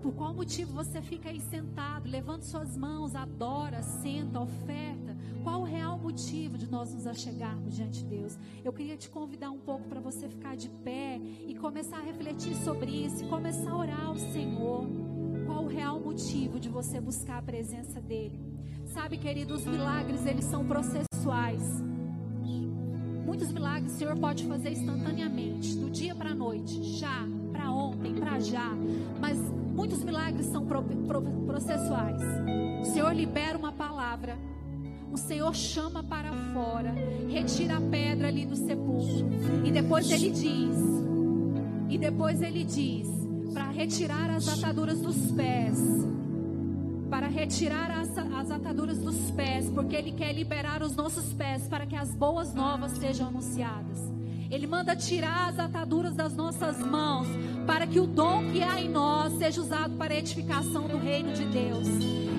Por 0.03 0.13
qual 0.15 0.35
motivo 0.35 0.73
você 0.73 1.01
fica 1.01 1.31
aí 1.31 1.41
sentado, 1.41 2.09
levando 2.09 2.43
suas 2.43 2.77
mãos, 2.77 3.15
adora, 3.15 3.83
senta, 3.83 4.41
oferta? 4.41 5.17
Qual 5.43 5.63
o 5.63 5.65
real 5.65 5.99
motivo 5.99 6.57
de 6.57 6.71
nós 6.71 6.93
nos 6.95 7.07
achegarmos 7.07 7.75
diante 7.75 8.03
de 8.03 8.07
Deus? 8.07 8.39
Eu 8.65 8.73
queria 8.73 8.97
te 8.97 9.09
convidar 9.09 9.51
um 9.51 9.59
pouco 9.59 9.89
para 9.89 10.01
você 10.01 10.29
ficar 10.29 10.57
de 10.57 10.69
pé 10.69 11.21
e 11.47 11.55
começar 11.55 11.99
a 11.99 12.03
refletir 12.03 12.55
sobre 12.57 12.91
isso, 12.91 13.27
começar 13.29 13.71
a 13.71 13.77
orar 13.77 14.07
ao 14.07 14.17
Senhor. 14.17 14.87
Qual 15.47 15.65
o 15.65 15.69
real 15.69 16.01
motivo 16.01 16.59
de 16.59 16.69
você 16.69 17.01
buscar 17.01 17.39
a 17.39 17.43
presença 17.43 18.01
dEle? 18.01 18.41
Sabe, 18.87 19.17
querido, 19.17 19.55
os 19.55 19.65
milagres, 19.65 20.25
eles 20.27 20.45
são 20.45 20.67
processuais. 20.67 21.63
Muitos 23.25 23.51
milagres 23.51 23.95
o 23.95 23.97
Senhor 23.97 24.17
pode 24.19 24.47
fazer 24.47 24.71
instantaneamente, 24.71 25.77
do 25.77 25.91
dia 25.91 26.15
para 26.15 26.31
a 26.31 26.35
noite, 26.35 26.83
já, 26.83 27.27
para 27.51 27.71
ontem, 27.73 28.15
para 28.15 28.39
já. 28.39 28.71
Mas 29.21 29.39
Muitos 29.75 30.03
milagres 30.03 30.47
são 30.47 30.65
pro, 30.65 30.83
pro, 30.83 31.23
processuais. 31.23 32.21
O 32.81 32.85
Senhor 32.85 33.13
libera 33.15 33.59
uma 33.59 33.73
palavra. 33.73 34.37
O 35.13 35.17
Senhor 35.17 35.55
chama 35.55 36.03
para 36.03 36.33
fora, 36.53 36.93
retira 37.29 37.77
a 37.77 37.81
pedra 37.81 38.29
ali 38.29 38.47
do 38.47 38.57
sepulcro. 38.57 39.29
E 39.65 39.71
depois 39.71 40.11
ele 40.11 40.31
diz: 40.31 40.77
E 41.89 41.99
depois 41.99 42.43
ele 42.43 42.65
diz: 42.65 43.25
para 43.55 43.71
retirar 43.71 44.29
as 44.31 44.49
ataduras 44.49 45.01
dos 45.01 45.31
pés. 45.31 45.79
Para 47.09 47.29
retirar 47.29 47.93
as, 47.93 48.19
as 48.19 48.51
ataduras 48.51 48.99
dos 48.99 49.31
pés, 49.31 49.71
porque 49.71 49.95
Ele 49.95 50.11
quer 50.11 50.33
liberar 50.33 50.83
os 50.83 50.97
nossos 50.97 51.33
pés 51.33 51.69
para 51.69 51.87
que 51.87 51.95
as 51.95 52.13
boas 52.13 52.53
novas 52.53 52.91
sejam 52.99 53.29
anunciadas. 53.29 54.13
Ele 54.51 54.67
manda 54.67 54.97
tirar 54.97 55.49
as 55.51 55.59
ataduras 55.61 56.15
das 56.17 56.35
nossas 56.35 56.79
mãos, 56.79 57.29
para 57.67 57.87
que 57.87 57.99
o 57.99 58.07
dom 58.07 58.51
que 58.53 58.63
há 58.63 58.81
em 58.81 58.89
nós 58.89 59.33
seja 59.39 59.61
usado 59.61 59.97
para 59.97 60.13
a 60.13 60.17
edificação 60.17 60.87
do 60.87 60.99
reino 60.99 61.33
de 61.33 61.45
Deus. 61.47 61.89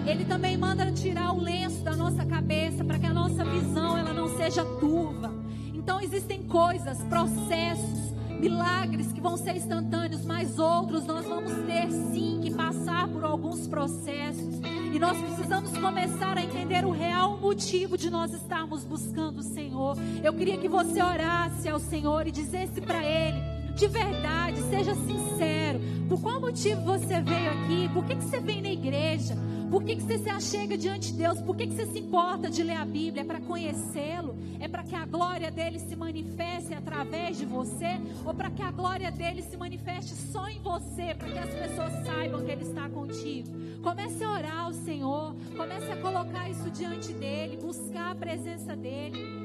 Ele 0.06 0.24
também 0.26 0.56
manda 0.56 0.92
tirar 0.92 1.34
o 1.34 1.42
lenço 1.42 1.82
da 1.84 1.96
nossa 1.96 2.24
cabeça, 2.26 2.84
para 2.84 3.00
que 3.00 3.06
a 3.06 3.14
nossa 3.14 3.44
visão 3.44 3.98
ela 3.98 4.14
não 4.14 4.38
seja 4.38 4.64
turva. 4.80 5.34
Então 5.74 6.00
existem 6.00 6.44
coisas, 6.44 6.98
processos, 7.04 8.14
milagres 8.40 9.12
que 9.12 9.22
vão 9.22 9.36
ser 9.36 9.56
instantâneos, 9.56 10.24
mas 10.24 10.60
outros 10.60 11.06
nós 11.06 11.26
vamos 11.26 11.52
ter 11.66 11.90
sim 11.90 12.40
que 12.44 12.52
passar 12.54 13.08
por 13.08 13.24
alguns 13.24 13.68
processos. 13.68 14.62
E 14.94 15.00
nós 15.00 15.18
precisamos 15.18 15.76
começar 15.78 16.38
a 16.38 16.44
entender 16.44 16.86
o 16.86 16.92
real 16.92 17.38
motivo 17.38 17.98
de 17.98 18.10
nós 18.10 18.34
estarmos 18.34 18.84
buscando 18.84 19.40
o 19.40 19.44
Senhor. 19.44 19.98
Eu 20.24 20.34
queria 20.34 20.58
que 20.58 20.70
você 20.70 21.02
orasse 21.02 21.68
ao 21.68 21.80
Senhor 21.80 22.28
e 22.28 22.32
dissesse 22.32 22.80
para 22.80 23.04
Ele, 23.04 23.55
de 23.76 23.88
verdade, 23.88 24.62
seja 24.70 24.96
sincero. 24.96 25.80
Por 26.08 26.22
qual 26.22 26.40
motivo 26.40 26.82
você 26.82 27.22
veio 27.22 27.52
aqui? 27.52 27.90
Por 27.94 28.06
que, 28.06 28.16
que 28.16 28.24
você 28.24 28.40
vem 28.40 28.62
na 28.62 28.70
igreja? 28.70 29.36
Por 29.70 29.84
que, 29.84 29.96
que 29.96 30.04
você 30.04 30.20
se 30.20 30.30
achega 30.30 30.78
diante 30.78 31.12
de 31.12 31.18
Deus? 31.18 31.42
Por 31.42 31.58
que, 31.58 31.68
que 31.68 31.74
você 31.74 31.86
se 31.88 32.00
importa 32.00 32.50
de 32.50 32.64
ler 32.64 32.78
a 32.78 32.86
Bíblia? 32.86 33.22
É 33.22 33.26
para 33.26 33.42
conhecê-lo? 33.42 34.38
É 34.60 34.68
para 34.68 34.84
que 34.84 34.96
a 34.96 35.06
glória 35.06 35.52
dele 35.52 35.80
se 35.80 35.96
manifeste 35.96 36.74
através 36.74 37.38
de 37.38 37.46
você? 37.46 38.00
Ou 38.24 38.34
para 38.34 38.50
que 38.50 38.62
a 38.62 38.72
glória 38.72 39.12
dele 39.12 39.42
se 39.42 39.58
manifeste 39.58 40.14
só 40.14 40.48
em 40.48 40.62
você? 40.62 41.14
Para 41.16 41.28
que 41.30 41.40
as 41.40 41.50
pessoas 41.50 42.06
saibam 42.06 42.46
que 42.46 42.52
ele 42.52 42.64
está 42.64 42.88
contigo? 42.90 43.50
Comece 43.82 44.24
a 44.24 44.32
orar 44.32 44.60
ao 44.60 44.74
Senhor. 44.74 45.36
Comece 45.58 45.92
a 45.92 45.98
colocar 45.98 46.50
isso 46.50 46.70
diante 46.70 47.12
dele. 47.12 47.58
Buscar 47.58 48.12
a 48.12 48.16
presença 48.16 48.76
dele. 48.76 49.45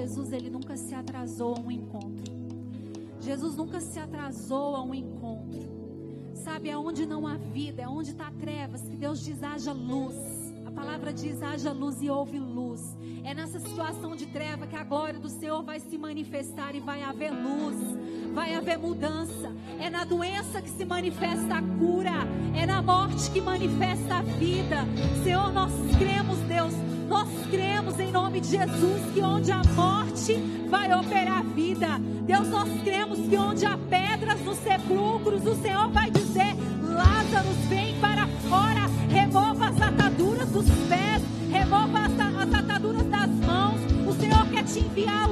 Jesus, 0.00 0.32
ele 0.32 0.48
nunca 0.48 0.78
se 0.78 0.94
atrasou 0.94 1.56
a 1.56 1.60
um 1.60 1.70
encontro. 1.70 2.32
Jesus 3.20 3.54
nunca 3.54 3.80
se 3.80 3.98
atrasou 3.98 4.74
a 4.74 4.82
um 4.82 4.94
encontro. 4.94 5.60
Sabe 6.32 6.70
aonde 6.70 7.04
não 7.04 7.26
há 7.26 7.36
vida, 7.36 7.82
é 7.82 7.88
onde 7.88 8.12
está 8.12 8.30
trevas, 8.40 8.80
que 8.80 8.96
Deus 8.96 9.22
diz 9.22 9.42
haja 9.42 9.74
luz. 9.74 10.16
A 10.64 10.70
palavra 10.70 11.12
diz 11.12 11.42
haja 11.42 11.70
luz 11.70 12.00
e 12.00 12.08
houve 12.08 12.38
luz. 12.38 12.80
É 13.24 13.34
nessa 13.34 13.60
situação 13.60 14.16
de 14.16 14.24
treva 14.24 14.66
que 14.66 14.74
a 14.74 14.84
glória 14.84 15.20
do 15.20 15.28
Senhor 15.28 15.62
vai 15.62 15.78
se 15.78 15.98
manifestar 15.98 16.74
e 16.74 16.80
vai 16.80 17.02
haver 17.02 17.30
luz 17.30 17.76
vai 18.32 18.54
haver 18.54 18.78
mudança. 18.78 19.52
É 19.80 19.90
na 19.90 20.04
doença 20.04 20.62
que 20.62 20.70
se 20.70 20.84
manifesta 20.84 21.56
a 21.56 21.62
cura, 21.78 22.12
é 22.54 22.64
na 22.64 22.80
morte 22.80 23.30
que 23.30 23.40
manifesta 23.40 24.16
a 24.18 24.22
vida. 24.22 24.86
Senhor, 25.24 25.52
nós 25.52 25.72
cremos, 25.98 26.38
Deus, 26.40 26.72
nós 27.10 27.28
cremos 27.50 27.98
em 27.98 28.12
nome 28.12 28.40
de 28.40 28.50
Jesus 28.50 29.02
que 29.12 29.20
onde 29.20 29.50
a 29.50 29.62
morte 29.74 30.34
vai 30.68 30.94
operar 30.94 31.42
vida. 31.42 31.98
Deus, 32.24 32.46
nós 32.46 32.68
cremos 32.84 33.18
que 33.28 33.36
onde 33.36 33.66
há 33.66 33.76
pedras 33.76 34.40
nos 34.44 34.56
sepulcros, 34.58 35.44
o 35.44 35.60
Senhor 35.60 35.90
vai 35.90 36.08
dizer: 36.08 36.54
Lázaro, 36.80 37.48
vem 37.68 37.98
para 37.98 38.28
fora, 38.48 38.86
remova 39.08 39.70
as 39.70 39.82
ataduras 39.82 40.48
dos 40.50 40.66
pés, 40.88 41.22
remova 41.50 41.98
as, 41.98 42.12
as 42.12 42.54
ataduras 42.54 43.06
das 43.06 43.30
mãos. 43.44 43.80
O 44.06 44.12
Senhor 44.12 44.46
quer 44.46 44.62
te 44.62 44.78
enviar 44.78 45.29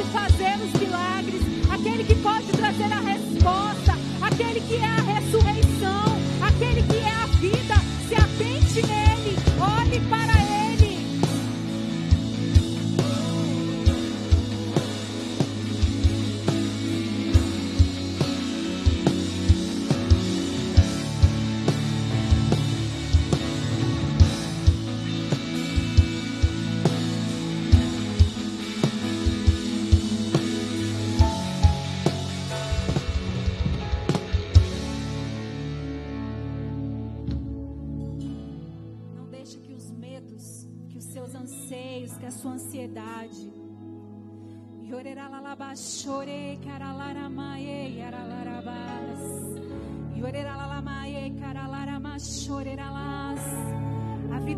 pode 0.00 0.12
fazer, 0.12 0.29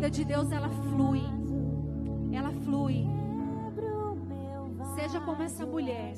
vida 0.03 0.09
de 0.09 0.25
Deus 0.25 0.51
ela 0.51 0.69
flui. 0.69 1.21
Ela 2.33 2.51
flui. 2.65 3.05
Seja 4.95 5.21
como 5.21 5.41
essa 5.43 5.65
mulher. 5.65 6.13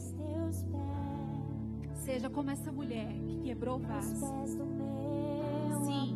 Seja 1.94 2.30
como 2.30 2.50
essa 2.50 2.72
mulher 2.72 3.14
que 3.14 3.42
quebrou 3.44 3.78
o 3.78 3.80
vaso. 3.80 4.26
Sim. 5.86 6.16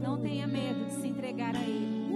Não 0.00 0.20
tenha 0.20 0.46
medo 0.46 0.84
de 0.86 0.92
se 0.92 1.08
entregar 1.08 1.56
a 1.56 1.62
Ele. 1.62 2.14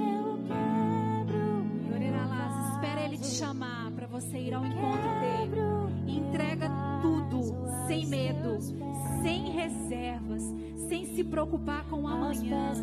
Espera 2.75 3.01
Ele 3.01 3.19
te 3.19 3.27
chamar 3.27 3.91
para 3.91 4.07
você 4.07 4.39
ir 4.39 4.55
ao 4.55 4.65
encontro 4.65 5.11
dele. 5.21 5.61
Entrega 6.07 6.71
tudo, 7.03 7.41
sem 7.89 8.07
medo, 8.07 8.61
sem 9.23 9.51
reservas, 9.51 10.43
sem 10.89 11.05
se 11.17 11.25
preocupar 11.25 11.85
com 11.89 12.03
o 12.03 12.07
amanhã. 12.07 12.75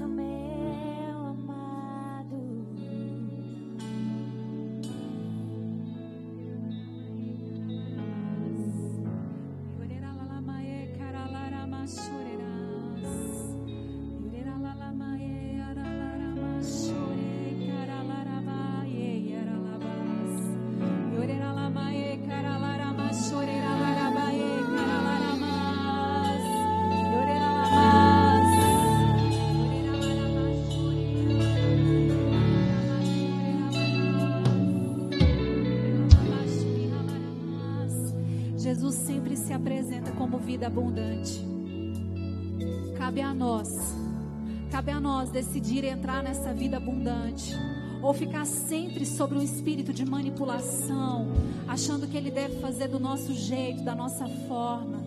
Nós 45.15 45.29
decidir 45.29 45.85
entrar 45.85 46.21
nessa 46.21 46.53
vida 46.53 46.75
abundante 46.75 47.53
ou 48.01 48.13
ficar 48.13 48.45
sempre 48.45 49.05
sobre 49.05 49.37
um 49.37 49.41
espírito 49.41 49.93
de 49.93 50.03
manipulação, 50.03 51.27
achando 51.65 52.05
que 52.05 52.17
ele 52.17 52.29
deve 52.29 52.59
fazer 52.59 52.89
do 52.89 52.99
nosso 52.99 53.33
jeito, 53.33 53.81
da 53.81 53.95
nossa 53.95 54.27
forma. 54.45 55.01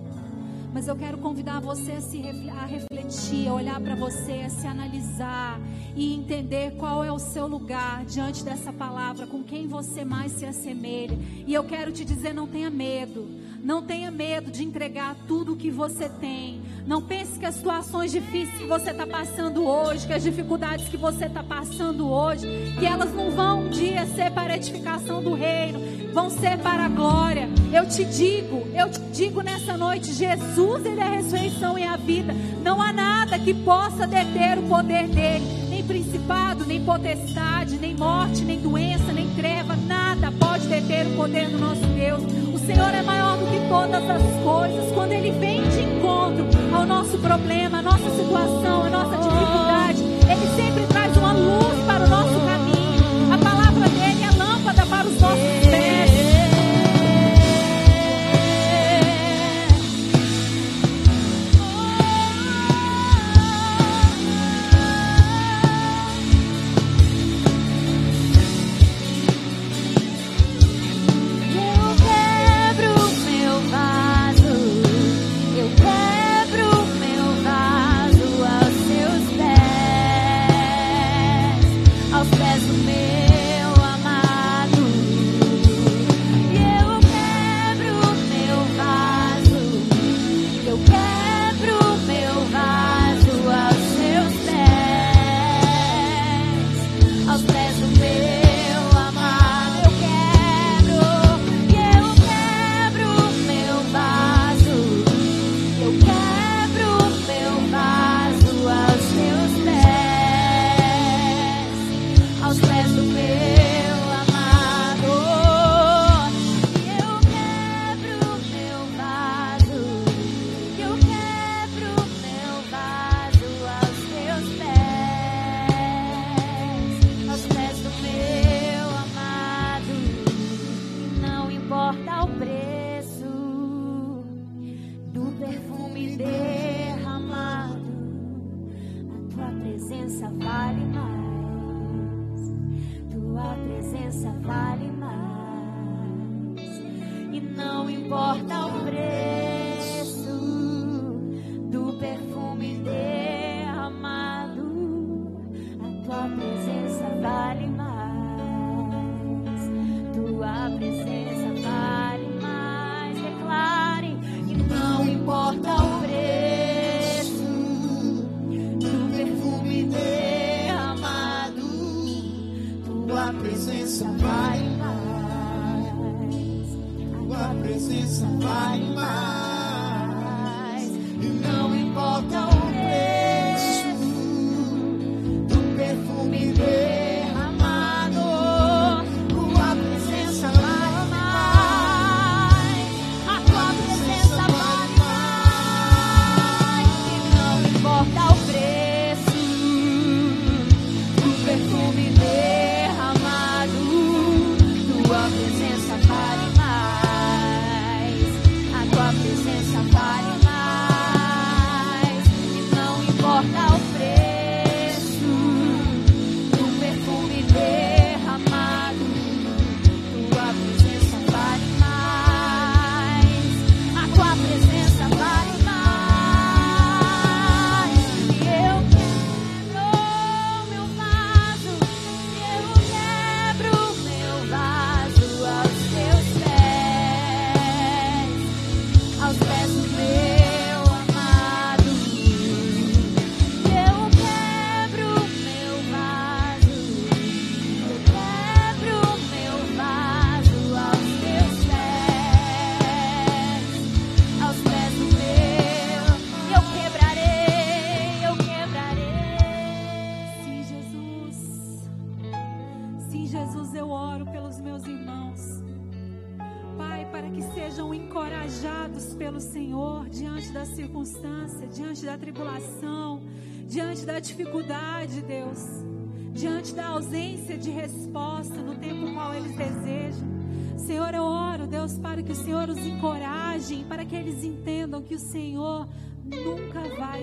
Mas 0.73 0.89
eu 0.89 0.97
quero 0.97 1.19
convidar 1.19 1.61
você 1.61 1.93
a, 1.93 2.01
se 2.01 2.23
a 2.49 2.65
refletir, 2.65 3.49
a 3.49 3.53
olhar 3.53 3.79
para 3.83 3.95
você, 3.97 4.45
a 4.47 4.49
se 4.49 4.67
analisar 4.67 5.61
e 5.95 6.15
entender 6.15 6.77
qual 6.79 7.05
é 7.05 7.13
o 7.13 7.19
seu 7.19 7.47
lugar 7.47 8.07
diante 8.07 8.43
dessa 8.43 8.73
palavra, 8.73 9.27
com 9.27 9.45
quem 9.45 9.69
você 9.69 10.07
mais 10.07 10.33
se 10.33 10.47
assemelha. 10.47 11.19
E 11.47 11.53
eu 11.53 11.65
quero 11.65 11.93
te 11.93 12.03
dizer: 12.03 12.33
não 12.33 12.47
tenha 12.47 12.71
medo. 12.71 13.29
Não 13.63 13.83
tenha 13.83 14.11
medo 14.11 14.51
de 14.51 14.65
entregar 14.65 15.17
tudo 15.27 15.53
o 15.53 15.57
que 15.57 15.71
você 15.71 16.09
tem. 16.09 16.58
Não 16.89 17.03
pense 17.03 17.39
que 17.39 17.45
as 17.45 17.57
situações 17.57 18.11
difíceis 18.11 18.57
que 18.57 18.65
você 18.65 18.93
está 18.93 19.07
passando 19.07 19.63
hoje, 19.63 20.07
que 20.07 20.13
as 20.15 20.23
dificuldades 20.23 20.89
que 20.89 20.97
você 20.97 21.27
está 21.27 21.43
passando 21.43 22.11
hoje, 22.11 22.47
que 22.79 22.87
elas 22.87 23.13
não 23.13 23.31
vão 23.31 23.67
um 23.67 23.69
dia 23.69 24.07
ser 24.07 24.31
para 24.31 24.55
a 24.55 24.57
edificação 24.57 25.23
do 25.23 25.35
reino, 25.35 25.79
vão 26.15 26.31
ser 26.31 26.57
para 26.57 26.87
a 26.87 26.89
glória. 26.89 27.47
Eu 27.71 27.87
te 27.87 28.07
digo, 28.07 28.67
eu 28.75 28.91
te 28.91 29.01
digo 29.13 29.43
nessa 29.43 29.77
noite, 29.77 30.15
Jesus 30.15 30.87
ele 30.87 30.99
é 30.99 31.03
a 31.03 31.11
ressurreição 31.11 31.79
e 31.79 31.85
a 31.85 31.99
vida. 31.99 32.35
Não 32.65 32.81
há 32.81 32.91
nada 32.91 33.39
que 33.39 33.53
possa 33.53 34.07
deter 34.07 34.57
o 34.57 34.63
poder 34.63 35.09
dele, 35.09 35.45
nem 35.69 35.85
principado, 35.85 36.65
nem 36.65 36.83
potestade, 36.83 37.77
nem 37.77 37.95
morte, 37.95 38.43
nem 38.47 38.59
doença, 38.59 39.13
nem 39.13 39.29
treva, 39.35 39.77
nada 39.77 40.33
pode 40.33 40.67
deter 40.67 41.07
o 41.07 41.17
poder 41.17 41.51
do 41.51 41.59
nosso 41.59 41.85
Deus. 41.89 42.48
Senhor 42.69 42.93
é 42.93 43.01
maior 43.01 43.39
do 43.39 43.47
que 43.47 43.67
todas 43.67 44.11
as 44.11 44.23
coisas. 44.45 44.93
Quando 44.93 45.13
ele 45.13 45.31
vem 45.31 45.67
de 45.71 45.81
encontro 45.81 46.47
ao 46.71 46.85
nosso 46.85 47.17
problema, 47.17 47.79
à 47.79 47.83
nossa 47.83 48.11
situação, 48.11 48.85
à 48.85 48.91
nossa 48.91 49.17
dificuldade, 49.17 50.03
ele 50.03 50.47
sempre 50.55 50.87
traz 50.89 50.98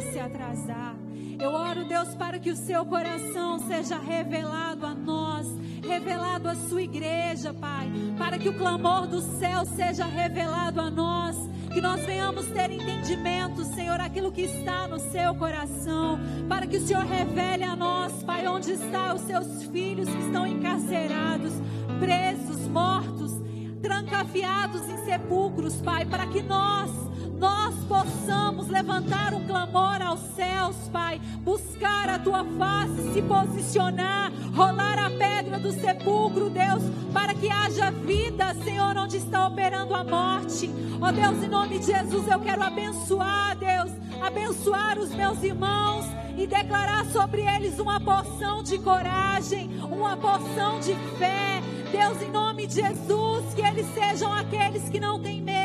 se 0.01 0.19
atrasar. 0.19 0.95
Eu 1.39 1.51
oro, 1.51 1.83
Deus, 1.85 2.15
para 2.15 2.39
que 2.39 2.49
o 2.49 2.55
seu 2.55 2.85
coração 2.85 3.59
seja 3.59 3.97
revelado 3.97 4.85
a 4.85 4.93
nós, 4.93 5.47
revelado 5.85 6.47
à 6.47 6.55
sua 6.55 6.81
igreja, 6.81 7.53
Pai, 7.53 7.91
para 8.17 8.37
que 8.37 8.47
o 8.47 8.57
clamor 8.57 9.05
do 9.05 9.21
céu 9.37 9.65
seja 9.65 10.05
revelado 10.05 10.79
a 10.79 10.89
nós, 10.89 11.35
que 11.73 11.81
nós 11.81 12.05
venhamos 12.05 12.45
ter 12.47 12.71
entendimento, 12.71 13.65
Senhor, 13.65 13.99
aquilo 13.99 14.31
que 14.31 14.43
está 14.43 14.87
no 14.87 14.97
seu 14.97 15.35
coração, 15.35 16.19
para 16.47 16.65
que 16.65 16.77
o 16.77 16.81
Senhor 16.81 17.03
revele 17.03 17.65
a 17.65 17.75
nós, 17.75 18.23
Pai, 18.23 18.47
onde 18.47 18.71
estão 18.71 19.15
os 19.15 19.21
seus 19.23 19.63
filhos 19.65 20.07
que 20.07 20.21
estão 20.21 20.47
encarcerados, 20.47 21.51
presos, 21.99 22.65
mortos, 22.67 23.33
trancafiados 23.81 24.87
em 24.87 25.03
sepulcros, 25.03 25.81
Pai, 25.81 26.05
para 26.05 26.25
que 26.27 26.41
nós, 26.41 26.89
nós 27.37 27.75
possamos 27.83 28.44
levantar 28.75 29.33
um 29.33 29.47
clamor 29.47 30.01
aos 30.01 30.19
céus, 30.35 30.75
Pai, 30.91 31.21
buscar 31.39 32.09
a 32.09 32.19
tua 32.19 32.43
face, 32.43 33.13
se 33.13 33.21
posicionar, 33.21 34.29
rolar 34.53 34.99
a 34.99 35.09
pedra 35.11 35.57
do 35.57 35.71
sepulcro, 35.71 36.49
Deus, 36.49 36.83
para 37.13 37.33
que 37.33 37.49
haja 37.49 37.89
vida, 37.89 38.53
Senhor, 38.65 38.97
onde 38.97 39.15
está 39.15 39.47
operando 39.47 39.95
a 39.95 40.03
morte. 40.03 40.69
Ó 40.99 41.09
Deus, 41.09 41.41
em 41.41 41.47
nome 41.47 41.79
de 41.79 41.85
Jesus, 41.85 42.27
eu 42.27 42.39
quero 42.41 42.63
abençoar, 42.63 43.55
Deus, 43.55 43.91
abençoar 44.21 44.99
os 44.99 45.09
meus 45.15 45.41
irmãos 45.41 46.05
e 46.37 46.45
declarar 46.45 47.05
sobre 47.05 47.43
eles 47.43 47.79
uma 47.79 48.01
porção 48.01 48.61
de 48.61 48.77
coragem, 48.79 49.69
uma 49.89 50.17
porção 50.17 50.81
de 50.81 50.95
fé. 51.17 51.61
Deus, 51.93 52.21
em 52.21 52.29
nome 52.29 52.67
de 52.67 52.75
Jesus, 52.75 53.53
que 53.55 53.61
eles 53.61 53.87
sejam 53.93 54.33
aqueles 54.33 54.89
que 54.89 54.99
não 54.99 55.17
têm 55.21 55.41
medo 55.41 55.64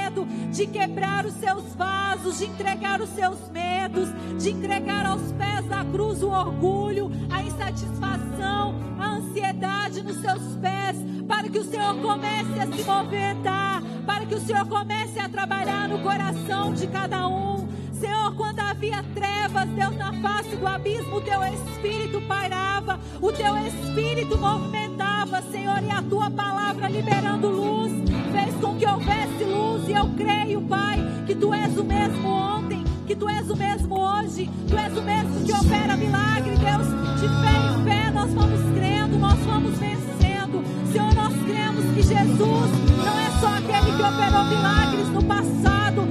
de 0.51 0.67
quebrar 0.67 1.25
os 1.25 1.35
seus 1.35 1.75
vasos, 1.75 2.39
de 2.39 2.47
entregar 2.47 3.01
os 3.01 3.11
seus 3.11 3.49
medos, 3.51 4.09
de 4.43 4.51
entregar 4.51 5.07
aos 5.07 5.33
pés 5.33 5.65
da 5.67 5.85
cruz 5.85 6.23
o 6.23 6.29
orgulho, 6.29 7.11
a 7.31 7.43
insatisfação, 7.43 8.75
a 8.99 9.15
ansiedade 9.17 10.03
nos 10.03 10.17
seus 10.17 10.57
pés, 10.57 10.97
para 11.27 11.49
que 11.49 11.59
o 11.59 11.65
Senhor 11.65 11.95
comece 12.01 12.61
a 12.61 12.67
se 12.67 12.85
movimentar, 12.85 13.83
para 14.05 14.27
que 14.27 14.35
o 14.35 14.41
Senhor 14.41 14.67
comece 14.67 15.19
a 15.19 15.29
trabalhar 15.29 15.89
no 15.89 16.01
coração 16.01 16.75
de 16.75 16.87
cada 16.87 17.27
um. 17.29 17.69
Senhor, 18.01 18.35
quando 18.35 18.61
havia 18.61 19.05
trevas, 19.15 19.69
Deus, 19.69 19.95
na 19.97 20.11
face 20.23 20.57
do 20.57 20.67
abismo, 20.67 21.17
o 21.17 21.21
teu 21.21 21.43
espírito 21.45 22.21
pairava, 22.23 22.99
o 23.21 23.31
teu 23.31 23.55
espírito 23.59 24.39
movimentava, 24.39 25.43
Senhor, 25.43 25.83
e 25.83 25.91
a 25.91 26.03
tua 26.03 26.31
palavra 26.31 26.89
liberando 26.89 27.49
luz, 27.49 27.93
fez 28.33 28.55
com 28.55 28.77
que 28.77 28.87
houvesse 28.87 29.45
luz, 29.45 29.87
e 29.87 29.93
eu 29.93 30.09
creio, 30.17 30.63
Pai, 30.63 30.99
que 31.27 31.35
tu 31.35 31.53
és 31.53 31.77
o 31.77 31.85
mesmo 31.85 32.27
ontem, 32.27 32.83
que 33.07 33.15
tu 33.15 33.29
és 33.29 33.51
o 33.51 33.57
mesmo 33.57 34.01
hoje, 34.01 34.49
tu 34.67 34.79
és 34.79 34.97
o 34.97 35.03
mesmo 35.03 35.45
que 35.45 35.53
opera 35.53 35.95
milagre, 35.95 36.57
Deus, 36.57 36.87
de 37.21 37.29
fé 37.29 37.53
em 37.69 37.85
fé, 37.85 38.11
nós 38.11 38.33
vamos 38.33 38.61
crendo, 38.79 39.19
nós 39.19 39.39
vamos 39.41 39.79
vencendo, 39.79 40.65
Senhor, 40.91 41.15
nós 41.15 41.35
cremos 41.45 41.85
que 41.95 42.03
Jesus 42.03 42.71
não 43.05 43.19
é 43.19 43.31
só 43.41 43.49
aquele 43.59 43.95
que 43.95 44.03
operou 44.03 44.45
milagres 44.45 45.09
no 45.09 45.23
passado, 45.23 46.09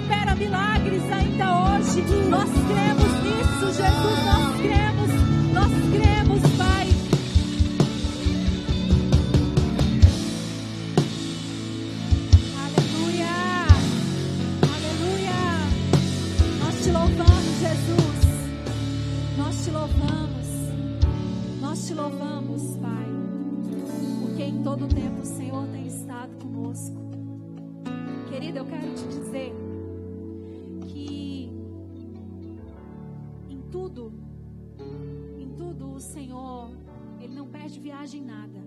opera 0.00 0.34
milagres 0.34 1.02
ainda 1.12 1.46
hoje. 1.62 2.00
Nós 2.28 2.48
cremos 2.68 3.12
nisso, 3.22 3.66
Jesus, 3.66 4.24
nós 4.24 4.56
cremos, 4.56 5.10
nós 5.52 5.72
cremos, 5.92 6.40
Pai. 6.56 6.86
Aleluia, 12.64 13.66
aleluia. 14.74 15.40
Nós 16.60 16.74
te 16.82 16.90
louvamos, 16.90 17.58
Jesus. 17.60 18.20
Nós 19.36 19.64
te 19.64 19.70
louvamos, 19.70 20.48
nós 21.60 21.86
te 21.86 21.94
louvamos, 21.94 22.76
Pai, 22.78 23.06
porque 24.20 24.42
em 24.44 24.62
todo 24.62 24.86
tempo 24.88 25.20
o 25.20 25.26
Senhor 25.26 25.66
tem 25.68 25.86
estado 25.86 26.30
conosco. 26.42 26.96
Querida, 28.30 28.60
eu 28.60 28.64
quero 28.64 28.94
te 28.94 29.04
dizer 29.08 29.69
tudo, 33.90 34.18
em 35.38 35.54
tudo 35.54 35.92
o 35.92 36.00
Senhor, 36.00 36.70
Ele 37.20 37.34
não 37.34 37.46
perde 37.48 37.78
viagem 37.80 38.22
em 38.22 38.24
nada. 38.24 38.60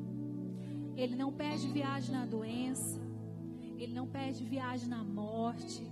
Ele 0.95 1.15
não 1.15 1.31
perde 1.31 1.67
viagem 1.67 2.11
na 2.11 2.25
doença. 2.25 3.01
Ele 3.77 3.93
não 3.93 4.07
perde 4.07 4.43
viagem 4.43 4.87
na 4.87 5.03
morte. 5.03 5.89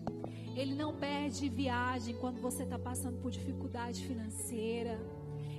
Ele 0.56 0.76
não 0.76 0.94
perde 0.96 1.50
viagem 1.50 2.16
quando 2.16 2.40
você 2.40 2.64
está 2.64 2.78
passando 2.78 3.18
por 3.20 3.32
dificuldade 3.32 4.06
financeira. 4.06 5.00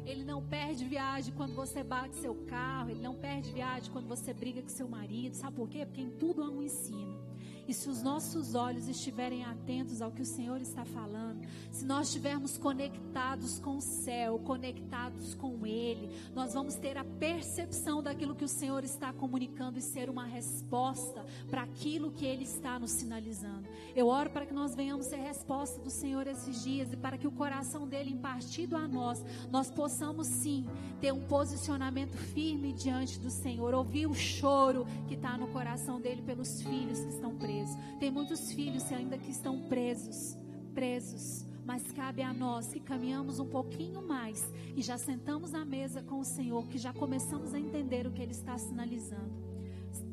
Ele 0.04 0.24
não 0.24 0.42
perde 0.42 0.84
viagem 0.84 1.32
quando 1.34 1.54
você 1.54 1.82
bate 1.82 2.16
seu 2.16 2.34
carro. 2.46 2.90
Ele 2.90 3.00
não 3.00 3.14
perde 3.14 3.52
viagem 3.52 3.90
quando 3.92 4.06
você 4.08 4.32
briga 4.32 4.62
com 4.62 4.68
seu 4.68 4.88
marido. 4.88 5.34
Sabe 5.34 5.56
por 5.56 5.68
quê? 5.68 5.84
Porque 5.84 6.00
em 6.00 6.10
tudo 6.10 6.42
há 6.42 6.50
um 6.50 6.62
ensino. 6.62 7.21
E 7.68 7.72
se 7.72 7.88
os 7.88 8.02
nossos 8.02 8.54
olhos 8.54 8.88
estiverem 8.88 9.44
atentos 9.44 10.02
ao 10.02 10.10
que 10.10 10.22
o 10.22 10.26
Senhor 10.26 10.60
está 10.60 10.84
falando, 10.84 11.46
se 11.70 11.84
nós 11.84 12.08
estivermos 12.08 12.58
conectados 12.58 13.58
com 13.60 13.76
o 13.76 13.80
céu, 13.80 14.38
conectados 14.40 15.34
com 15.34 15.64
Ele, 15.64 16.10
nós 16.34 16.54
vamos 16.54 16.74
ter 16.74 16.96
a 16.96 17.04
percepção 17.04 18.02
daquilo 18.02 18.34
que 18.34 18.44
o 18.44 18.48
Senhor 18.48 18.82
está 18.82 19.12
comunicando 19.12 19.78
e 19.78 19.82
ser 19.82 20.10
uma 20.10 20.24
resposta 20.24 21.24
para 21.48 21.62
aquilo 21.62 22.10
que 22.10 22.26
Ele 22.26 22.44
está 22.44 22.78
nos 22.78 22.90
sinalizando. 22.90 23.68
Eu 23.94 24.08
oro 24.08 24.30
para 24.30 24.44
que 24.44 24.54
nós 24.54 24.74
venhamos 24.74 25.06
ser 25.06 25.16
resposta 25.16 25.80
do 25.80 25.90
Senhor 25.90 26.26
esses 26.26 26.64
dias 26.64 26.92
e 26.92 26.96
para 26.96 27.16
que 27.16 27.28
o 27.28 27.32
coração 27.32 27.86
dele, 27.86 28.10
impartido 28.10 28.76
a 28.76 28.88
nós, 28.88 29.24
nós 29.50 29.70
possamos 29.70 30.26
sim 30.26 30.66
ter 31.00 31.12
um 31.12 31.20
posicionamento 31.20 32.16
firme 32.16 32.72
diante 32.72 33.20
do 33.20 33.30
Senhor, 33.30 33.72
ouvir 33.72 34.06
o 34.06 34.14
choro 34.14 34.84
que 35.06 35.14
está 35.14 35.36
no 35.36 35.46
coração 35.48 36.00
dele 36.00 36.22
pelos 36.22 36.60
filhos 36.62 37.00
que 37.00 37.10
estão 37.10 37.36
presos 37.36 37.51
preso. 37.52 37.78
Tem 37.98 38.10
muitos 38.10 38.52
filhos 38.52 38.90
ainda 38.90 39.18
que 39.18 39.30
estão 39.30 39.60
presos, 39.68 40.36
presos. 40.74 41.46
Mas 41.64 41.92
cabe 41.92 42.22
a 42.22 42.32
nós 42.32 42.72
que 42.72 42.80
caminhamos 42.80 43.38
um 43.38 43.46
pouquinho 43.46 44.02
mais 44.02 44.42
e 44.74 44.82
já 44.82 44.98
sentamos 44.98 45.54
à 45.54 45.64
mesa 45.64 46.02
com 46.02 46.18
o 46.18 46.24
Senhor, 46.24 46.66
que 46.66 46.76
já 46.76 46.92
começamos 46.92 47.54
a 47.54 47.60
entender 47.60 48.06
o 48.06 48.10
que 48.10 48.20
Ele 48.20 48.32
está 48.32 48.58
sinalizando. 48.58 49.30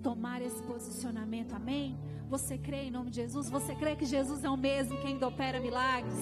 Tomar 0.04 0.42
esse 0.42 0.62
posicionamento, 0.64 1.54
amém? 1.54 1.98
Você 2.30 2.58
crê 2.58 2.84
em 2.84 2.92
nome 2.92 3.10
de 3.10 3.16
Jesus? 3.16 3.50
Você 3.50 3.74
crê 3.74 3.96
que 3.96 4.06
Jesus 4.06 4.44
é 4.44 4.50
o 4.50 4.58
mesmo 4.58 5.00
que 5.00 5.08
ainda 5.08 5.28
opera 5.28 5.60
milagres? 5.60 6.20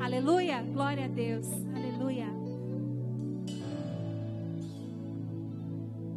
Aleluia! 0.00 0.62
Glória 0.62 1.04
a 1.04 1.08
Deus. 1.08 1.46